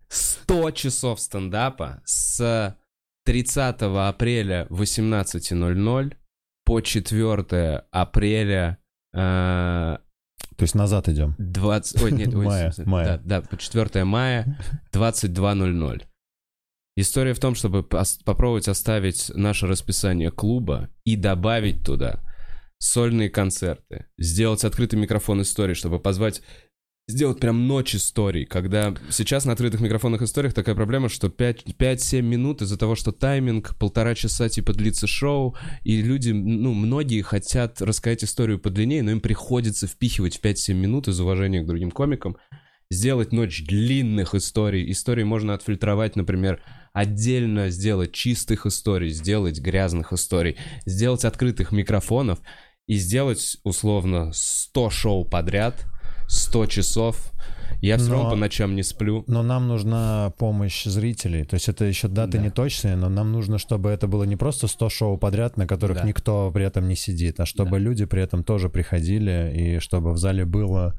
100 0.09 0.71
часов 0.71 1.19
стендапа 1.19 2.01
с 2.05 2.75
30 3.25 3.81
апреля 4.09 4.65
18.00 4.69 6.15
по 6.65 6.81
4 6.81 7.85
апреля 7.91 8.77
э, 9.13 9.17
То 9.17 10.61
есть 10.61 10.75
назад 10.75 11.09
идем. 11.09 11.35
20... 11.37 12.01
Ой, 12.01 12.11
нет, 12.11 12.33
ой, 12.33 12.45
Мая, 12.45 12.71
смысле, 12.71 12.91
мая. 12.91 13.05
Да, 13.05 13.41
да, 13.41 13.47
по 13.47 13.57
4 13.57 14.03
мая 14.03 14.59
22.00. 14.93 16.03
История 16.95 17.33
в 17.33 17.39
том, 17.39 17.55
чтобы 17.55 17.83
попробовать 17.83 18.67
оставить 18.67 19.31
наше 19.33 19.65
расписание 19.65 20.29
клуба 20.31 20.89
и 21.05 21.15
добавить 21.15 21.83
туда 21.83 22.21
сольные 22.77 23.29
концерты, 23.29 24.07
сделать 24.17 24.65
открытый 24.65 24.99
микрофон 24.99 25.41
истории, 25.41 25.73
чтобы 25.73 25.99
позвать 25.99 26.41
сделать 27.07 27.39
прям 27.39 27.67
ночь 27.67 27.95
историй, 27.95 28.45
когда 28.45 28.93
сейчас 29.09 29.45
на 29.45 29.51
открытых 29.51 29.81
микрофонных 29.81 30.21
историях 30.21 30.53
такая 30.53 30.75
проблема, 30.75 31.09
что 31.09 31.29
5 31.29 31.65
5-7 31.77 32.21
минут 32.21 32.61
из-за 32.61 32.77
того, 32.77 32.95
что 32.95 33.11
тайминг, 33.11 33.77
полтора 33.77 34.15
часа 34.15 34.47
типа 34.47 34.73
длится 34.73 35.05
шоу, 35.05 35.55
и 35.83 36.01
люди, 36.01 36.31
ну, 36.31 36.73
многие 36.73 37.21
хотят 37.21 37.81
рассказать 37.81 38.23
историю 38.23 38.59
подлиннее, 38.59 39.03
но 39.03 39.11
им 39.11 39.19
приходится 39.19 39.87
впихивать 39.87 40.37
в 40.37 40.41
5-7 40.41 40.73
минут 40.73 41.07
из 41.07 41.19
уважения 41.19 41.61
к 41.61 41.67
другим 41.67 41.91
комикам, 41.91 42.37
сделать 42.89 43.33
ночь 43.33 43.65
длинных 43.65 44.33
историй. 44.33 44.89
Истории 44.89 45.23
можно 45.23 45.53
отфильтровать, 45.53 46.15
например, 46.15 46.61
отдельно 46.93 47.69
сделать 47.69 48.13
чистых 48.13 48.65
историй, 48.65 49.09
сделать 49.09 49.59
грязных 49.59 50.13
историй, 50.13 50.57
сделать 50.85 51.25
открытых 51.25 51.71
микрофонов 51.73 52.39
и 52.87 52.95
сделать, 52.95 53.57
условно, 53.63 54.31
100 54.33 54.89
шоу 54.89 55.25
подряд, 55.25 55.85
100 56.33 56.65
часов. 56.67 57.31
Я 57.81 57.97
все 57.97 58.07
Но- 58.09 58.13
равно 58.15 58.29
по 58.31 58.35
ночам 58.37 58.75
не 58.75 58.83
сплю. 58.83 59.25
Но 59.27 59.43
нам 59.43 59.67
нужна 59.67 60.31
помощь 60.37 60.85
зрителей. 60.85 61.43
То 61.43 61.55
есть 61.55 61.67
это 61.67 61.83
еще 61.83 62.07
даты 62.07 62.37
Да. 62.37 62.43
не 62.43 62.49
точные, 62.49 62.95
но 62.95 63.09
нам 63.09 63.31
нужно, 63.33 63.57
чтобы 63.57 63.89
это 63.89 64.07
было 64.07 64.23
не 64.23 64.37
просто 64.37 64.67
100 64.67 64.89
шоу 64.89 65.17
подряд, 65.17 65.57
на 65.57 65.67
которых 65.67 65.97
Да. 65.97 66.03
никто 66.07 66.49
при 66.53 66.63
этом 66.65 66.87
не 66.87 66.95
сидит, 66.95 67.39
а 67.41 67.45
чтобы 67.45 67.79
люди 67.79 68.05
при 68.05 68.21
этом 68.21 68.43
тоже 68.43 68.69
приходили, 68.69 69.51
и 69.55 69.79
чтобы 69.79 70.13
в 70.13 70.17
зале 70.17 70.45
было 70.45 70.95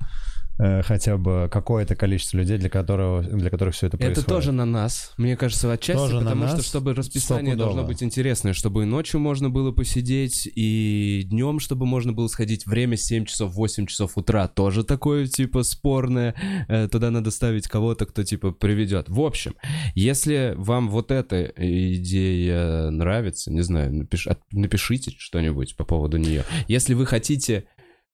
хотя 0.56 1.16
бы 1.16 1.48
какое-то 1.50 1.96
количество 1.96 2.38
людей, 2.38 2.58
для, 2.58 2.68
которого, 2.70 3.22
для 3.22 3.50
которых 3.50 3.74
все 3.74 3.88
это 3.88 3.96
Это 3.96 4.04
происходит. 4.06 4.28
тоже 4.28 4.52
на 4.52 4.64
нас, 4.64 5.12
мне 5.16 5.36
кажется, 5.36 5.72
отчасти, 5.72 5.98
Тоже 5.98 6.20
на 6.20 6.30
потому 6.30 6.46
что 6.48 6.56
нас, 6.58 6.66
чтобы 6.66 6.94
расписание 6.94 7.56
должно 7.56 7.84
быть 7.84 8.02
интересное, 8.02 8.52
чтобы 8.52 8.82
и 8.82 8.86
ночью 8.86 9.20
можно 9.20 9.50
было 9.50 9.72
посидеть, 9.72 10.48
и 10.54 11.22
днем, 11.26 11.58
чтобы 11.58 11.86
можно 11.86 12.12
было 12.12 12.28
сходить. 12.28 12.66
Время 12.66 12.96
7 12.96 13.24
часов, 13.24 13.52
8 13.54 13.86
часов 13.86 14.16
утра 14.16 14.46
тоже 14.48 14.84
такое, 14.84 15.26
типа, 15.26 15.62
спорное. 15.62 16.34
Э, 16.68 16.88
Туда 16.88 17.10
надо 17.10 17.30
ставить 17.30 17.66
кого-то, 17.68 18.06
кто, 18.06 18.22
типа, 18.22 18.52
приведет. 18.52 19.08
В 19.08 19.20
общем, 19.20 19.54
если 19.94 20.54
вам 20.56 20.88
вот 20.88 21.10
эта 21.10 21.52
идея 21.56 22.90
нравится, 22.90 23.52
не 23.52 23.62
знаю, 23.62 23.92
напиш- 23.92 24.36
напишите 24.52 25.12
что-нибудь 25.18 25.76
по 25.76 25.84
поводу 25.84 26.16
нее. 26.18 26.44
Если 26.68 26.94
вы 26.94 27.06
хотите... 27.06 27.64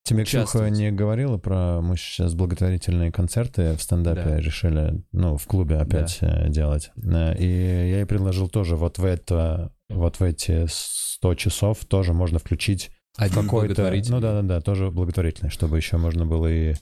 Тебе 0.02 0.24
Ксюха 0.24 0.70
не 0.70 0.90
говорила 0.90 1.38
про... 1.38 1.80
Мы 1.80 1.96
сейчас 1.96 2.34
благотворительные 2.34 3.12
концерты 3.12 3.76
в 3.76 3.82
стендапе 3.82 4.22
Да. 4.24 4.36
решили, 4.38 5.04
ну, 5.12 5.36
в 5.36 5.46
клубе 5.46 5.76
опять 5.76 6.18
э, 6.20 6.48
делать. 6.48 6.90
Э, 6.96 7.36
И 7.38 7.46
я 7.46 7.98
ей 7.98 8.06
предложил 8.06 8.48
тоже 8.48 8.76
вот 8.76 8.98
в 8.98 9.04
это, 9.04 9.72
вот 9.88 10.18
в 10.18 10.22
эти 10.22 10.66
100 10.68 11.34
часов 11.34 11.84
тоже 11.84 12.12
можно 12.12 12.38
включить 12.38 12.90
Один 13.16 13.42
какой-то... 13.42 13.74
Ну 14.14 14.20
да-да-да, 14.20 14.60
тоже 14.60 14.90
благотворительный, 14.90 15.50
чтобы 15.50 15.76
еще 15.76 15.96
можно 15.96 16.26
было 16.26 16.46
и... 16.46 16.74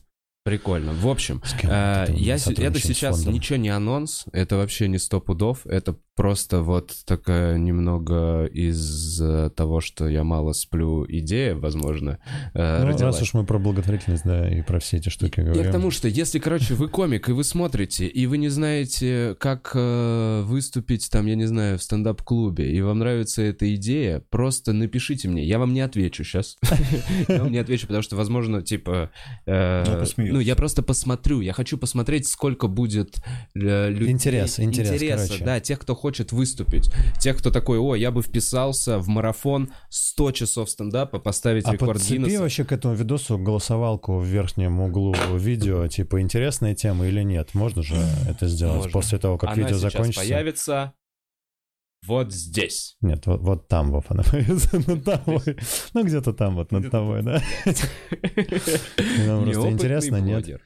Прикольно. 0.48 0.92
В 0.92 1.06
общем, 1.08 1.42
там 1.60 2.14
я, 2.14 2.36
это 2.36 2.78
сейчас 2.80 3.16
фондом. 3.16 3.34
ничего 3.34 3.56
не 3.58 3.68
анонс, 3.68 4.24
это 4.32 4.56
вообще 4.56 4.88
не 4.88 4.98
сто 4.98 5.20
пудов, 5.20 5.66
это 5.66 5.96
просто 6.16 6.62
вот 6.62 6.92
такая 7.04 7.58
немного 7.58 8.46
из 8.46 9.20
э, 9.20 9.50
того, 9.54 9.80
что 9.80 10.08
я 10.08 10.24
мало 10.24 10.52
сплю 10.52 11.06
идея, 11.08 11.54
возможно, 11.54 12.18
э, 12.54 12.80
Ну, 12.80 12.86
родилась. 12.88 13.02
раз 13.02 13.22
уж 13.22 13.34
мы 13.34 13.44
про 13.44 13.58
благотворительность, 13.60 14.24
да, 14.24 14.48
и 14.50 14.62
про 14.62 14.80
все 14.80 14.96
эти 14.96 15.10
штуки 15.10 15.40
говорим. 15.40 15.62
Я 15.62 15.68
к 15.68 15.72
тому, 15.72 15.92
что 15.92 16.08
если, 16.08 16.40
короче, 16.40 16.74
вы 16.74 16.88
комик, 16.88 17.28
и 17.28 17.32
вы 17.32 17.44
смотрите, 17.44 18.06
и 18.08 18.26
вы 18.26 18.38
не 18.38 18.48
знаете, 18.48 19.36
как 19.38 19.70
э, 19.74 20.42
выступить 20.44 21.08
там, 21.08 21.26
я 21.26 21.36
не 21.36 21.46
знаю, 21.46 21.78
в 21.78 21.82
стендап-клубе, 21.84 22.68
и 22.72 22.80
вам 22.80 22.98
нравится 22.98 23.42
эта 23.42 23.72
идея, 23.76 24.20
просто 24.30 24.72
напишите 24.72 25.28
мне. 25.28 25.44
Я 25.44 25.60
вам 25.60 25.72
не 25.72 25.82
отвечу 25.82 26.24
сейчас. 26.24 26.58
Я 27.28 27.42
вам 27.42 27.52
не 27.52 27.58
отвечу, 27.58 27.86
потому 27.86 28.02
что, 28.02 28.16
возможно, 28.16 28.62
типа... 28.62 29.10
э, 29.46 29.84
Ну. 30.16 30.37
Ну, 30.38 30.42
я 30.42 30.54
просто 30.54 30.84
посмотрю. 30.84 31.40
Я 31.40 31.52
хочу 31.52 31.76
посмотреть, 31.76 32.28
сколько 32.28 32.68
будет 32.68 33.16
э, 33.56 33.90
людей. 33.90 34.12
Интерес, 34.12 34.60
интерес, 34.60 34.90
Интереса, 34.94 35.26
короче. 35.26 35.44
да, 35.44 35.58
тех, 35.58 35.80
кто 35.80 35.96
хочет 35.96 36.30
выступить. 36.30 36.92
Тех, 37.20 37.36
кто 37.38 37.50
такой, 37.50 37.78
о, 37.80 37.96
я 37.96 38.12
бы 38.12 38.22
вписался 38.22 39.00
в 39.00 39.08
марафон 39.08 39.72
100 39.90 40.30
часов 40.30 40.70
стендапа, 40.70 41.18
поставить 41.18 41.66
А 41.66 41.72
рекорд 41.72 42.00
Гиннесса. 42.00 42.40
вообще 42.40 42.64
к 42.64 42.70
этому 42.70 42.94
видосу 42.94 43.36
голосовалку 43.36 44.20
в 44.20 44.24
верхнем 44.24 44.78
углу 44.78 45.12
видео, 45.34 45.88
типа, 45.88 46.20
интересная 46.20 46.76
тема 46.76 47.08
или 47.08 47.24
нет. 47.24 47.52
Можно 47.54 47.82
же 47.82 47.96
это 48.28 48.46
сделать 48.46 48.76
Можно. 48.76 48.92
после 48.92 49.18
того, 49.18 49.38
как 49.38 49.50
Она 49.50 49.62
видео 49.64 49.76
закончится? 49.78 50.20
появится 50.20 50.92
вот 52.06 52.32
здесь. 52.32 52.96
Нет, 53.00 53.26
вот, 53.26 53.40
вот 53.40 53.68
там, 53.68 53.90
Вов, 53.90 54.06
она 54.08 54.22
над 54.86 55.04
тобой. 55.04 55.56
Ну, 55.94 56.04
где-то 56.04 56.32
там 56.32 56.54
вот 56.56 56.72
над 56.72 56.90
тобой, 56.90 57.22
да? 57.22 57.42
Нам 59.26 59.44
просто 59.44 59.70
интересно, 59.70 60.16
нет? 60.20 60.60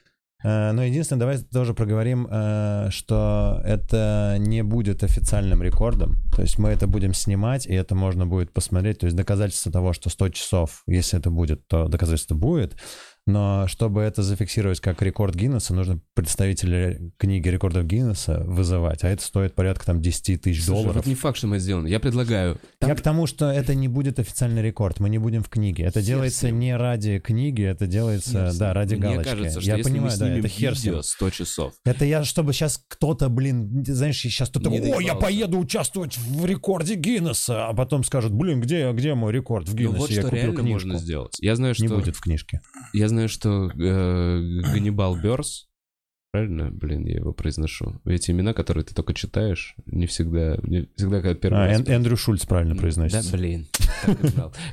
Э, 0.45 0.73
Но 0.73 0.85
единственное, 0.85 1.21
давай 1.21 1.39
тоже 1.39 1.75
проговорим, 1.75 2.29
э, 2.31 2.89
что 2.91 3.61
это 3.65 4.37
не 4.39 4.63
будет 4.63 5.03
официальным 5.05 5.63
рекордом. 5.63 6.17
То 6.35 6.43
есть 6.43 6.59
мы 6.59 6.71
это 6.71 6.87
будем 6.87 7.15
снимать, 7.15 7.67
и 7.67 7.73
это 7.75 7.95
можно 7.95 8.27
будет 8.27 8.53
посмотреть. 8.53 8.99
То 8.99 9.07
есть 9.07 9.17
доказательство 9.17 9.73
того, 9.73 9.93
что 9.93 10.11
100 10.11 10.29
часов, 10.31 10.83
если 10.87 11.19
это 11.19 11.31
будет, 11.31 11.67
то 11.69 11.89
доказательство 11.89 12.35
будет. 12.35 12.77
Но 13.27 13.67
чтобы 13.69 14.01
это 14.03 14.23
зафиксировать 14.23 14.81
как 14.81 15.01
рекорд 15.01 15.35
Гиннесса, 15.37 15.75
нужно 15.75 16.01
представителя 16.15 16.99
книги 17.19 17.49
рекордов 17.49 17.87
Гиннесса 17.87 18.43
вызывать, 18.45 19.05
а 19.05 19.09
это 19.09 19.23
стоит 19.23 19.55
порядка 19.55 19.87
там 19.87 20.01
10 20.03 20.43
тысяч 20.43 20.65
Слушай, 20.65 20.77
долларов. 20.83 20.97
вот 20.97 21.07
не 21.07 21.15
факт, 21.15 21.37
что 21.39 21.47
мы 21.47 21.57
это 21.57 21.63
сделаем. 21.65 21.87
Я 21.87 22.01
предлагаю. 22.01 22.59
Я 22.81 22.95
к 22.97 23.01
тому, 23.01 23.27
что 23.29 23.51
это 23.51 23.75
не 23.77 23.87
будет 23.87 24.19
официальный 24.19 24.63
рекорд, 24.63 24.99
мы 24.99 25.09
не 25.09 25.19
будем 25.19 25.43
в 25.45 25.49
книге. 25.49 25.85
Это 25.85 26.01
Хер 26.01 26.07
делается 26.07 26.51
не 26.51 26.77
ради 26.77 27.21
книги, 27.21 27.63
это 27.63 27.87
делается, 27.87 28.31
Хер 28.47 28.51
с 28.51 28.59
да, 28.59 28.75
ради 28.75 28.95
Мне 28.95 29.03
галочки. 29.03 29.31
кажется, 29.31 29.61
что 29.61 29.71
я 29.71 29.77
если 29.77 29.91
понимаю, 29.91 30.13
мы 30.13 30.19
да, 30.19 30.27
снимем 30.27 30.39
это 30.45 30.49
с 30.49 30.59
ним. 30.59 30.71
видео 30.93 31.03
100 31.03 31.31
часов, 31.31 31.73
Это 31.85 32.05
я, 32.05 32.25
чтобы 32.25 32.53
сейчас 32.53 32.85
кто-то, 32.89 33.29
блин, 33.29 33.85
знаешь, 33.87 34.19
сейчас 34.19 34.49
кто-то, 34.49 34.69
о, 34.69 34.75
я 34.75 34.81
доебался. 34.81 35.15
поеду 35.15 35.59
участвовать 35.59 36.19
в 36.19 36.45
рекорде 36.45 36.97
Гиннесса, 36.97 37.69
а 37.69 37.73
потом 37.75 38.03
скажут, 38.03 38.33
блин, 38.33 38.61
где, 38.61 38.91
где 38.93 39.15
мой 39.15 39.33
рекорд 39.33 39.69
в 39.69 39.73
ну 39.75 39.79
Гиннессе? 39.79 39.99
вот 39.99 40.11
я 40.11 40.21
что 40.23 40.31
купил 40.31 40.39
реально 40.43 40.57
книжку. 40.61 40.73
можно 40.89 40.99
сделать. 40.99 41.37
Я 41.41 41.55
знаю, 41.55 41.75
что 41.75 41.85
Не 41.85 41.89
будет 41.89 42.17
в 42.17 42.21
книжке. 42.21 42.61
Я 42.93 43.09
знаю, 43.13 43.29
что 43.29 43.71
э, 43.71 44.61
Ганнибал 44.73 45.17
Бёрс, 45.21 45.69
правильно, 46.33 46.71
блин, 46.71 47.05
я 47.07 47.17
его 47.17 47.33
произношу. 47.33 48.01
Эти 48.05 48.31
имена, 48.31 48.55
которые 48.55 48.85
ты 48.85 48.95
только 48.95 49.13
читаешь, 49.15 49.75
не 49.87 50.07
всегда, 50.07 50.59
не 50.63 50.89
всегда, 50.97 51.21
когда 51.21 51.35
первый 51.35 51.63
А, 51.65 51.67
раз 51.69 51.81
Эн- 51.81 51.89
Эндрю 51.89 52.17
Шульц 52.17 52.47
правильно 52.47 52.75
произносится. 52.75 53.31
Да, 53.33 53.37
блин. 53.39 53.67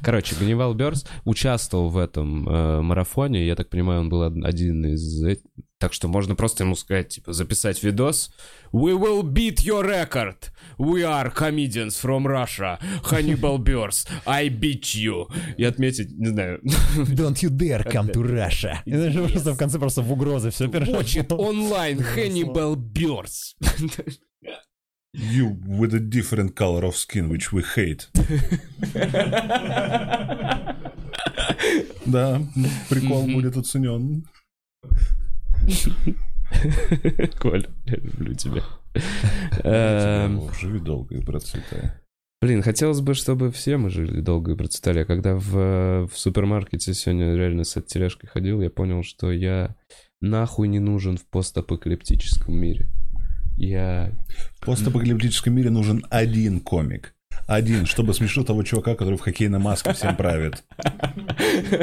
Короче, 0.01 0.35
Ганнибал 0.39 0.73
Бёрс 0.73 1.05
участвовал 1.25 1.89
в 1.89 1.97
этом 1.97 2.47
э, 2.47 2.81
марафоне. 2.81 3.45
Я 3.45 3.55
так 3.55 3.69
понимаю, 3.69 4.01
он 4.01 4.09
был 4.09 4.21
од- 4.21 4.43
один 4.45 4.85
из... 4.85 5.21
Так 5.79 5.93
что 5.93 6.09
можно 6.09 6.35
просто 6.35 6.65
ему 6.65 6.75
сказать, 6.75 7.07
типа, 7.07 7.31
записать 7.31 7.81
видос. 7.83 8.31
We 8.73 8.93
will 8.99 9.23
beat 9.23 9.63
your 9.63 9.81
record. 9.81 10.51
We 10.77 11.03
are 11.03 11.33
comedians 11.33 11.97
from 11.97 12.27
Russia. 12.27 12.77
Hannibal 13.09 13.57
Buress. 13.57 14.05
I 14.25 14.49
beat 14.49 14.93
you. 14.93 15.27
И 15.57 15.63
отметить, 15.63 16.11
не 16.11 16.27
знаю, 16.27 16.59
Don't 17.15 17.41
you 17.41 17.49
dare 17.49 17.83
come 17.85 18.11
to 18.11 18.21
Russia. 18.21 18.79
Это 18.85 19.09
же 19.09 19.25
просто 19.29 19.53
в 19.53 19.57
конце 19.57 19.79
просто 19.79 20.01
в 20.01 20.11
угрозы 20.11 20.49
все 20.49 20.65
it 20.65 21.29
online. 21.29 22.03
Hannibal 22.13 22.75
Buress. 22.75 23.55
You 25.13 25.57
with 25.65 25.93
a 25.95 25.99
different 25.99 26.55
color 26.55 26.83
of 26.83 26.95
skin, 26.95 27.29
which 27.29 27.51
we 27.53 27.63
hate. 27.63 28.09
Да, 32.05 32.41
прикол 32.89 33.27
будет 33.27 33.55
оценен. 33.55 34.25
Коль, 37.39 37.67
я 37.85 37.95
люблю 37.95 38.33
тебя. 38.33 38.63
Эм, 39.63 40.41
Живи 40.59 40.79
долго 40.79 41.15
и 41.15 41.21
процветай. 41.21 41.91
Блин, 42.41 42.61
хотелось 42.61 43.01
бы, 43.01 43.15
чтобы 43.15 43.51
все 43.51 43.77
мы 43.77 43.89
жили 43.89 44.21
долго 44.21 44.53
и 44.53 44.55
процветали. 44.55 44.99
А 44.99 45.05
когда 45.05 45.35
в, 45.35 46.07
в 46.07 46.11
супермаркете 46.13 46.93
сегодня 46.93 47.35
реально 47.35 47.65
с 47.65 47.75
этой 47.75 47.87
тележкой 47.87 48.29
ходил, 48.29 48.61
я 48.61 48.69
понял, 48.69 49.03
что 49.03 49.31
я 49.31 49.75
нахуй 50.21 50.69
не 50.69 50.79
нужен 50.79 51.17
в 51.17 51.25
постапокалиптическом 51.25 52.55
мире. 52.55 52.87
Я... 53.57 54.13
В 54.55 54.65
постапокалиптическом 54.65 55.53
мире 55.53 55.69
нужен 55.69 56.05
один 56.09 56.61
комик. 56.61 57.13
Один, 57.47 57.87
чтобы 57.87 58.13
смешил 58.13 58.43
того 58.43 58.61
чувака, 58.63 58.93
который 58.95 59.17
в 59.17 59.21
хоккейной 59.21 59.57
маске 59.57 59.93
всем 59.93 60.15
правит. 60.15 60.63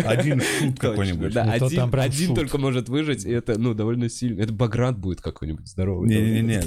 Один 0.05 0.41
шут 0.41 0.79
какой-нибудь. 0.79 1.33
Да, 1.33 1.45
Ну, 1.45 1.53
один, 1.67 1.77
там 1.77 1.91
один 2.01 2.27
шут. 2.29 2.37
только 2.37 2.59
может 2.59 2.89
выжить, 2.89 3.25
и 3.25 3.31
это, 3.31 3.59
ну, 3.59 3.75
довольно 3.75 4.09
сильно. 4.09 4.43
Это 4.43 4.53
Баграт 4.53 4.97
будет 4.97 5.21
какой-нибудь 5.21 5.67
здоровый. 5.67 6.09
Не-не-не. 6.09 6.63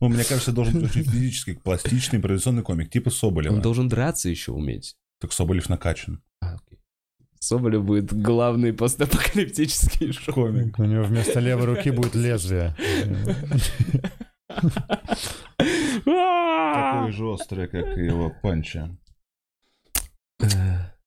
Ну, 0.00 0.08
мне 0.08 0.24
кажется, 0.24 0.50
должен 0.52 0.74
быть 0.80 0.90
очень 0.90 1.04
физически 1.04 1.54
пластичный 1.62 2.16
импровизационный 2.18 2.62
комик, 2.62 2.90
типа 2.90 3.08
Он 3.10 3.12
Соболева. 3.14 3.60
должен 3.60 3.88
драться 3.88 4.28
еще 4.28 4.50
уметь. 4.52 4.96
Так 5.20 5.32
Соболев 5.32 5.68
накачан. 5.68 6.20
А, 6.40 6.54
окей. 6.54 6.80
Соболев 7.38 7.84
будет 7.84 8.12
главный 8.12 8.72
постапокалиптический 8.72 10.12
шоу. 10.12 10.34
Комик. 10.34 10.78
У 10.80 10.84
него 10.84 11.04
вместо 11.04 11.38
левой 11.38 11.66
руки 11.66 11.90
будет 11.90 12.14
лезвие. 12.16 12.74
Такой 16.04 17.12
же 17.12 17.24
острый, 17.26 17.68
как 17.68 17.98
и 17.98 18.04
его 18.04 18.32
панча. 18.42 18.96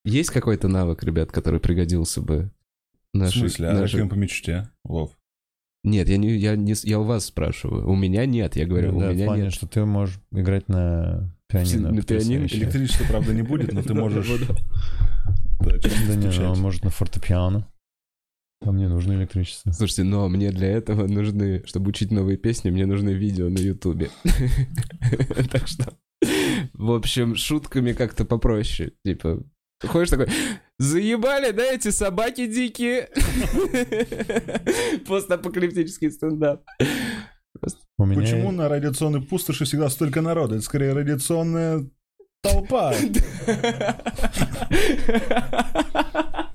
Есть 0.04 0.30
какой-то 0.30 0.68
навык, 0.68 1.02
ребят, 1.02 1.30
который 1.30 1.60
пригодился 1.60 2.22
бы 2.22 2.50
В 3.12 3.18
нашей... 3.18 3.40
смысле, 3.40 3.68
а 3.68 3.86
кем 3.86 4.08
по 4.08 4.14
мечте? 4.14 4.70
Вов. 4.84 5.18
Нет, 5.84 6.08
я 6.08 6.16
не, 6.16 6.36
я 6.36 6.56
не, 6.56 6.74
я 6.82 6.98
у 6.98 7.04
вас 7.04 7.26
спрашиваю. 7.26 7.88
У 7.88 7.94
меня 7.94 8.26
нет, 8.26 8.56
я 8.56 8.66
говорю, 8.66 8.96
у 8.96 9.00
Да, 9.00 9.10
в 9.10 9.14
меня 9.14 9.26
плане, 9.26 9.42
нет. 9.44 9.52
что 9.52 9.66
ты 9.66 9.84
можешь 9.84 10.18
играть 10.32 10.68
на 10.68 11.34
пианино. 11.46 11.92
На 11.92 12.02
пианино? 12.02 12.44
Электричества, 12.46 13.04
правда, 13.08 13.32
не 13.32 13.42
будет, 13.42 13.72
но 13.72 13.82
ты 13.82 13.94
можешь... 13.94 14.28
Да, 15.60 16.14
не, 16.16 16.38
ну, 16.38 16.50
он 16.52 16.60
может 16.60 16.84
на 16.84 16.90
фортепиано. 16.90 17.68
Там 18.60 18.74
мне 18.74 18.88
нужно 18.88 19.12
электричество. 19.12 19.70
Слушайте, 19.70 20.02
но 20.02 20.28
мне 20.28 20.50
для 20.50 20.68
этого 20.68 21.06
нужны, 21.06 21.62
чтобы 21.64 21.90
учить 21.90 22.10
новые 22.10 22.36
песни, 22.36 22.70
мне 22.70 22.86
нужны 22.86 23.10
видео 23.10 23.48
на 23.48 23.58
Ютубе. 23.58 24.10
Так 25.50 25.68
что, 25.68 25.96
в 26.74 26.90
общем, 26.90 27.36
шутками 27.36 27.92
как-то 27.92 28.24
попроще. 28.24 28.92
Типа, 29.04 29.42
ходишь 29.82 30.10
такой, 30.10 30.28
заебали, 30.78 31.52
да, 31.52 31.64
эти 31.64 31.90
собаки 31.90 32.46
дикие? 32.46 33.08
Постапокалиптический 35.06 36.10
стендап. 36.10 36.64
Меня... 37.98 38.20
Почему 38.20 38.50
на 38.50 38.68
радиационной 38.68 39.22
пустоши 39.22 39.64
всегда 39.64 39.88
столько 39.88 40.20
народа? 40.20 40.56
Это 40.56 40.64
скорее 40.64 40.92
радиационная 40.92 41.88
толпа. 42.42 42.92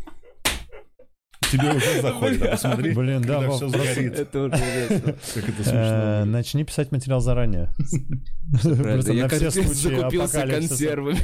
Тебе 1.53 1.75
уже 1.75 2.01
заходит, 2.01 2.41
а 2.43 2.47
посмотри, 2.51 2.93
Блин, 2.93 3.21
да, 3.21 3.39
когда 3.39 3.51
все 3.55 3.69
сгорит. 3.69 4.19
Это 4.19 4.39
уже. 4.41 4.49
Как 4.51 5.49
это 5.49 5.61
Э, 5.61 5.63
смешно. 5.63 6.25
Начни 6.31 6.63
писать 6.63 6.91
материал 6.91 7.21
заранее. 7.21 7.69
Просто 8.61 9.13
на 9.13 9.29
все 9.29 9.51
случаи 9.51 10.49
консервами. 10.51 11.17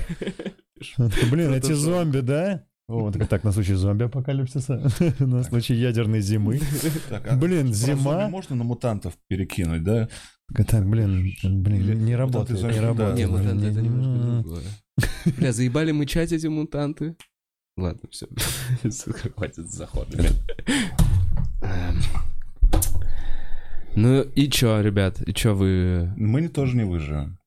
Блин, 1.32 1.54
эти 1.54 1.74
зомби, 1.74 2.20
да? 2.20 2.64
О, 2.88 3.12
так, 3.12 3.28
так, 3.28 3.44
на 3.44 3.52
случай 3.52 3.76
зомби-апокалипсиса, 3.76 4.82
на 5.20 5.44
случай 5.44 5.76
ядерной 5.76 6.22
зимы. 6.22 6.60
А 7.12 7.36
Блин, 7.36 7.72
зима. 7.72 8.28
можно 8.30 8.56
на 8.56 8.64
мутантов 8.64 9.14
перекинуть, 9.28 9.84
да? 9.84 10.10
Так, 10.68 10.90
блин, 10.90 11.32
блин, 11.44 12.04
не 12.04 12.16
работает, 12.16 12.64
не 12.64 12.80
работает. 12.80 13.18
Не, 13.18 13.28
мутанты 13.28 13.68
это 13.68 13.82
не- 13.82 13.90
немножко 13.90 14.42
другое. 14.42 14.64
Бля, 15.38 15.54
заебали 15.54 15.92
мычать 15.92 16.32
эти 16.32 16.48
мутанты. 16.48 17.16
Ладно, 17.80 18.10
все. 18.12 18.28
Хватит 19.36 19.70
заходами. 19.72 20.30
Эм. 21.62 22.02
Ну 23.96 24.22
и 24.22 24.50
чё, 24.50 24.82
ребят, 24.82 25.22
и 25.28 25.34
чё 25.34 25.56
вы 25.56 26.14
Мы 26.18 26.42
не- 26.42 26.48
тоже 26.48 26.76
не 26.78 26.84
выживем. 26.84 27.40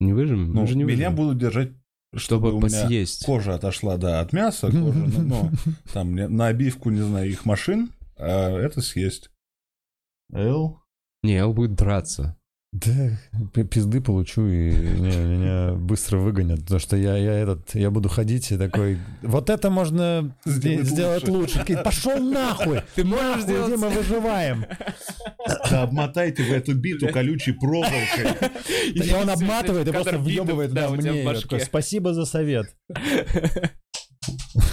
не 0.00 0.12
выживем? 0.12 0.52
Ну, 0.52 0.62
Мы 0.62 0.66
же 0.66 0.76
не 0.76 0.84
меня 0.84 1.10
будут 1.10 1.38
держать, 1.38 1.70
чтобы, 2.14 2.48
чтобы 2.48 2.52
у 2.52 2.58
меня 2.60 2.82
посъесть. 2.82 3.24
кожа 3.24 3.54
отошла, 3.54 3.96
да, 3.96 4.20
от 4.20 4.32
мяса, 4.32 4.68
кожа, 4.68 4.98
ну, 4.98 5.50
ну, 5.64 5.72
там, 5.92 6.14
на 6.14 6.46
обивку, 6.48 6.90
не 6.90 7.00
знаю, 7.02 7.30
их 7.30 7.44
машин, 7.44 7.90
а 8.16 8.50
это 8.58 8.80
съесть. 8.80 9.30
Эл? 10.32 10.80
Не, 11.22 11.36
Эл 11.36 11.52
будет 11.52 11.74
драться. 11.74 12.36
Да, 12.72 13.18
пи- 13.52 13.64
пизды 13.64 14.00
получу 14.00 14.46
и 14.46 14.72
не, 14.72 15.16
меня 15.16 15.74
быстро 15.74 16.16
выгонят, 16.16 16.60
потому 16.60 16.80
что 16.80 16.96
я, 16.96 17.18
я 17.18 17.34
этот, 17.34 17.74
я 17.74 17.90
буду 17.90 18.08
ходить 18.08 18.50
и 18.50 18.56
такой, 18.56 18.98
вот 19.20 19.50
это 19.50 19.68
можно 19.68 20.34
Сделать 20.46 20.86
сделать, 20.86 21.28
лучше. 21.28 21.58
Такие, 21.58 21.78
Пошел 21.82 22.18
нахуй! 22.18 22.80
Ты 22.94 23.04
можешь 23.04 23.44
Нахуй, 23.46 23.66
где 23.66 23.76
мы 23.76 23.90
выживаем? 23.90 24.64
Да 25.70 25.82
обмотайте 25.82 26.44
в 26.44 26.50
эту 26.50 26.74
биту 26.74 27.08
колючей 27.08 27.52
проволокой. 27.52 28.50
И 28.94 29.12
он 29.12 29.28
обматывает 29.28 29.86
и 29.88 29.92
просто 29.92 30.18
въебывает 30.18 30.72
да, 30.72 30.88
мне. 30.88 31.30
Такой, 31.30 31.60
Спасибо 31.60 32.14
за 32.14 32.24
совет. 32.24 32.74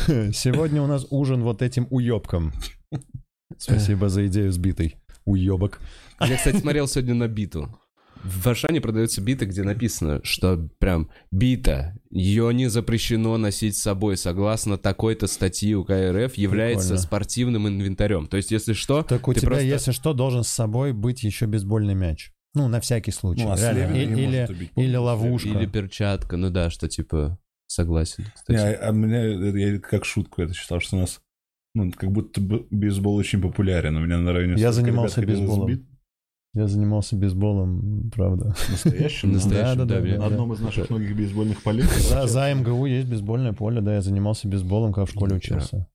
Сегодня 0.07 0.81
у 0.81 0.87
нас 0.87 1.05
ужин 1.09 1.43
вот 1.43 1.61
этим 1.61 1.85
уебком. 1.89 2.53
Спасибо 3.57 4.07
за 4.07 4.27
идею 4.27 4.53
сбитой. 4.53 4.95
Уебок. 5.25 5.81
Я, 6.21 6.37
кстати, 6.37 6.57
смотрел 6.57 6.87
сегодня 6.87 7.13
на 7.13 7.27
биту. 7.27 7.78
В 8.23 8.47
Ашане 8.47 8.81
продаются 8.81 9.21
биты, 9.21 9.45
где 9.45 9.63
написано, 9.63 10.19
что 10.23 10.69
прям 10.79 11.09
бита, 11.31 11.95
ее 12.09 12.53
не 12.53 12.67
запрещено 12.69 13.37
носить 13.37 13.77
с 13.77 13.81
собой, 13.81 14.17
согласно 14.17 14.77
такой-то 14.77 15.27
статьи 15.27 15.73
УК 15.73 15.91
РФ, 15.91 16.35
является 16.35 16.87
Прикольно. 16.89 17.01
спортивным 17.01 17.67
инвентарем. 17.67 18.27
То 18.27 18.37
есть, 18.37 18.51
если 18.51 18.73
что, 18.73 19.03
Так 19.03 19.27
у 19.27 19.33
ты 19.33 19.39
тебя, 19.39 19.49
просто- 19.49 19.65
если 19.65 19.91
что, 19.91 20.13
должен 20.13 20.43
с 20.43 20.49
собой 20.49 20.91
быть 20.93 21.23
еще 21.23 21.45
бейсбольный 21.45 21.93
мяч. 21.95 22.31
Ну, 22.55 22.67
на 22.67 22.81
всякий 22.81 23.11
случай. 23.11 23.43
Ну, 23.43 23.51
а 23.51 23.55
Реально. 23.55 23.95
Или, 23.95 24.47
убить. 24.49 24.71
или 24.75 24.95
ловушка. 24.95 25.49
или 25.49 25.65
перчатка, 25.65 26.35
ну 26.35 26.49
да, 26.49 26.69
что 26.69 26.87
типа 26.89 27.37
согласен, 27.67 28.25
Не, 28.47 28.55
а 28.57 28.89
а 28.89 28.91
меня, 28.91 29.23
я 29.25 29.79
как 29.79 30.03
шутку 30.03 30.41
это 30.41 30.53
считал, 30.53 30.79
что 30.81 30.97
у 30.97 30.99
нас, 31.01 31.21
ну, 31.75 31.91
как 31.91 32.11
будто 32.11 32.41
бейсбол 32.41 33.15
очень 33.15 33.39
популярен. 33.41 33.95
У 33.95 33.99
меня 33.99 34.17
на 34.17 34.33
районе... 34.33 34.59
Я 34.59 34.71
занимался 34.71 35.21
ребят 35.21 35.37
бейсболом. 35.37 35.67
бит- 35.67 35.85
Я 36.55 36.67
занимался 36.67 37.15
бейсболом, 37.15 38.09
правда. 38.13 38.55
Настоящим? 38.69 39.33
Настоящим, 39.33 39.77
Да, 39.77 39.85
да, 39.85 40.01
да, 40.01 40.17
да, 40.17 40.25
одном 40.25 40.53
из 40.53 40.59
наших 40.59 40.89
многих 40.89 41.15
бейсбольных 41.15 41.61
полей. 41.61 41.83
За, 41.83 42.25
за 42.25 42.51
МГУ 42.53 42.85
есть 42.87 43.07
бейсбольное 43.07 43.53
поле, 43.53 43.81
да, 43.81 43.93
я 43.95 44.01
занимался 44.01 44.47
бейсболом, 44.47 44.91
когда 44.91 45.05
в 45.05 45.11
школе 45.11 45.35
учился. 45.35 45.87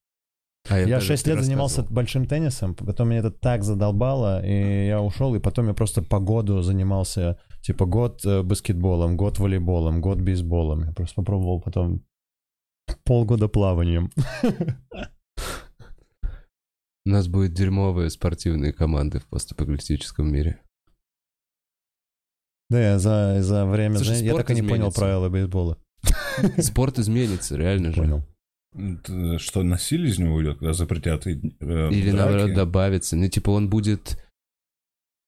А 0.70 0.78
Я 0.78 0.96
даже- 0.96 1.08
6 1.08 1.24
ты 1.24 1.32
лет 1.32 1.42
занимался 1.44 1.82
большим 1.82 2.26
теннисом, 2.26 2.74
потом 2.74 3.08
меня 3.10 3.18
это 3.20 3.30
так 3.30 3.64
задолбало, 3.64 4.44
и 4.46 4.86
я 4.86 5.02
ушел, 5.02 5.34
и 5.34 5.40
потом 5.40 5.66
я 5.68 5.74
просто 5.74 6.02
по 6.02 6.20
году 6.20 6.62
занимался, 6.62 7.36
типа, 7.60 7.84
год 7.84 8.24
э, 8.24 8.42
баскетболом, 8.42 9.16
год 9.16 9.38
волейболом, 9.38 10.00
год 10.00 10.20
бейсболом. 10.20 10.84
Я 10.84 10.92
просто 10.92 11.16
попробовал 11.16 11.60
потом 11.60 12.00
полгода 13.04 13.48
плаванием. 13.48 14.10
У 17.06 17.10
нас 17.10 17.28
будут 17.28 17.52
дерьмовые 17.52 18.08
спортивные 18.10 18.72
команды 18.72 19.18
в 19.18 19.26
постапокалиптическом 19.26 20.32
мире. 20.32 20.60
Да, 22.70 22.80
я 22.80 22.98
за, 22.98 23.42
за 23.42 23.66
время... 23.66 23.96
Слушай, 23.96 24.16
знаешь, 24.16 24.22
я 24.22 24.34
так 24.34 24.50
и 24.50 24.54
не 24.54 24.62
понял 24.62 24.74
изменится. 24.88 25.00
правила 25.00 25.28
бейсбола. 25.28 25.78
Спорт 26.58 26.98
изменится, 26.98 27.56
реально 27.56 27.92
же. 27.92 28.00
Понял. 28.00 29.38
Что 29.38 29.62
насилие 29.62 30.10
из 30.10 30.18
него 30.18 30.34
уйдет, 30.34 30.58
когда 30.58 30.72
запретят 30.72 31.26
и, 31.26 31.32
э, 31.60 31.90
Или 31.92 32.10
драки? 32.10 32.16
наоборот 32.16 32.54
добавится. 32.54 33.16
Ну, 33.16 33.28
типа, 33.28 33.50
он 33.50 33.68
будет... 33.68 34.18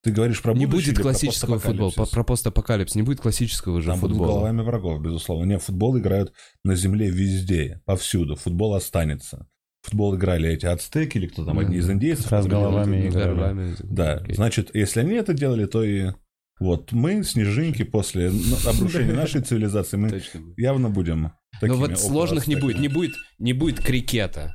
Ты 0.02 0.12
говоришь 0.12 0.40
про 0.40 0.54
не 0.54 0.66
будет 0.66 0.94
про 0.94 1.02
классического 1.02 1.58
футбола. 1.58 1.88
Постапокалипсис? 1.90 2.14
Про 2.14 2.24
постапокалипсис. 2.24 2.94
Не 2.96 3.02
будет 3.02 3.20
классического 3.20 3.80
же 3.82 3.90
Там 3.90 4.00
будут 4.00 4.16
футбола. 4.16 4.38
головами 4.38 4.62
врагов, 4.62 5.02
безусловно. 5.02 5.44
Не, 5.44 5.58
в 5.58 5.64
футбол 5.64 5.98
играют 5.98 6.32
на 6.64 6.74
земле 6.74 7.10
везде, 7.10 7.82
повсюду. 7.84 8.34
Футбол 8.36 8.74
останется. 8.74 9.46
Футбол 9.86 10.16
играли 10.16 10.50
эти 10.50 10.66
ацтеки 10.66 11.18
или 11.18 11.26
кто 11.26 11.44
там, 11.44 11.56
Да, 11.56 11.62
одни 11.62 11.76
из 11.76 11.90
индейцев. 11.90 12.30
Раз 12.30 12.46
головами 12.46 13.08
играли. 13.08 13.74
Да, 13.82 14.14
Окей. 14.14 14.34
значит, 14.34 14.70
если 14.74 15.00
они 15.00 15.14
это 15.14 15.32
делали, 15.32 15.66
то 15.66 15.82
и 15.82 16.10
вот 16.58 16.92
мы, 16.92 17.22
снежинки, 17.22 17.82
после 17.82 18.30
ну, 18.30 18.56
обрушения 18.66 19.12
нашей 19.12 19.42
цивилизации, 19.42 19.96
мы 19.96 20.22
явно 20.56 20.88
будем 20.88 21.22
Но 21.22 21.32
такими 21.60 21.76
вот 21.76 21.98
сложных 21.98 22.46
не 22.46 22.56
будет. 22.56 22.78
Не 22.78 22.88
будет, 22.88 23.14
не 23.38 23.52
будет 23.52 23.80
крикета. 23.80 24.54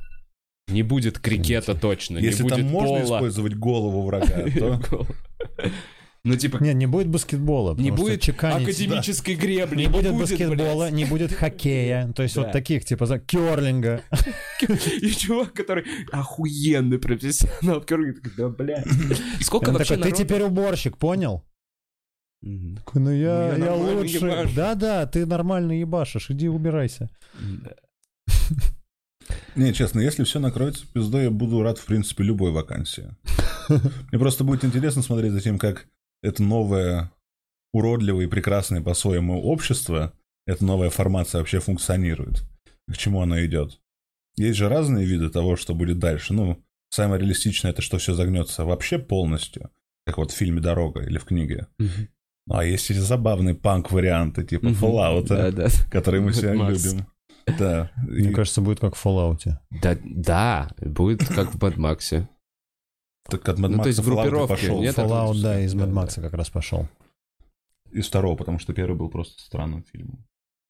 Не 0.68 0.82
будет 0.82 1.18
крикета 1.18 1.74
точно. 1.74 2.18
Если 2.18 2.42
не 2.42 2.48
там 2.48 2.62
можно 2.62 3.00
пола. 3.00 3.16
использовать 3.16 3.54
голову 3.54 4.02
врага, 4.02 4.44
то 4.58 4.80
Ну, 6.24 6.36
типа, 6.36 6.58
Нет, 6.62 6.76
не 6.76 6.86
будет 6.86 7.08
баскетбола. 7.08 7.74
не 7.76 7.90
будет 7.90 8.20
чеканить- 8.20 8.62
академической 8.62 9.34
гребли. 9.34 9.76
Не 9.76 9.88
будет 9.88 10.14
блядь. 10.14 10.30
баскетбола, 10.30 10.88
не 10.92 11.04
будет 11.04 11.32
хоккея. 11.32 12.12
То 12.12 12.22
есть 12.22 12.36
Да. 12.36 12.42
вот 12.42 12.52
таких, 12.52 12.84
типа, 12.84 13.06
за 13.06 13.18
керлинга. 13.18 14.02
И 15.02 15.10
чувак, 15.10 15.52
который 15.52 15.84
охуенный 16.12 17.00
профессионал 17.00 17.80
в 17.80 17.86
керлинге, 17.86 18.20
такой, 18.20 18.36
да, 18.36 18.48
бля. 18.50 18.84
Сколько 19.40 19.72
вообще 19.72 19.96
ты 19.96 20.12
теперь 20.12 20.42
уборщик, 20.42 20.96
понял? 20.96 21.42
Такой, 22.40 23.02
Ну 23.02 23.10
я, 23.10 23.54
Ну, 23.58 23.64
я 23.64 23.72
я 23.72 23.74
лучше. 23.74 24.48
Да-да, 24.54 25.06
ты 25.06 25.26
нормально 25.26 25.72
ебашишь, 25.72 26.30
иди 26.30 26.48
убирайся. 26.48 27.10
Не, 29.56 29.72
честно, 29.72 30.00
если 30.00 30.24
все 30.24 30.40
накроется 30.40 30.84
пиздой, 30.92 31.24
я 31.24 31.30
буду 31.30 31.62
рад, 31.62 31.78
в 31.78 31.86
принципе, 31.86 32.24
любой 32.24 32.52
вакансии. 32.52 33.14
Мне 33.68 34.18
просто 34.18 34.44
будет 34.44 34.64
интересно 34.64 35.02
смотреть 35.02 35.32
за 35.32 35.40
тем, 35.40 35.58
как 35.58 35.86
это 36.22 36.42
новое, 36.42 37.12
уродливое 37.72 38.24
и 38.24 38.28
прекрасное 38.28 38.80
по-своему 38.80 39.42
общество, 39.42 40.12
эта 40.46 40.64
новая 40.64 40.90
формация 40.90 41.38
вообще 41.40 41.60
функционирует. 41.60 42.44
К 42.90 42.96
чему 42.96 43.22
оно 43.22 43.44
идет. 43.44 43.80
Есть 44.36 44.58
же 44.58 44.68
разные 44.68 45.06
виды 45.06 45.28
того, 45.30 45.56
что 45.56 45.74
будет 45.74 45.98
дальше. 45.98 46.32
Ну, 46.32 46.62
самое 46.90 47.20
реалистичное 47.20 47.70
это, 47.70 47.82
что 47.82 47.98
все 47.98 48.14
загнется 48.14 48.64
вообще 48.64 48.98
полностью, 48.98 49.70
как 50.06 50.18
вот 50.18 50.30
в 50.30 50.36
фильме 50.36 50.60
«Дорога» 50.60 51.02
или 51.02 51.18
в 51.18 51.24
книге. 51.24 51.66
Ну, 51.78 52.56
а 52.56 52.64
есть 52.64 52.90
и 52.90 52.94
забавные 52.94 53.54
панк-варианты, 53.54 54.44
типа. 54.44 54.66
Fallout, 54.68 55.28
Да-да. 55.28 55.68
которые 55.90 56.22
мы 56.22 56.32
все 56.32 56.52
любим. 56.52 57.06
Да. 57.58 57.90
Мне 57.96 58.30
И 58.30 58.32
кажется, 58.32 58.60
будет 58.60 58.80
как 58.80 58.96
в 58.96 59.04
Fallout. 59.06 59.58
Да, 59.70 59.98
да, 60.04 60.70
будет 60.80 61.26
как 61.28 61.54
в 61.54 61.58
Max. 61.58 62.26
Так 63.28 63.48
от 63.48 63.58
Mad 63.58 63.68
Ну, 63.68 63.82
то 63.82 63.88
есть 63.88 64.00
Max 64.00 64.04
Fallout 64.04 64.48
пошел. 64.48 64.80
нет? 64.80 64.96
Fallout, 64.96 65.40
да, 65.42 65.60
из 65.60 65.72
Да, 65.74 65.84
Mad 65.84 65.94
да. 65.94 66.02
Max 66.02 66.20
как 66.20 66.32
раз 66.34 66.50
пошел. 66.50 66.88
Из 67.92 68.06
второго, 68.06 68.36
потому 68.36 68.58
что 68.58 68.72
первый 68.72 68.96
был 68.96 69.08
просто 69.10 69.40
странным 69.42 69.84
фильмом. 69.84 70.24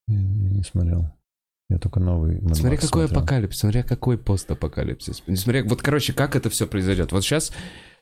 Я 0.09 0.19
не 0.19 0.63
смотрел. 0.65 1.11
Я 1.71 1.79
только 1.79 2.01
новый 2.01 2.39
Mad 2.41 2.55
Смотри, 2.55 2.77
Max 2.77 2.81
какой 2.83 3.03
смотрел. 3.07 3.19
апокалипсис, 3.21 3.61
смотри, 3.61 3.83
какой 3.83 4.19
постапокалипсис. 4.19 5.23
Смотри, 5.37 5.63
вот, 5.63 5.81
короче, 5.81 6.13
как 6.13 6.37
это 6.37 6.51
все 6.51 6.67
произойдет. 6.67 7.13
Вот 7.13 7.23
сейчас, 7.25 7.53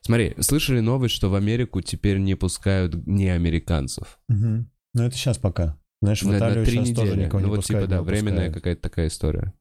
смотри, 0.01 0.35
слышали 0.41 0.81
новость, 0.81 1.15
что 1.15 1.29
в 1.31 1.35
Америку 1.37 1.81
теперь 1.81 2.19
не 2.19 2.35
пускают 2.35 3.07
не 3.07 3.29
американцев. 3.29 4.19
Мгм. 4.29 4.71
Ну 4.95 5.03
это 5.05 5.15
сейчас 5.15 5.39
пока. 5.39 5.79
Знаешь, 6.03 6.23
в 6.23 6.27
На, 6.27 6.33
на 6.33 6.39
Италию 6.39 6.65
три 6.65 6.79
сейчас 6.85 6.97
тоже 6.97 7.11
недели. 7.13 7.25
никого 7.27 7.41
Ну 7.41 7.45
не 7.47 7.51
вот 7.51 7.57
пускают, 7.59 7.85
типа, 7.91 7.97
да, 7.97 8.03
временная 8.03 8.51
какая-то 8.51 8.81
такая 8.83 9.07
история. 9.09 9.53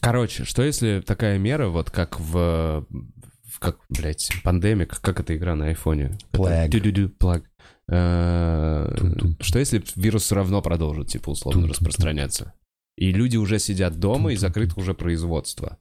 Короче, 0.00 0.44
что 0.44 0.62
если 0.62 1.00
такая 1.00 1.38
мера, 1.38 1.68
вот 1.68 1.90
как 1.90 2.20
в... 2.20 2.86
в 2.88 3.58
как, 3.58 3.78
блядь, 3.88 4.30
пандемик, 4.44 5.00
как 5.00 5.20
эта 5.20 5.36
игра 5.36 5.54
на 5.54 5.66
айфоне? 5.68 6.18
Plague. 6.32 7.44
Э. 7.90 8.94
Что 9.40 9.58
если 9.58 9.82
вирус 9.96 10.24
все 10.24 10.34
равно 10.34 10.60
продолжит, 10.62 11.08
типа, 11.08 11.30
условно 11.30 11.66
распространяться? 11.68 12.54
И 12.96 13.12
люди 13.12 13.36
уже 13.36 13.58
сидят 13.58 13.98
дома 13.98 14.32
и 14.32 14.36
закрыто 14.36 14.78
уже 14.78 14.92
производство. 14.92 15.78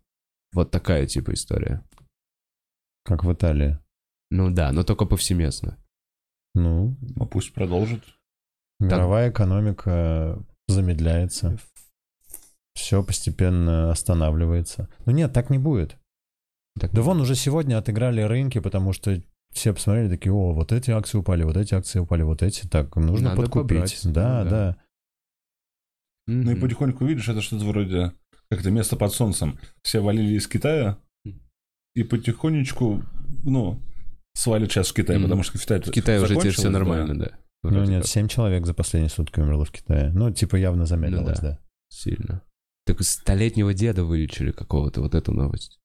Вот 0.54 0.72
такая 0.72 1.06
типа 1.08 1.34
история. 1.34 1.84
Как 3.04 3.24
в 3.24 3.34
Италии. 3.34 3.80
Ну 4.30 4.52
да, 4.52 4.72
но 4.72 4.84
только 4.84 5.06
повсеместно. 5.06 5.78
Ну, 6.54 6.96
Ну, 7.16 7.26
пусть 7.26 7.54
продолжит. 7.54 8.04
мировая 8.80 9.32
экономика 9.32 10.44
замедляется. 10.68 11.58
Все 12.78 13.02
постепенно 13.04 13.90
останавливается. 13.92 14.88
Ну 15.08 15.12
нет, 15.12 15.34
так 15.34 15.50
не 15.50 15.58
будет. 15.58 15.98
Так, 16.80 16.92
Да 16.94 17.02
вон 17.02 17.20
уже 17.20 17.34
сегодня 17.34 17.76
отыграли 17.80 18.22
рынки, 18.22 18.60
потому 18.60 18.94
что 18.94 19.20
все 19.52 19.74
посмотрели 19.74 20.10
такие, 20.10 20.32
о, 20.32 20.54
вот 20.54 20.72
эти 20.72 20.92
акции 20.92 21.18
упали, 21.18 21.42
вот 21.44 21.58
эти 21.58 21.74
акции 21.74 21.98
упали, 21.98 22.22
вот 22.22 22.44
эти, 22.44 22.68
так, 22.68 22.96
нужно 22.96 23.30
Надо 23.30 23.42
подкупить. 23.42 23.70
побрать. 23.70 24.00
Да, 24.14 24.44
Ну 24.44 24.50
да. 24.50 24.50
да. 24.50 24.78
Ну 26.28 26.52
и 26.52 26.56
потихоньку 26.56 27.04
видишь, 27.06 27.28
это 27.30 27.42
что-то 27.42 27.66
вроде 27.66 28.14
как 28.52 28.60
это 28.62 28.70
место 28.70 28.96
под 28.96 29.12
солнцем. 29.12 29.58
Все 29.82 30.00
валили 30.00 30.36
из 30.36 30.48
Китая 30.48 31.00
и 31.96 32.04
потихонечку, 32.04 33.02
ну, 33.44 33.82
свалят 34.36 34.72
сейчас 34.72 34.90
в 34.90 34.94
Китай, 34.94 35.16
Мгм. 35.18 35.24
потому 35.26 35.42
что 35.44 35.58
в 35.58 35.62
Китае 35.62 35.82
В 35.82 35.90
Китае 35.90 36.22
уже 36.22 36.36
теперь 36.36 36.52
все 36.52 36.70
нормально, 36.70 37.18
да. 37.18 37.32
Ну 37.64 37.72
Вроде 37.72 37.92
нет, 37.94 38.02
как. 38.04 38.12
7 38.12 38.28
человек 38.28 38.68
за 38.68 38.76
последние 38.76 39.10
сутки 39.10 39.40
умерло 39.40 39.66
в 39.66 39.72
Китае. 39.72 40.12
Ну, 40.14 40.30
типа 40.32 40.58
явно 40.58 40.86
замедлилось, 40.86 41.42
Ну 41.42 41.50
да. 41.50 41.60
Сильно. 41.90 42.44
Так 42.88 43.02
столетнего 43.04 43.74
деда 43.74 44.04
вылечили 44.04 44.52
какого-то, 44.52 45.02
вот 45.02 45.14
эту 45.14 45.34
новость. 45.34 45.80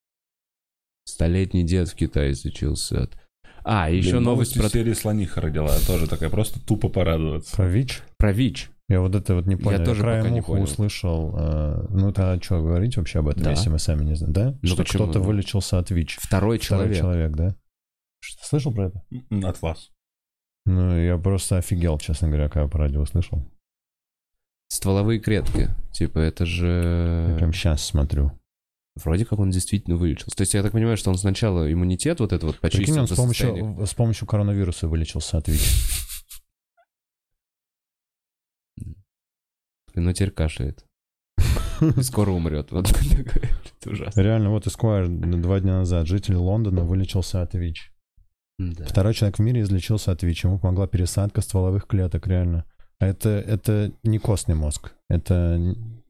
Столетний 1.04 1.64
дед 1.64 1.88
в 1.88 1.94
Китае 1.94 2.32
излечился 2.32 3.02
от... 3.02 3.16
А, 3.64 3.90
и 3.90 3.94
Блин, 3.94 4.04
еще 4.06 4.18
новость 4.20 4.58
про, 4.58 4.68
серии 4.68 4.92
«Слониха» 4.92 5.40
родила, 5.40 5.76
тоже 5.86 6.08
такая, 6.08 6.30
просто 6.30 6.64
тупо 6.64 6.88
порадоваться. 6.88 7.54
Про 7.56 7.68
ВИЧ? 7.68 8.02
про 8.16 8.32
ВИЧ. 8.32 8.70
Я 8.88 9.00
вот 9.00 9.14
это 9.14 9.34
вот 9.34 9.46
не 9.46 9.56
понял. 9.56 9.78
Я, 9.80 9.84
тоже 9.84 10.02
краем 10.02 10.22
пока 10.24 10.34
не 10.34 10.42
понял. 10.42 10.64
услышал. 10.64 11.34
э, 11.36 11.86
ну, 11.90 12.10
это 12.10 12.38
что, 12.42 12.60
говорить 12.60 12.96
вообще 12.96 13.20
об 13.20 13.28
этом, 13.28 13.42
Да. 13.44 13.50
если 13.50 13.70
мы 13.70 13.78
сами 13.78 14.04
не 14.04 14.14
знаем, 14.14 14.32
да? 14.32 14.58
Ну, 14.62 14.68
что 14.68 14.76
почему? 14.78 15.04
кто-то 15.04 15.20
вылечился 15.20 15.78
от 15.78 15.90
ВИЧ. 15.90 16.18
Второй 16.20 16.58
Второй 16.58 16.94
человек. 16.94 16.98
человек, 16.98 17.32
да? 17.32 17.56
Что, 18.20 18.44
слышал 18.46 18.72
про 18.74 18.86
это? 18.88 19.02
От 19.48 19.62
вас. 19.62 19.90
Ну, 20.66 20.96
я 20.96 21.16
просто 21.18 21.58
офигел, 21.58 21.98
честно 21.98 22.28
говоря, 22.28 22.48
когда 22.48 22.68
по 22.68 22.78
радио 22.78 23.00
услышал. 23.00 23.48
Стволовые 24.72 25.20
клетки. 25.20 25.68
Типа, 25.92 26.18
это 26.18 26.44
Я 26.44 26.50
же... 26.50 27.34
прям 27.36 27.52
сейчас 27.52 27.84
смотрю. 27.84 28.32
Вроде 28.94 29.26
как 29.26 29.38
он 29.38 29.50
действительно 29.50 29.96
вылечился. 29.96 30.34
То 30.34 30.40
есть 30.40 30.54
я 30.54 30.62
так 30.62 30.72
понимаю, 30.72 30.96
что 30.96 31.10
он 31.10 31.18
сначала 31.18 31.70
иммунитет 31.70 32.20
вот 32.20 32.32
этот 32.32 32.44
вот 32.44 32.58
Прикинь, 32.58 32.80
почистил 32.80 33.02
он 33.02 33.06
до 33.06 33.14
с 33.14 33.16
помощью, 33.18 33.86
с 33.86 33.92
помощью 33.92 34.26
коронавируса 34.26 34.88
вылечился 34.88 35.36
от 35.36 35.48
ВИЧ. 35.48 35.60
Ну, 39.94 40.10
теперь 40.14 40.30
кашляет. 40.30 40.86
Скоро 42.00 42.30
умрет. 42.30 42.72
Вот. 42.72 42.90
Это 43.80 43.90
ужасно. 43.90 44.20
Реально, 44.22 44.48
вот 44.48 44.66
Эсквайр 44.66 45.06
два 45.06 45.60
дня 45.60 45.80
назад. 45.80 46.06
Житель 46.06 46.36
Лондона 46.36 46.82
вылечился 46.82 47.42
от 47.42 47.52
ВИЧ. 47.52 47.92
Да. 48.58 48.86
Второй 48.86 49.12
человек 49.12 49.38
в 49.38 49.42
мире 49.42 49.60
излечился 49.60 50.12
от 50.12 50.22
ВИЧ. 50.22 50.44
Ему 50.44 50.58
помогла 50.58 50.86
пересадка 50.86 51.42
стволовых 51.42 51.86
клеток, 51.86 52.26
реально. 52.26 52.64
А 53.02 53.06
это, 53.06 53.30
это 53.30 53.90
не 54.04 54.18
костный 54.18 54.54
мозг. 54.54 54.92
Это 55.08 55.58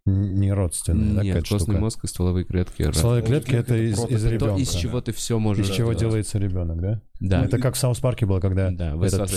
не 0.05 0.53
родственная 0.53 1.15
да, 1.15 1.23
Нет, 1.23 1.35
какая-то 1.37 1.49
костный 1.49 1.73
штука. 1.73 1.81
мозг 1.81 2.05
и 2.05 2.07
стволовые 2.07 2.45
клетки. 2.45 2.93
Стволовые 2.93 3.25
клетки 3.25 3.55
это 3.55 3.77
из, 3.77 3.93
из 3.93 3.97
прототип. 3.99 4.21
То, 4.21 4.29
ребенка. 4.29 4.61
из 4.61 4.71
чего 4.73 5.01
ты 5.01 5.13
все 5.13 5.39
Из 5.39 5.41
можешь... 5.41 5.69
чего 5.69 5.95
делать. 5.95 6.01
делается 6.01 6.39
ребенок, 6.39 6.83
да? 6.83 7.01
Да. 7.19 7.45
Это 7.47 7.59
как 7.59 7.77
в 7.77 7.79
Саус 7.79 7.99
Парке 8.01 8.27
было, 8.27 8.41
когда 8.41 8.71
Да, 8.71 8.95
этот 8.95 9.31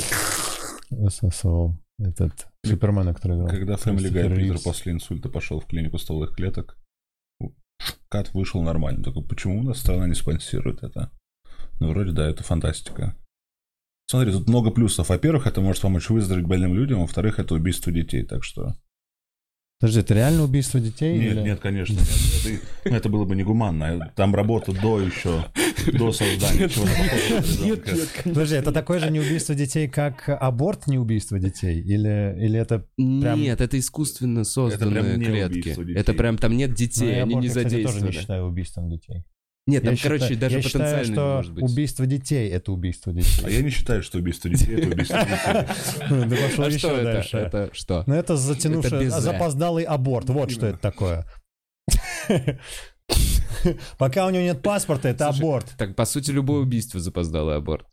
высасывал 0.90 1.78
этот 1.98 2.48
Супермена, 2.66 3.14
который 3.14 3.38
играл. 3.38 3.48
Когда 3.48 3.76
Guy 3.76 4.00
Кристофер 4.00 4.36
Питер 4.36 4.60
после 4.62 4.92
инсульта 4.92 5.30
пошел 5.30 5.62
в 5.62 5.66
клинику 5.66 5.98
стволовых 5.98 6.36
клеток, 6.36 6.78
Кат 8.10 8.34
вышел 8.34 8.62
нормально. 8.64 9.02
Только 9.02 9.22
почему 9.22 9.62
у 9.62 9.64
нас 9.64 9.80
страна 9.80 10.08
не 10.08 10.16
спонсирует 10.16 10.84
это? 10.84 11.10
Ну, 11.80 11.92
вроде 11.92 12.12
да, 12.12 12.30
это 12.30 12.44
фантастика. 12.44 13.16
Смотри, 14.08 14.32
тут 14.32 14.48
много 14.48 14.72
плюсов. 14.72 15.10
Во-первых, 15.10 15.48
это 15.48 15.62
может 15.62 15.82
помочь 15.82 16.10
выздороветь 16.10 16.46
больным 16.46 16.76
людям, 16.76 17.02
во-вторых, 17.02 17.40
это 17.40 17.56
убийство 17.56 17.92
детей. 17.92 18.24
Так 18.24 18.44
что 18.44 18.76
Подожди, 19.78 20.00
это 20.00 20.14
реально 20.14 20.44
убийство 20.44 20.80
детей? 20.80 21.18
Нет, 21.20 21.34
или- 21.34 21.42
нет, 21.42 21.60
конечно, 21.60 21.94
нет. 21.94 22.08
Это, 22.46 22.90
ну, 22.92 22.96
это 22.96 23.10
было 23.10 23.26
бы 23.26 23.36
негуманно. 23.36 24.14
Там 24.16 24.34
работа 24.34 24.72
до 24.72 25.02
еще, 25.02 25.44
до 25.92 26.14
создания 26.14 26.70
чего-то 26.70 26.92
похожего. 26.92 27.66
Нет, 27.66 27.86
нет, 27.86 28.10
Подожди, 28.24 28.56
это 28.56 28.72
такое 28.72 29.00
же 29.00 29.12
не 29.12 29.20
убийство 29.20 29.54
детей, 29.54 29.90
как 29.90 30.30
аборт 30.30 30.88
не 30.88 30.98
убийство 30.98 31.38
детей? 31.40 31.82
Или, 31.82 32.38
или 32.40 32.58
это... 32.58 32.88
Прям- 32.96 33.42
Нет, 33.42 33.60
это 33.60 33.78
искусственно 33.78 34.46
созданные 34.46 35.04
прям 35.04 35.20
не 35.20 35.26
клетки. 35.26 35.94
Это 35.98 36.14
прям 36.14 36.38
там 36.38 36.56
нет 36.56 36.70
Ну, 36.70 36.76
детей, 36.78 37.10
я 37.10 37.24
они 37.24 37.34
аборт, 37.34 37.42
не 37.42 37.48
я, 37.48 37.50
кстати, 37.50 37.64
тоже 37.66 37.76
не 37.76 37.84
задействованы. 37.84 38.12
считаю 38.14 38.46
убийством 38.46 38.90
детей. 38.90 39.26
Нет, 39.68 39.84
там, 39.84 39.94
Я 39.96 40.00
короче, 40.02 40.24
считаю- 40.26 40.40
даже 40.40 40.56
я 40.58 40.62
считаю, 40.62 40.84
потенциально 40.84 41.08
не 41.08 41.14
что 41.14 41.36
может 41.38 41.54
быть. 41.54 41.64
убийство 41.64 42.06
детей— 42.06 42.50
это 42.52 42.72
убийство 42.72 43.12
А 43.12 43.16
детей. 43.16 43.56
я 43.56 43.62
не 43.64 43.70
считаю, 43.72 44.04
что 44.04 44.20
убийство 44.20 44.50
детей 44.50 44.76
это 44.76 44.88
убийство 44.90 45.20
детей. 45.20 46.08
Ну, 46.10 46.26
Да 46.30 46.36
пошел 46.36 46.64
А 46.64 46.68
еще 46.68 46.78
что 46.78 46.92
это? 46.92 47.04
дальше. 47.04 47.38
Это 47.38 47.70
что? 47.74 48.04
Ну 48.06 48.14
это 48.14 48.38
затянувший, 48.38 49.08
запоздалый 49.08 49.84
аборт. 49.86 50.30
Вот 50.30 50.52
что 50.52 50.68
это 50.68 50.78
такое. 50.78 51.26
Пока 53.98 54.28
у 54.28 54.30
него 54.30 54.44
нет 54.44 54.62
паспорта, 54.62 55.10
это 55.10 55.28
аборт. 55.30 55.74
Так, 55.78 55.96
по 55.96 56.06
сути, 56.06 56.30
любое 56.32 56.60
убийство 56.62 57.00
запоздалый 57.00 57.56
аборт. 57.56 57.88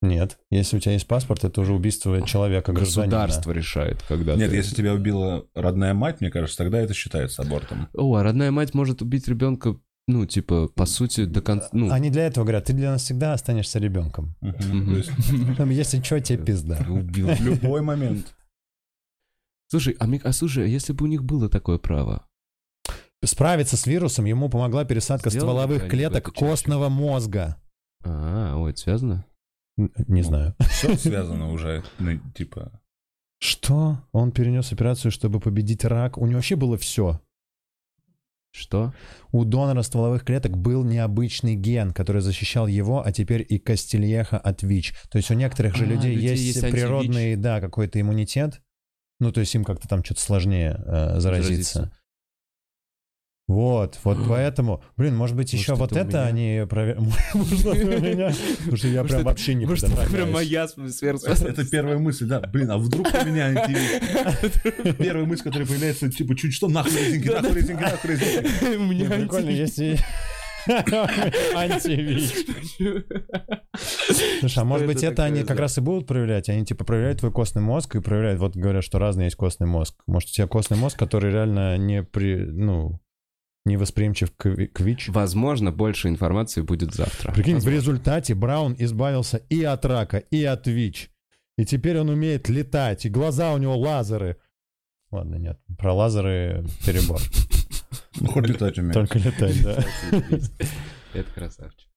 Нет, 0.00 0.38
если 0.50 0.76
у 0.76 0.80
тебя 0.80 0.92
есть 0.92 1.06
паспорт, 1.06 1.44
это 1.44 1.60
уже 1.60 1.72
убийство 1.74 2.26
человека, 2.26 2.72
гражданина. 2.72 3.18
Государство 3.18 3.52
решает, 3.52 4.02
когда 4.08 4.34
Нет, 4.34 4.50
ты- 4.50 4.56
если 4.56 4.74
тебя 4.74 4.94
убила 4.94 5.46
родная 5.54 5.94
мать, 5.94 6.20
мне 6.20 6.30
кажется, 6.30 6.58
тогда 6.58 6.80
это 6.80 6.92
считается 6.92 7.42
абортом. 7.42 7.88
О, 7.94 8.14
а 8.16 8.22
родная 8.24 8.50
мать 8.50 8.74
может 8.74 9.00
убить 9.00 9.28
ребенка, 9.28 9.76
ну, 10.08 10.26
типа, 10.26 10.68
по 10.68 10.86
сути, 10.86 11.24
до 11.24 11.40
конца... 11.42 11.68
Ну, 11.72 11.90
Они 11.90 12.10
для 12.10 12.26
этого 12.26 12.44
говорят, 12.44 12.64
ты 12.64 12.72
для 12.72 12.90
нас 12.90 13.02
всегда 13.02 13.34
останешься 13.34 13.78
ребенком. 13.78 14.34
Если 14.40 16.02
что, 16.02 16.20
тебе 16.20 16.44
пизда. 16.44 16.84
убил. 16.88 17.28
в 17.28 17.40
любой 17.40 17.82
момент. 17.82 18.34
Слушай, 19.68 19.96
а, 20.00 20.06
а 20.24 20.32
слушай, 20.32 20.64
а 20.64 20.66
если 20.66 20.92
бы 20.92 21.06
у 21.06 21.08
них 21.08 21.24
было 21.24 21.48
такое 21.48 21.78
право? 21.78 22.26
Справиться 23.24 23.78
с 23.78 23.86
вирусом 23.86 24.26
ему 24.26 24.50
помогла 24.50 24.84
пересадка 24.84 25.30
Сделали 25.30 25.48
стволовых 25.48 25.88
клеток 25.88 26.34
костного 26.34 26.90
мозга. 26.90 27.56
А, 28.04 28.56
ой, 28.58 28.72
это 28.72 28.80
связано? 28.80 29.24
Не 29.76 30.22
знаю. 30.22 30.54
Все 30.68 30.94
связано 30.98 31.52
уже, 31.52 31.84
ну, 31.98 32.18
типа... 32.34 32.82
Что? 33.38 33.98
Он 34.12 34.30
перенес 34.30 34.72
операцию, 34.72 35.10
чтобы 35.10 35.40
победить 35.40 35.84
рак. 35.84 36.18
У 36.18 36.26
него 36.26 36.36
вообще 36.36 36.56
было 36.56 36.76
все. 36.76 37.20
Что? 38.52 38.92
У 39.32 39.44
донора 39.44 39.82
стволовых 39.82 40.24
клеток 40.24 40.56
был 40.58 40.84
необычный 40.84 41.54
ген, 41.54 41.92
который 41.92 42.20
защищал 42.20 42.66
его, 42.66 43.04
а 43.04 43.10
теперь 43.10 43.44
и 43.48 43.58
Кастильеха 43.58 44.38
от 44.38 44.62
ВИЧ. 44.62 44.94
То 45.10 45.16
есть 45.16 45.30
у 45.30 45.34
некоторых 45.34 45.74
же 45.74 45.84
А, 45.84 45.86
людей 45.86 46.14
людей 46.14 46.36
есть, 46.36 46.56
есть 46.56 46.70
природный, 46.70 47.36
да, 47.36 47.60
какой-то 47.60 47.98
иммунитет. 48.00 48.60
Ну, 49.20 49.32
то 49.32 49.40
есть 49.40 49.54
им 49.54 49.64
как-то 49.64 49.88
там 49.88 50.04
что-то 50.04 50.20
сложнее 50.20 50.82
э, 50.84 51.20
заразиться. 51.20 51.72
Заразиться. 51.74 51.92
Вот, 53.48 53.98
вот 54.04 54.18
поэтому, 54.28 54.82
блин, 54.96 55.16
может 55.16 55.36
быть, 55.36 55.52
еще 55.52 55.74
вот 55.74 55.92
это 55.92 56.24
они 56.24 56.60
меня? 58.00 58.32
Потому 58.58 58.76
что 58.76 58.88
я 58.88 59.04
прям 59.04 59.24
вообще 59.24 59.54
не 59.54 59.66
Может, 59.66 59.84
это 59.84 60.10
прям 60.10 60.32
моя 60.32 60.66
Это 60.66 61.66
первая 61.68 61.98
мысль, 61.98 62.26
да. 62.26 62.40
Блин, 62.40 62.70
а 62.70 62.78
вдруг 62.78 63.08
у 63.12 63.26
меня 63.26 63.46
антивирус? 63.46 64.96
Первая 64.96 65.26
мысль, 65.26 65.42
которая 65.42 65.66
появляется, 65.66 66.10
типа, 66.10 66.36
чуть 66.36 66.54
что, 66.54 66.68
нахуй 66.68 66.92
резинки, 66.92 67.28
нахуй 67.28 67.54
резинки, 67.54 67.82
нахуй 67.82 68.10
резинки. 68.10 68.48
Ну, 68.78 69.06
Прикольно, 69.16 69.50
если... 69.50 69.98
Антивич. 71.56 72.46
Слушай, 74.40 74.58
а 74.58 74.64
может 74.64 74.86
быть, 74.86 75.02
это 75.02 75.24
они 75.24 75.42
как 75.42 75.58
раз 75.58 75.78
и 75.78 75.80
будут 75.80 76.06
проверять? 76.06 76.48
Они 76.48 76.64
типа 76.64 76.84
проверяют 76.84 77.18
твой 77.18 77.32
костный 77.32 77.62
мозг 77.62 77.96
и 77.96 78.00
проверяют, 78.00 78.38
вот 78.38 78.56
говорят, 78.56 78.84
что 78.84 79.00
разный 79.00 79.24
есть 79.24 79.36
костный 79.36 79.66
мозг. 79.66 79.96
Может, 80.06 80.28
у 80.30 80.32
тебя 80.32 80.46
костный 80.46 80.76
мозг, 80.76 80.96
который 80.96 81.32
реально 81.32 81.76
не 81.78 82.04
при, 82.04 82.36
ну, 82.36 83.00
не 83.64 83.76
восприимчив 83.76 84.30
к, 84.36 84.46
ви- 84.48 84.66
к 84.66 84.80
ВИЧ? 84.80 85.08
Возможно, 85.10 85.70
больше 85.72 86.08
информации 86.08 86.62
будет 86.62 86.94
завтра. 86.94 87.32
Прикинь, 87.32 87.52
в 87.52 87.56
Возможно. 87.56 87.76
результате 87.76 88.34
Браун 88.34 88.74
избавился 88.78 89.38
и 89.48 89.62
от 89.62 89.84
рака, 89.84 90.18
и 90.18 90.42
от 90.44 90.66
ВИЧ. 90.66 91.10
И 91.58 91.64
теперь 91.64 91.98
он 91.98 92.08
умеет 92.08 92.48
летать, 92.48 93.04
и 93.06 93.08
глаза 93.10 93.52
у 93.52 93.58
него 93.58 93.76
лазеры. 93.76 94.36
Ладно, 95.10 95.36
нет, 95.36 95.60
про 95.78 95.92
лазеры 95.92 96.64
перебор. 96.86 97.20
Ну, 98.20 98.28
хоть 98.28 98.46
летать 98.48 98.78
умеет. 98.78 98.94
Только 98.94 99.18
летать, 99.18 99.62
да. 99.62 99.84
Это 101.12 101.30
красавчик. 101.34 101.88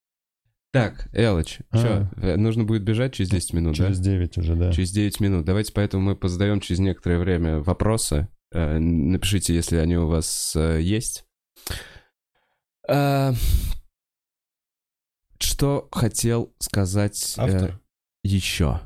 Так, 0.74 1.07
Элыч, 1.13 1.59
А. 1.72 1.78
что, 1.78 2.38
нужно 2.38 2.66
будет 2.66 2.84
бежать 2.84 3.13
через 3.13 3.30
10 3.30 3.53
минут, 3.53 3.76
Через 3.78 3.97
да? 3.99 4.03
9 4.11 4.38
уже, 4.38 4.55
да. 4.55 4.74
Через 4.74 4.91
9 4.91 5.20
минут. 5.22 5.45
Давайте 5.45 5.72
поэтому 5.72 6.03
мы 6.03 6.16
позадаем 6.18 6.59
через 6.59 6.80
некоторое 6.80 7.18
время 7.18 7.59
вопросы. 7.59 8.28
Э, 8.51 8.78
Напишите, 8.78 9.55
если 9.55 9.78
они 9.78 9.95
у 9.97 10.07
вас 10.07 10.53
э, 10.55 10.82
есть. 10.82 11.24
А, 12.88 13.34
Что 15.40 15.88
хотел 15.92 16.54
сказать 16.60 17.36
э, 17.38 17.42
Автор. 17.42 17.82
еще? 18.24 18.82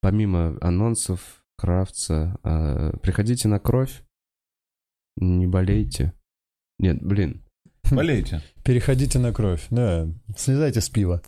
Помимо 0.00 0.58
анонсов, 0.60 1.44
Крафтса, 1.56 2.38
э, 2.44 2.96
приходите 2.98 3.48
на 3.48 3.58
кровь, 3.58 4.02
не 5.16 5.46
болейте. 5.46 6.12
Нет, 6.78 7.02
блин, 7.02 7.44
Болейте. 7.90 8.42
Переходите 8.64 9.18
на 9.18 9.32
кровь, 9.32 9.66
да. 9.70 10.08
Слезайте 10.36 10.80
с 10.80 10.88
пива. 10.88 11.22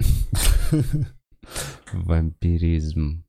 вампиризм. 1.92 3.24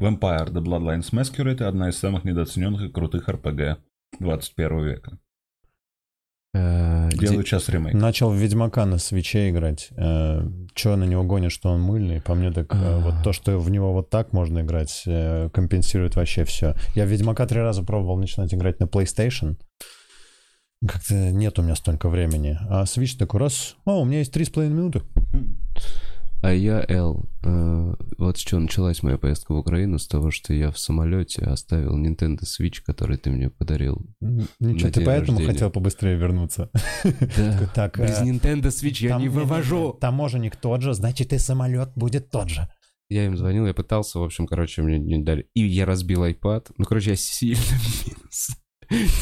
Vampire 0.00 0.48
The 0.48 0.62
Bloodlines 0.62 1.12
Masquerade— 1.12 1.62
одна 1.64 1.90
из 1.90 1.98
самых 1.98 2.24
недооцененных 2.24 2.82
и 2.82 2.88
крутых 2.88 3.28
RPG 3.28 3.76
21 4.18 4.84
века. 4.84 5.18
Э, 6.52 7.08
Делаю 7.12 7.44
час 7.44 7.68
ремейк. 7.68 7.94
Начал 7.94 8.30
в 8.30 8.34
Ведьмака 8.36 8.84
на 8.86 8.98
свече 8.98 9.50
играть. 9.50 9.90
Че 10.74 10.96
на 10.96 11.04
него 11.04 11.22
гонит, 11.24 11.52
что 11.52 11.70
он 11.70 11.80
мыльный? 11.80 12.20
По 12.20 12.34
мне 12.34 12.50
так 12.50 12.74
э, 12.74 12.76
А. 12.78 12.98
вот 13.00 13.22
то, 13.22 13.32
что 13.32 13.58
в 13.58 13.70
него 13.70 13.92
вот 13.92 14.10
так 14.10 14.32
можно 14.32 14.60
играть, 14.60 15.02
э, 15.06 15.48
компенсирует 15.52 16.16
вообще 16.16 16.44
все. 16.44 16.74
Я 16.94 17.04
в 17.04 17.08
Ведьмака 17.08 17.46
три 17.46 17.60
раза 17.60 17.82
пробовал 17.82 18.16
начинать 18.18 18.52
играть 18.52 18.80
на 18.80 18.84
PlayStation. 18.84 19.56
Как-то 20.86 21.14
нет 21.14 21.58
у 21.58 21.62
меня 21.62 21.76
столько 21.76 22.08
времени. 22.08 22.58
А 22.68 22.84
Switch 22.84 23.16
такой 23.18 23.40
раз, 23.40 23.76
о, 23.84 24.00
у 24.00 24.04
меня 24.04 24.18
есть 24.18 24.32
три 24.32 24.44
с 24.44 24.50
половиной 24.50 24.76
минуты. 24.76 25.02
А 26.42 26.52
я, 26.54 26.82
Эл, 26.88 27.28
э, 27.44 27.94
вот 28.16 28.38
с 28.38 28.40
чего 28.40 28.60
началась 28.60 29.02
моя 29.02 29.18
поездка 29.18 29.52
в 29.52 29.58
Украину, 29.58 29.98
с 29.98 30.06
того, 30.08 30.30
что 30.30 30.54
я 30.54 30.70
в 30.70 30.78
самолете 30.78 31.42
оставил 31.44 31.98
Nintendo 31.98 32.40
Switch, 32.42 32.80
который 32.84 33.18
ты 33.18 33.30
мне 33.30 33.50
подарил. 33.50 34.06
Ничего, 34.58 34.90
ты 34.90 35.04
поэтому 35.04 35.38
рождения. 35.38 35.52
хотел 35.52 35.70
побыстрее 35.70 36.16
вернуться. 36.16 36.70
Да. 37.04 37.70
Так, 37.74 37.98
Без 37.98 38.20
э, 38.20 38.24
Nintendo 38.24 38.68
Switch 38.68 39.04
я 39.06 39.18
не 39.18 39.28
вывожу. 39.28 39.92
Таможенник 40.00 40.56
тот 40.56 40.80
же, 40.80 40.94
значит 40.94 41.32
и 41.34 41.38
самолет 41.38 41.92
будет 41.94 42.30
тот 42.30 42.48
же. 42.48 42.68
Я 43.10 43.26
им 43.26 43.36
звонил, 43.36 43.66
я 43.66 43.74
пытался, 43.74 44.18
в 44.18 44.22
общем, 44.22 44.46
короче, 44.46 44.82
мне 44.82 44.98
не 44.98 45.18
дали. 45.18 45.48
И 45.54 45.66
я 45.66 45.84
разбил 45.84 46.24
iPad. 46.24 46.70
Ну, 46.78 46.84
короче, 46.84 47.10
я 47.10 47.16
сильно 47.16 47.60
в 47.60 48.06
минус. 48.06 48.48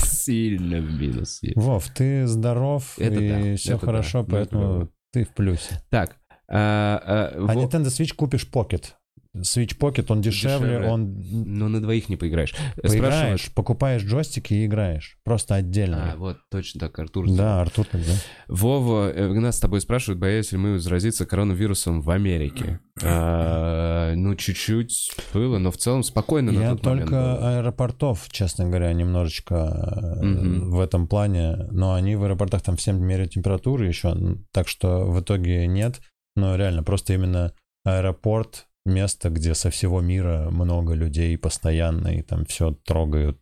Сильно 0.05 0.81
в 0.81 1.01
минус. 1.01 1.41
Вов, 1.57 1.89
ты 1.89 2.27
здоров 2.27 2.99
и 2.99 3.57
все 3.57 3.77
хорошо, 3.77 4.25
поэтому 4.25 4.91
ты 5.13 5.25
в 5.25 5.31
плюсе. 5.31 5.83
Так. 5.91 6.18
А, 6.51 7.01
а, 7.05 7.35
А 7.37 7.41
во- 7.41 7.55
Nintendo 7.55 7.87
Switch 7.87 8.15
купишь 8.15 8.49
Pocket. 8.53 8.95
Switch 9.37 9.79
Pocket, 9.79 10.07
он 10.09 10.21
дешевле, 10.23 10.69
Дешевле. 10.69 10.89
он 10.89 11.23
Но 11.31 11.69
на 11.69 11.81
двоих 11.81 12.09
не 12.09 12.17
поиграешь. 12.17 12.55
Поиграешь, 12.83 13.53
покупаешь 13.55 14.03
джойстики 14.03 14.55
и 14.55 14.67
играешь. 14.67 15.19
Просто 15.23 15.55
отдельно. 15.55 16.13
А, 16.15 16.17
вот, 16.17 16.39
точно 16.51 16.81
так, 16.81 16.99
Артур. 16.99 17.27
сделал. 17.29 17.39
да, 17.39 17.61
Артур 17.61 17.87
тогда. 17.87 18.13
Вова, 18.49 19.13
э, 19.13 19.29
нас 19.35 19.59
с 19.59 19.61
тобой 19.61 19.81
спрашивают, 19.83 20.19
боялись 20.19 20.51
ли 20.51 20.59
мы 20.59 20.79
заразиться 20.79 21.25
коронавирусом 21.27 22.01
в 22.01 22.11
Америке. 22.11 22.81
А, 23.03 24.15
ну, 24.17 24.35
чуть-чуть 24.35 25.13
было, 25.35 25.59
но 25.59 25.71
в 25.71 25.77
целом 25.77 26.03
спокойно 26.03 26.51
на 26.51 26.61
Я 26.61 26.71
тот 26.71 26.85
момент 26.87 27.11
только 27.11 27.21
было. 27.21 27.59
аэропортов, 27.59 28.27
честно 28.31 28.65
говоря, 28.67 28.93
немножечко 28.93 29.55
э, 29.55 30.27
в 30.71 30.81
этом 30.81 31.07
плане. 31.07 31.69
Но 31.71 31.93
они 31.95 32.17
в 32.17 32.25
аэропортах 32.25 32.63
там 32.63 32.77
всем 32.77 33.01
меряют 33.05 33.33
температуру 33.33 33.85
еще, 33.85 34.17
так 34.53 34.67
что 34.69 35.05
в 35.05 35.21
итоге 35.21 35.67
нет. 35.67 36.01
Но 36.39 36.55
реально, 36.57 36.83
просто 36.85 37.15
именно 37.15 37.53
аэропорт, 37.85 38.69
место, 38.87 39.29
где 39.29 39.55
со 39.55 39.71
всего 39.71 40.01
мира 40.01 40.49
много 40.51 40.95
людей 40.95 41.37
постоянно, 41.37 42.09
и 42.09 42.23
там 42.23 42.45
все 42.45 42.73
трогают. 42.85 43.39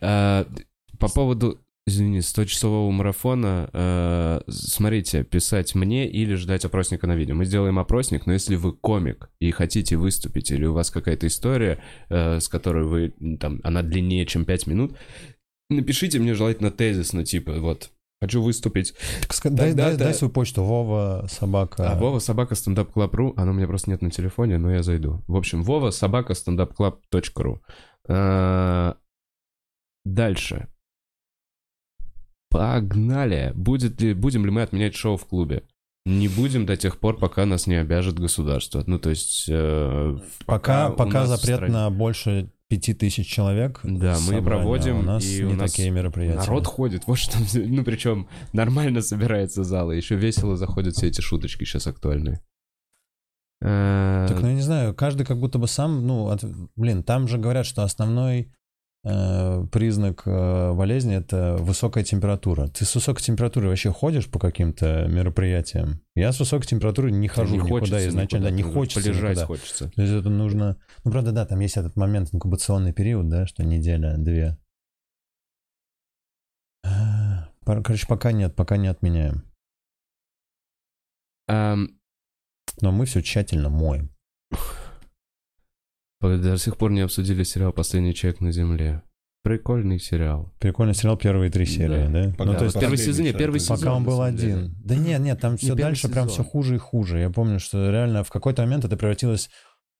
А, 0.00 0.46
по 0.98 1.08
поводу, 1.08 1.60
извини, 1.86 2.18
100-часового 2.18 2.90
марафона, 2.90 3.68
э, 3.72 4.40
смотрите, 4.48 5.24
писать 5.24 5.74
мне 5.74 6.08
или 6.08 6.34
ждать 6.34 6.64
опросника 6.64 7.06
на 7.06 7.16
видео. 7.16 7.34
Мы 7.34 7.44
сделаем 7.44 7.78
опросник, 7.78 8.26
но 8.26 8.32
если 8.32 8.56
вы 8.56 8.72
комик 8.72 9.30
и 9.40 9.50
хотите 9.50 9.96
выступить, 9.96 10.50
или 10.50 10.64
у 10.64 10.72
вас 10.72 10.90
какая-то 10.90 11.26
история, 11.26 11.78
э, 12.08 12.40
с 12.40 12.48
которой 12.48 12.84
вы, 12.84 13.14
там, 13.38 13.60
она 13.62 13.82
длиннее, 13.82 14.26
чем 14.26 14.44
5 14.44 14.66
минут, 14.66 14.96
напишите 15.68 16.18
мне 16.18 16.34
желательно 16.34 16.70
тезис, 16.70 17.12
ну, 17.12 17.24
типа, 17.24 17.60
вот, 17.60 17.90
хочу 18.20 18.42
выступить. 18.42 18.94
Дай, 19.44 19.52
дай- 19.52 19.68
Тогда-то- 19.74 19.98
дай 19.98 20.14
свою 20.14 20.32
почту, 20.32 20.64
Вова, 20.64 21.26
собака. 21.28 21.90
А 21.92 21.94
Вова 21.98 22.18
собака 22.18 22.54
стендап 22.54 22.90
клаб.ру, 22.92 23.34
она 23.36 23.50
у 23.50 23.54
меня 23.54 23.66
просто 23.66 23.90
нет 23.90 24.02
на 24.02 24.10
телефоне, 24.10 24.58
но 24.58 24.70
я 24.72 24.82
зайду. 24.82 25.22
В 25.28 25.36
общем, 25.36 25.62
Вова 25.62 25.90
собака 25.90 26.34
стендапклаб.ру. 26.34 27.60
А, 28.08 28.96
Дальше. 30.04 30.68
Погнали. 32.48 33.52
Будет 33.54 34.00
ли, 34.00 34.14
будем 34.14 34.44
ли 34.44 34.50
мы 34.50 34.62
отменять 34.62 34.94
шоу 34.94 35.16
в 35.16 35.26
клубе? 35.26 35.64
Не 36.04 36.28
будем 36.28 36.66
до 36.66 36.76
тех 36.76 37.00
пор, 37.00 37.18
пока 37.18 37.44
нас 37.46 37.66
не 37.66 37.74
обяжет 37.74 38.18
государство. 38.18 38.84
Ну, 38.86 39.00
то 39.00 39.10
есть... 39.10 39.46
э, 39.48 40.16
Пока, 40.46 40.90
пока 40.90 41.24
в 41.24 41.26
запрет 41.26 41.56
стране- 41.56 41.72
на 41.72 41.90
больше 41.90 42.52
пяти 42.68 42.94
тысяч 42.94 43.26
человек. 43.28 43.80
Да, 43.84 44.16
мы 44.28 44.42
проводим, 44.42 44.96
а 44.96 45.00
У 45.00 45.02
нас 45.02 45.24
и 45.24 45.38
не 45.42 45.52
у 45.52 45.54
нас 45.54 45.70
такие 45.70 45.90
мероприятия. 45.90 46.38
Народ 46.38 46.66
ходит, 46.66 47.06
вот 47.06 47.16
что, 47.18 47.38
ну 47.54 47.84
причем 47.84 48.28
нормально 48.52 49.02
собирается 49.02 49.62
зал, 49.64 49.92
и 49.92 49.96
еще 49.96 50.16
весело 50.16 50.56
заходят 50.56 50.94
все 50.94 51.08
эти 51.08 51.20
шуточки 51.20 51.64
сейчас 51.64 51.86
актуальные. 51.86 52.40
Э, 53.62 54.26
Так, 54.28 54.42
ну, 54.42 54.48
я 54.48 54.54
не 54.54 54.60
знаю, 54.60 54.94
каждый 54.94 55.24
как 55.24 55.38
будто 55.40 55.58
бы 55.58 55.66
сам, 55.68 56.06
ну, 56.06 56.28
от- 56.28 56.44
блин, 56.76 57.02
там 57.02 57.26
же 57.28 57.38
говорят, 57.38 57.64
что 57.66 57.82
основной 57.82 58.40
э, 58.40 58.55
признак 59.70 60.22
э, 60.26 60.72
болезни 60.72 61.14
это 61.14 61.56
высокая 61.60 62.02
температура. 62.02 62.66
Ты 62.66 62.84
с 62.84 62.92
высокой 62.94 63.22
температурой 63.22 63.68
вообще 63.68 63.92
ходишь 63.92 64.28
по 64.28 64.40
каким-то 64.40 65.06
мероприятиям? 65.06 66.00
Я 66.16 66.32
с 66.32 66.40
высокой 66.40 66.66
температурой 66.66 67.12
не 67.12 67.28
хожу 67.28 67.52
не 67.52 67.58
никуда 67.58 67.78
хочется 67.78 68.08
изначально, 68.08 68.46
никуда, 68.46 68.56
не 68.56 68.62
там 68.64 68.72
хочется 68.72 69.08
Полежать 69.08 69.36
никуда. 69.36 69.46
хочется. 69.46 69.90
То 69.90 70.02
есть 70.02 70.12
это 70.12 70.28
нужно... 70.28 70.76
Ну, 71.04 71.12
правда, 71.12 71.30
да, 71.30 71.46
там 71.46 71.60
есть 71.60 71.76
этот 71.76 71.94
момент, 71.94 72.34
инкубационный 72.34 72.92
период, 72.92 73.28
да, 73.28 73.46
что 73.46 73.62
неделя, 73.64 74.16
две. 74.18 74.58
А, 76.84 77.48
Короче, 77.64 78.06
пока 78.08 78.32
нет, 78.32 78.56
пока 78.56 78.76
не 78.76 78.88
отменяем. 78.88 79.44
Но 81.48 82.92
мы 82.92 83.06
все 83.06 83.22
тщательно 83.22 83.68
моем. 83.68 84.10
До 86.20 86.58
сих 86.58 86.76
пор 86.76 86.90
не 86.92 87.00
обсудили 87.00 87.42
сериал 87.42 87.72
«Последний 87.72 88.14
человек 88.14 88.40
на 88.40 88.52
земле». 88.52 89.02
Прикольный 89.42 90.00
сериал. 90.00 90.52
Прикольный 90.58 90.94
сериал 90.94 91.16
первые 91.16 91.52
три 91.52 91.66
серии, 91.66 92.08
да? 92.08 92.34
Пока 92.36 92.50
Ну, 92.50 92.58
то 92.58 92.64
есть 92.64 92.74
последний 92.74 92.96
сезоне, 92.96 93.28
человек 93.28 93.38
первый 93.38 93.60
сезон. 93.60 93.78
Пока 93.78 93.94
он 93.94 94.04
был 94.04 94.30
деле. 94.32 94.54
один. 94.54 94.74
Да 94.84 94.96
нет, 94.96 95.20
нет, 95.20 95.40
там 95.40 95.56
все 95.56 95.68
первый 95.68 95.82
дальше 95.82 96.08
прям 96.08 96.26
все 96.26 96.38
сезон. 96.38 96.50
хуже 96.50 96.74
и 96.74 96.78
хуже. 96.78 97.20
Я 97.20 97.30
помню, 97.30 97.60
что 97.60 97.88
реально 97.90 98.24
в 98.24 98.30
какой-то 98.30 98.62
момент 98.62 98.84
это 98.84 98.96
превратилось... 98.96 99.48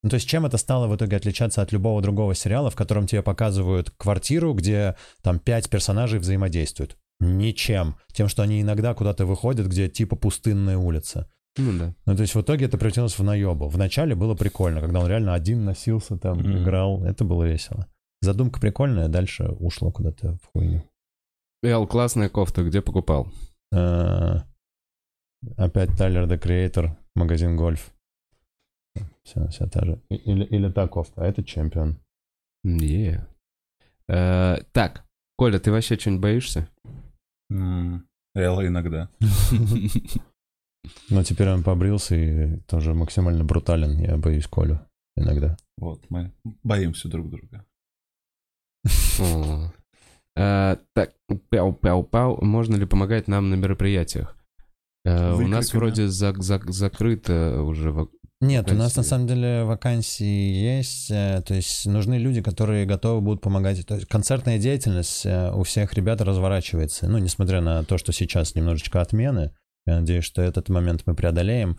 Ну, 0.02 0.10
то 0.10 0.14
есть 0.14 0.28
чем 0.28 0.46
это 0.46 0.56
стало 0.56 0.88
в 0.88 0.96
итоге 0.96 1.16
отличаться 1.16 1.62
от 1.62 1.70
любого 1.70 2.02
другого 2.02 2.34
сериала, 2.34 2.70
в 2.70 2.74
котором 2.74 3.06
тебе 3.06 3.22
показывают 3.22 3.90
квартиру, 3.90 4.52
где 4.52 4.96
там 5.22 5.38
пять 5.38 5.70
персонажей 5.70 6.18
взаимодействуют? 6.18 6.96
Ничем. 7.20 7.96
Тем, 8.12 8.26
что 8.26 8.42
они 8.42 8.60
иногда 8.60 8.94
куда-то 8.94 9.26
выходят, 9.26 9.68
где 9.68 9.88
типа 9.88 10.16
пустынная 10.16 10.76
улица. 10.76 11.30
Ну 11.58 11.78
да. 11.78 11.94
Ну, 12.06 12.14
то 12.16 12.22
есть 12.22 12.34
в 12.34 12.40
итоге 12.40 12.66
это 12.66 12.76
превратилось 12.78 13.18
в 13.18 13.22
наебу. 13.24 13.68
Вначале 13.68 14.14
было 14.14 14.34
прикольно, 14.34 14.80
когда 14.80 15.00
он 15.00 15.06
реально 15.08 15.34
один 15.34 15.64
носился 15.64 16.16
там, 16.18 16.38
Мгм. 16.38 16.62
играл. 16.62 17.02
Это 17.04 17.24
было 17.24 17.44
весело. 17.44 17.86
Задумка 18.20 18.60
прикольная, 18.60 19.08
дальше 19.08 19.44
ушло 19.60 19.90
куда-то 19.90 20.38
в 20.42 20.46
хуйню. 20.52 20.82
Эл, 21.62 21.86
классная 21.86 22.28
кофта, 22.28 22.62
где 22.62 22.82
покупал? 22.82 23.28
Э, 23.72 24.40
Опять 25.56 25.96
Тайлер 25.96 26.24
the 26.26 26.38
Creator, 26.38 26.90
магазин 27.14 27.56
гольф. 27.56 27.92
Все, 29.22 29.46
вся 29.48 29.66
та 29.66 29.84
же. 29.84 30.00
Или, 30.08 30.44
или 30.44 30.70
та 30.72 30.88
кофта, 30.88 31.22
а 31.22 31.26
это 31.26 31.42
чемпион. 31.44 31.96
Е. 32.64 33.26
Э, 34.08 34.58
Так, 34.72 35.04
Коля, 35.36 35.58
ты 35.58 35.70
вообще 35.70 35.96
что-нибудь 35.98 36.22
боишься? 36.22 36.68
Элла 37.50 38.66
иногда. 38.66 39.08
Но 41.10 41.22
теперь 41.22 41.48
он 41.48 41.62
побрился 41.62 42.14
и 42.16 42.56
тоже 42.66 42.94
максимально 42.94 43.44
брутален. 43.44 43.98
Я 44.00 44.16
боюсь 44.16 44.46
Колю 44.46 44.80
иногда. 45.16 45.56
Вот, 45.78 46.02
мы 46.10 46.32
боимся 46.62 47.08
друг 47.08 47.30
друга. 47.30 47.64
Э, 50.38 50.76
Так, 50.94 51.12
пяу-пяу-пау. 51.50 52.44
Можно 52.44 52.76
ли 52.76 52.84
помогать 52.86 53.28
нам 53.28 53.50
на 53.50 53.54
мероприятиях? 53.54 54.36
Э, 55.04 55.32
У 55.34 55.46
нас 55.46 55.72
вроде 55.72 56.06
зак- 56.06 56.38
зак- 56.40 56.70
закрыто 56.70 57.62
уже. 57.62 58.08
Нет, 58.42 58.70
у 58.70 58.74
нас 58.74 58.94
на 58.96 59.02
самом 59.02 59.26
деле 59.26 59.64
вакансии 59.64 60.24
есть, 60.76 61.10
э, 61.10 61.42
то 61.46 61.54
есть 61.54 61.86
нужны 61.86 62.18
люди, 62.18 62.42
которые 62.42 62.84
готовы 62.84 63.22
будут 63.22 63.40
помогать. 63.40 63.86
То 63.86 63.94
есть 63.94 64.06
концертная 64.08 64.58
деятельность 64.58 65.24
у 65.24 65.62
всех 65.62 65.94
ребят 65.94 66.20
разворачивается, 66.20 67.08
ну, 67.08 67.16
несмотря 67.16 67.62
на 67.62 67.82
то, 67.84 67.96
что 67.96 68.12
сейчас 68.12 68.54
немножечко 68.54 69.00
отмены, 69.00 69.54
я 69.86 70.00
надеюсь, 70.00 70.24
что 70.24 70.42
этот 70.42 70.68
момент 70.68 71.02
мы 71.06 71.14
преодолеем. 71.14 71.78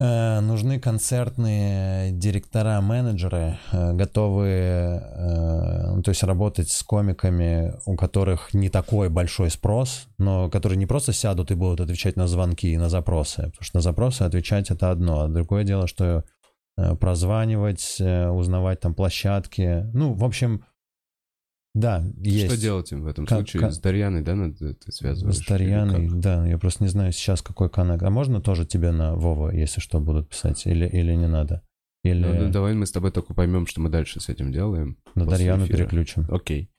Э, 0.00 0.38
Нужны 0.40 0.78
концертные 0.78 2.12
директора, 2.12 2.80
менеджеры, 2.80 3.58
э, 3.72 3.92
готовые, 3.94 5.00
э, 5.00 5.94
ну, 5.96 6.02
то 6.02 6.10
есть 6.10 6.22
работать 6.22 6.70
с 6.70 6.84
комиками, 6.84 7.74
у 7.84 7.96
которых 7.96 8.54
не 8.54 8.68
такой 8.68 9.08
большой 9.08 9.50
спрос, 9.50 10.06
но 10.16 10.48
которые 10.48 10.78
не 10.78 10.86
просто 10.86 11.12
сядут 11.12 11.50
и 11.50 11.54
будут 11.56 11.80
отвечать 11.80 12.14
на 12.14 12.28
звонки 12.28 12.72
и 12.72 12.78
на 12.78 12.88
запросы, 12.88 13.42
потому 13.42 13.62
что 13.62 13.76
на 13.78 13.82
запросы 13.82 14.22
отвечать 14.22 14.70
это 14.70 14.92
одно, 14.92 15.22
а 15.22 15.28
другое 15.28 15.64
дело, 15.64 15.88
что 15.88 16.22
э, 16.76 16.94
прозванивать, 16.94 17.96
э, 17.98 18.28
узнавать 18.28 18.78
там 18.78 18.94
площадки, 18.94 19.84
ну, 19.94 20.14
в 20.14 20.24
общем, 20.24 20.64
да, 21.74 22.04
есть. 22.22 22.46
Что 22.46 22.56
делать 22.60 22.90
им 22.92 23.02
в 23.02 23.06
этом 23.06 23.26
Как- 23.26 23.38
случае? 23.38 23.60
как- 23.60 23.72
С 23.72 23.78
Дарьяной, 23.78 24.22
да, 24.22 24.34
надо 24.34 24.74
ты 24.74 24.92
связываешь? 24.92 25.36
С 25.36 25.40
как? 25.46 26.20
да, 26.20 26.46
я 26.46 26.58
просто 26.58 26.82
не 26.84 26.88
знаю 26.88 27.12
сейчас 27.12 27.42
какой 27.42 27.70
канал. 27.70 27.98
А 28.00 28.10
можно 28.10 28.40
тоже 28.40 28.66
тебе 28.66 28.90
на 28.90 29.14
Вова, 29.14 29.50
если 29.50 29.80
что, 29.80 30.00
будут 30.00 30.28
писать? 30.30 30.66
Или, 30.66 30.86
или 30.86 31.14
не 31.14 31.28
надо? 31.28 31.62
Или 32.04 32.24
Ну, 32.24 32.34
ну, 32.44 32.50
давай 32.50 32.74
мы 32.74 32.86
с 32.86 32.92
тобой 32.92 33.10
только 33.10 33.34
поймем, 33.34 33.66
что 33.66 33.80
мы 33.80 33.90
дальше 33.90 34.20
с 34.20 34.28
этим 34.28 34.52
делаем. 34.52 34.96
на 35.14 35.26
Дарьяну 35.26 35.64
эфира. 35.66 35.78
переключим? 35.78 36.26
Окей. 36.30 36.70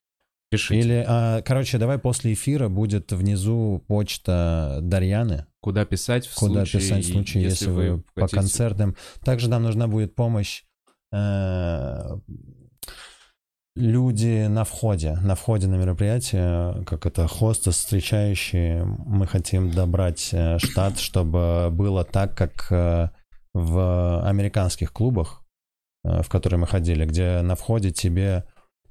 Пишите. 0.52 0.80
Или, 0.80 1.06
а, 1.08 1.42
короче, 1.44 1.78
давай 1.78 2.00
после 2.00 2.34
эфира 2.34 2.70
будет 2.70 3.12
внизу 3.12 3.84
почта 3.88 4.80
Дарьяны, 4.82 5.46
Куда 5.62 5.86
писать 5.86 6.26
в 6.26 6.34
куда 6.36 6.66
случае, 6.66 6.82
писать 6.82 7.06
в 7.06 7.12
случае, 7.12 7.44
если, 7.44 7.70
вы, 7.70 8.04
по 8.16 8.22
хотите- 8.22 8.38
концертам. 8.38 8.96
Также 9.24 9.48
нам 9.50 9.62
нужна 9.62 9.88
будет 9.88 10.16
помощь 10.16 10.64
э, 11.12 12.18
люди 13.76 14.48
на 14.48 14.64
входе, 14.64 15.18
на 15.24 15.36
входе 15.36 15.68
на 15.68 15.76
мероприятие, 15.76 16.84
как 16.86 17.06
это, 17.06 17.28
хосты, 17.28 17.72
встречающие. 17.72 18.84
Мы 18.84 19.28
хотим 19.28 19.72
добрать 19.72 20.30
э, 20.34 20.58
штат, 20.60 21.00
чтобы 21.00 21.70
было 21.72 22.04
так, 22.04 22.36
как 22.36 22.72
э, 22.72 23.10
в 23.54 24.28
американских 24.28 24.92
клубах, 24.92 25.44
э, 26.04 26.22
в 26.22 26.30
которые 26.30 26.60
мы 26.60 26.68
ходили, 26.68 27.06
где 27.06 27.42
на 27.42 27.56
входе 27.56 27.92
тебе 27.92 28.46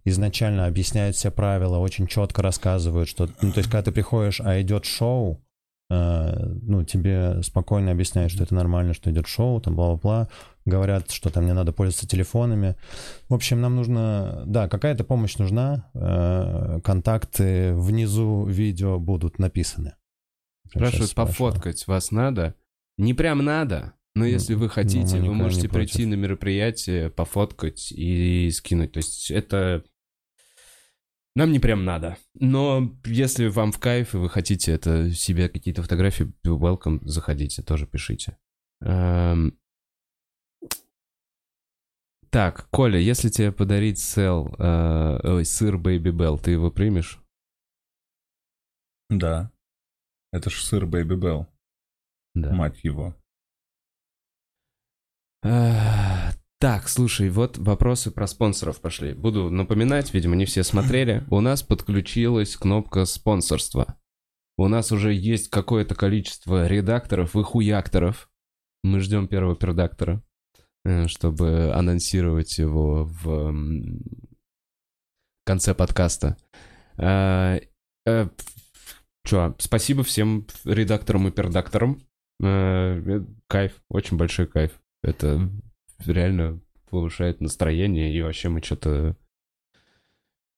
изначально 0.05 0.67
объясняют 0.67 1.17
все 1.17 1.31
правила, 1.31 1.79
очень 1.79 2.07
четко 2.07 2.43
рассказывают, 2.43 3.09
что, 3.09 3.29
ну, 3.43 3.53
то 3.53 3.59
есть, 3.59 3.71
когда 3.71 3.83
ты 3.83 3.93
приходишь, 3.93 4.41
а 4.41 4.61
идет 4.61 4.85
шоу, 4.85 5.45
ну, 5.91 6.85
тебе 6.85 7.43
спокойно 7.43 7.93
объясняют, 7.93 8.31
что 8.31 8.43
это 8.43 8.55
нормально, 8.55 8.93
что 8.93 9.11
идет 9.11 9.27
шоу, 9.27 9.59
там, 9.61 9.75
бла-бла-бла, 9.75 10.29
говорят, 10.69 11.11
что 11.11 11.31
там 11.31 11.47
не 11.47 11.55
надо 11.55 11.73
пользоваться 11.73 12.07
телефонами. 12.07 12.77
В 13.29 13.35
общем, 13.35 13.61
нам 13.61 13.77
нужно, 13.77 14.43
да, 14.47 14.69
какая-то 14.69 15.05
помощь 15.05 15.37
нужна, 15.37 15.91
э, 15.95 16.81
контакты 16.85 17.75
внизу 17.75 18.45
видео 18.47 18.99
будут 18.99 19.39
написаны. 19.39 19.95
Спрашивают, 20.69 21.15
пофоткать 21.15 21.87
вас 21.87 22.11
надо? 22.11 22.55
Не 22.99 23.15
прям 23.15 23.45
надо, 23.45 23.95
но 24.19 24.25
Ну, 24.25 24.31
если 24.31 24.55
вы 24.55 24.69
хотите, 24.69 25.21
мы 25.21 25.29
вы 25.29 25.35
можете 25.35 25.69
прийти 25.69 26.05
на 26.05 26.15
мероприятие, 26.15 27.09
пофоткать 27.09 27.93
и 27.93 28.51
скинуть. 28.51 28.93
То 28.93 28.99
есть 28.99 29.31
это... 29.31 29.85
Нам 31.37 31.53
не 31.53 31.61
прям 31.61 31.85
надо. 31.85 32.17
Но 32.35 32.93
если 33.05 33.47
вам 33.47 33.71
в 33.71 33.79
кайф, 33.79 34.15
и 34.15 34.19
вы 34.19 34.29
хотите 34.29 34.73
это 34.73 35.13
себе 35.13 35.49
какие-то 35.49 35.85
фотографии, 35.85 36.33
welcome, 36.45 36.99
заходите, 37.03 37.63
тоже 37.63 37.87
пишите. 37.87 38.39
Эм, 38.81 39.57
Так, 42.31 42.69
Коля, 42.71 42.99
если 42.99 43.29
тебе 43.31 43.53
подарить 43.53 43.99
сел, 43.99 44.55
э, 44.59 45.19
ой, 45.25 45.45
сыр 45.45 45.77
Baby 45.77 46.13
Bell, 46.13 46.39
ты 46.39 46.51
его 46.53 46.71
примешь? 46.71 47.21
Да. 49.11 49.51
Это 50.33 50.51
ж 50.51 50.61
сыр 50.63 50.85
Бэйби 50.87 51.15
Белл, 51.17 51.47
Да. 52.35 52.53
мать 52.53 52.85
его. 52.85 53.15
А, 55.43 56.33
Так, 56.61 56.89
слушай, 56.89 57.31
вот 57.31 57.57
вопросы 57.57 58.11
про 58.11 58.27
спонсоров 58.27 58.81
пошли. 58.81 59.15
Буду 59.15 59.49
напоминать, 59.49 60.13
видимо, 60.13 60.35
не 60.37 60.45
все 60.45 60.65
смотрели. 60.65 61.25
У 61.31 61.41
нас 61.41 61.63
подключилась 61.63 62.57
кнопка 62.57 63.05
спонсорства. 63.05 63.97
У 64.57 64.67
нас 64.67 64.91
уже 64.91 65.15
есть 65.15 65.51
какое-то 65.51 65.95
количество 65.95 66.67
редакторов 66.67 67.37
и 67.37 67.43
хуякторов. 67.45 68.29
Мы 68.83 68.99
ждем 69.01 69.29
первого 69.29 69.55
пердактора, 69.55 70.17
э, 70.17 70.21
чтобы 71.07 71.73
анонсировать 71.73 72.59
его 72.59 73.05
в 73.05 73.55
конце 75.45 75.75
подкаста. 75.75 76.37
А, 76.97 77.59
э, 78.07 78.29
Чё, 79.25 79.55
спасибо 79.59 80.05
всем 80.05 80.47
редакторам 80.65 81.29
и 81.29 81.31
пердакторам. 81.31 82.01
Э, 82.43 83.01
э, 83.05 83.25
Кайф, 83.47 83.73
очень 83.91 84.17
большой 84.17 84.47
кайф. 84.47 84.81
Это 85.03 85.51
реально 86.07 86.61
повышает 86.91 87.41
настроение, 87.41 88.15
и 88.15 88.23
вообще 88.23 88.49
мы 88.49 88.63
что-то... 88.63 89.17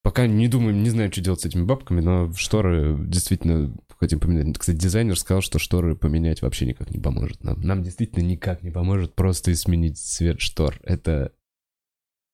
Пока 0.03 0.27
не 0.27 0.49
думаем, 0.49 0.83
не 0.83 0.89
знаю, 0.89 1.13
что 1.13 1.21
делать 1.21 1.41
с 1.41 1.45
этими 1.45 1.65
бабками, 1.65 2.01
но 2.01 2.33
шторы 2.33 2.97
действительно 2.99 3.75
хотим 3.99 4.19
поменять. 4.19 4.57
Кстати, 4.57 4.79
дизайнер 4.79 5.19
сказал, 5.19 5.43
что 5.43 5.59
шторы 5.59 5.95
поменять 5.95 6.41
вообще 6.41 6.65
никак 6.65 6.91
не 6.91 6.99
поможет. 6.99 7.45
Нам, 7.45 7.61
нам 7.61 7.83
действительно 7.83 8.25
никак 8.25 8.63
не 8.63 8.71
поможет 8.71 9.15
просто 9.15 9.55
сменить 9.55 9.99
цвет 9.99 10.41
штор. 10.41 10.81
Это... 10.85 11.33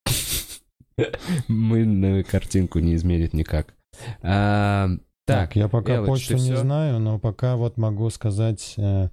Мы 1.48 1.84
на 1.84 2.22
картинку 2.22 2.78
не 2.78 2.94
изменит 2.94 3.32
никак. 3.34 3.74
А, 4.22 4.88
Так, 5.24 5.56
я 5.56 5.68
пока 5.68 6.04
почту 6.04 6.34
не 6.34 6.56
знаю, 6.56 7.00
но 7.00 7.18
пока 7.18 7.56
вот 7.56 7.76
могу 7.78 8.10
сказать... 8.10 8.74
э, 8.76 9.08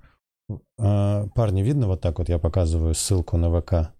э, 0.78 1.28
парни, 1.34 1.64
видно 1.64 1.88
вот 1.88 2.02
так 2.02 2.20
вот 2.20 2.30
я 2.30 2.38
показываю 2.38 2.94
ссылку 2.94 3.38
на 3.38 3.50
ВК? 3.50 3.94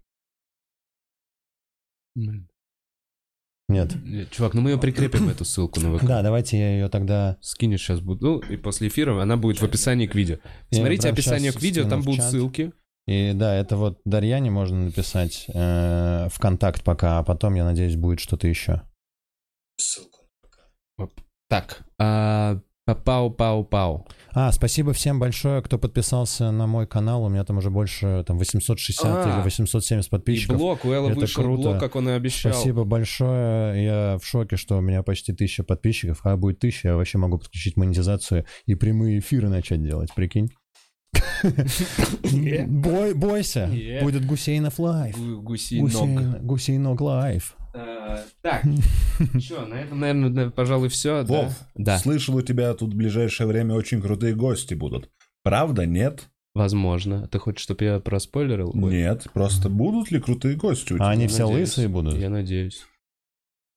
Нет. 3.68 3.94
Нет, 4.04 4.30
Чувак, 4.30 4.54
ну 4.54 4.60
мы 4.60 4.70
ее 4.70 4.78
прикрепим, 4.78 5.28
эту 5.28 5.44
ссылку 5.44 5.80
на 5.80 5.96
ВК. 5.96 6.04
Да, 6.04 6.22
давайте 6.22 6.58
я 6.58 6.72
ее 6.72 6.88
тогда... 6.88 7.38
Скинешь 7.40 7.80
сейчас 7.80 8.00
буду, 8.00 8.26
ну, 8.26 8.38
и 8.40 8.56
после 8.56 8.88
эфира 8.88 9.20
она 9.20 9.36
будет 9.36 9.58
в 9.58 9.64
описании 9.64 10.06
к 10.06 10.14
видео. 10.14 10.38
Смотрите 10.70 11.08
описание 11.08 11.52
к 11.52 11.60
видео, 11.62 11.88
там 11.88 12.02
будут 12.02 12.22
ссылки. 12.22 12.72
И 13.06 13.32
да, 13.34 13.54
это 13.54 13.76
вот 13.76 14.00
Дарьяне 14.06 14.50
можно 14.50 14.84
написать 14.84 15.44
э, 15.48 16.28
в 16.30 16.38
контакт 16.38 16.82
пока, 16.82 17.18
а 17.18 17.22
потом, 17.22 17.54
я 17.54 17.64
надеюсь, 17.64 17.96
будет 17.96 18.18
что-то 18.18 18.48
еще. 18.48 18.82
Так, 21.50 21.84
а, 21.98 22.60
пау-пау-пау. 22.94 24.06
А, 24.32 24.52
спасибо 24.52 24.92
всем 24.92 25.18
большое, 25.18 25.62
кто 25.62 25.78
подписался 25.78 26.50
на 26.50 26.66
мой 26.66 26.86
канал. 26.86 27.24
У 27.24 27.28
меня 27.28 27.44
там 27.44 27.58
уже 27.58 27.70
больше 27.70 28.24
там 28.26 28.38
860 28.38 29.04
А, 29.06 29.36
или 29.38 29.42
870 29.44 30.06
И 30.06 30.10
подписчиков. 30.10 30.58
блок, 30.58 30.84
у 30.84 30.90
Эла 30.92 31.10
Это 31.10 31.20
вышел 31.20 31.42
круто. 31.42 31.62
блок, 31.62 31.80
как 31.80 31.96
он 31.96 32.08
и 32.08 32.12
обещал. 32.12 32.52
Спасибо 32.52 32.84
большое. 32.84 33.84
Я 33.84 34.18
в 34.20 34.26
шоке, 34.26 34.56
что 34.56 34.76
у 34.76 34.80
меня 34.80 35.02
почти 35.02 35.32
тысяча 35.32 35.64
подписчиков. 35.64 36.20
А 36.24 36.36
будет 36.36 36.58
тысяча, 36.58 36.88
я 36.88 36.96
вообще 36.96 37.16
могу 37.18 37.38
подключить 37.38 37.76
монетизацию 37.76 38.44
и 38.66 38.74
прямые 38.74 39.18
эфиры 39.20 39.48
начать 39.48 39.82
делать, 39.82 40.10
прикинь. 40.14 40.50
Бой, 42.66 43.14
бойся, 43.14 43.70
будет 44.02 44.26
Гусейнов 44.26 44.78
live. 44.78 45.16
Гу- 45.16 45.40
Гусей 45.42 45.80
ног. 45.80 45.90
Гусейн- 45.90 46.40
Гусейног 46.42 47.00
live. 47.00 47.56
А, 47.74 48.20
Так, 48.40 48.62
что, 49.40 49.66
на 49.66 49.74
этом, 49.74 49.98
наверное, 50.00 50.50
пожалуй, 50.50 50.88
все. 50.88 51.24
Вов, 51.24 51.52
Да, 51.74 51.98
слышал, 51.98 52.36
у 52.36 52.42
тебя 52.42 52.72
тут 52.74 52.94
в 52.94 52.96
ближайшее 52.96 53.46
время 53.46 53.74
очень 53.74 54.00
крутые 54.00 54.34
гости 54.34 54.74
будут. 54.74 55.10
Правда, 55.42 55.84
нет? 55.84 56.28
возможно. 56.54 57.26
Ты 57.26 57.40
хочешь, 57.40 57.62
чтобы 57.64 57.84
я 57.84 57.98
проспойлерил? 57.98 58.70
Ой, 58.74 58.92
Нет, 58.94 59.26
просто 59.34 59.68
будут 59.68 60.12
ли 60.12 60.20
крутые 60.20 60.54
гости 60.54 60.92
у 60.92 60.96
тебя? 60.96 61.06
А 61.06 61.10
они 61.10 61.26
все 61.26 61.48
надеюсь. 61.48 61.70
лысые 61.70 61.88
будут? 61.88 62.14
Я 62.14 62.30
надеюсь. 62.30 62.84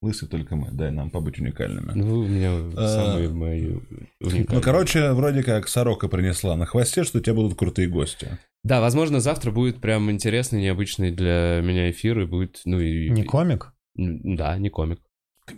Лысый 0.04 0.28
только 0.28 0.56
мы, 0.56 0.70
дай 0.72 0.92
нам 0.92 1.10
побыть 1.10 1.40
уникальными. 1.40 1.94
Ну, 1.96 2.20
у 2.20 2.28
меня 2.28 2.52
А, 2.76 2.88
самые 2.88 3.30
мои 3.30 3.72
уникальные. 4.20 4.46
Ну, 4.52 4.62
короче, 4.62 5.12
вроде 5.14 5.42
как 5.42 5.68
сорока 5.68 6.08
принесла 6.08 6.56
на 6.56 6.68
хвосте, 6.68 7.04
что 7.04 7.18
у 7.18 7.22
тебя 7.22 7.34
будут 7.34 7.58
крутые 7.58 7.88
гости. 7.88 8.38
Да, 8.64 8.80
возможно, 8.80 9.20
завтра 9.22 9.50
будет 9.50 9.82
прям 9.82 10.12
интересный, 10.12 10.62
необычный 10.62 11.10
для 11.12 11.62
меня 11.64 11.90
эфир, 11.90 12.20
и 12.20 12.26
будет, 12.28 12.62
ну 12.66 12.80
и... 12.80 13.10
Не 13.10 13.24
комик? 13.24 13.74
Да, 13.98 14.58
не 14.58 14.70
комик. 14.70 15.00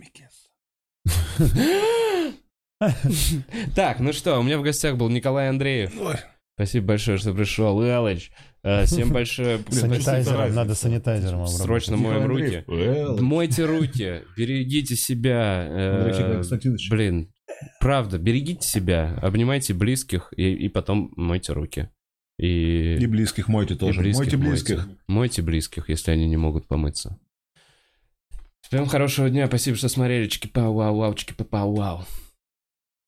Так, 3.74 4.00
ну 4.00 4.12
что, 4.12 4.38
у 4.38 4.42
меня 4.42 4.58
в 4.58 4.62
гостях 4.62 4.96
был 4.96 5.08
Николай 5.10 5.48
Андреев. 5.50 5.92
Спасибо 6.54 6.88
большое, 6.88 7.18
что 7.18 7.32
пришел. 7.34 7.82
Элыч, 7.82 8.30
э, 8.62 8.84
всем 8.84 9.10
большое... 9.12 9.60
Санитайзером, 9.70 10.54
надо 10.54 10.74
санитайзером 10.74 11.40
обработать. 11.42 11.62
Срочно 11.62 11.96
моем 11.96 12.26
руки. 12.26 12.64
Мойте 13.20 13.64
руки, 13.64 14.22
берегите 14.36 14.94
себя. 14.96 15.66
э. 15.68 16.42
Блин, 16.90 17.32
правда, 17.80 18.18
берегите 18.18 18.66
себя, 18.66 19.18
обнимайте 19.22 19.72
близких 19.74 20.32
и, 20.36 20.52
и 20.54 20.68
потом 20.68 21.12
мойте 21.16 21.52
руки. 21.52 21.90
И, 22.38 22.96
И 22.96 23.06
близких 23.06 23.48
мойте 23.48 23.74
тоже. 23.74 24.00
близких 24.00 24.18
мойте 24.24 24.36
близких. 24.38 24.88
мойте 25.06 25.42
близких, 25.42 25.88
если 25.90 26.10
они 26.12 26.26
не 26.26 26.38
могут 26.38 26.66
помыться. 26.66 27.18
Всем 28.60 28.86
хорошего 28.86 29.28
дня, 29.30 29.46
спасибо, 29.46 29.76
что 29.76 29.88
смотрели. 29.88 30.28
Чики-пау-вау-вау, 30.28 31.14
чики-пау-вау. 31.14 32.04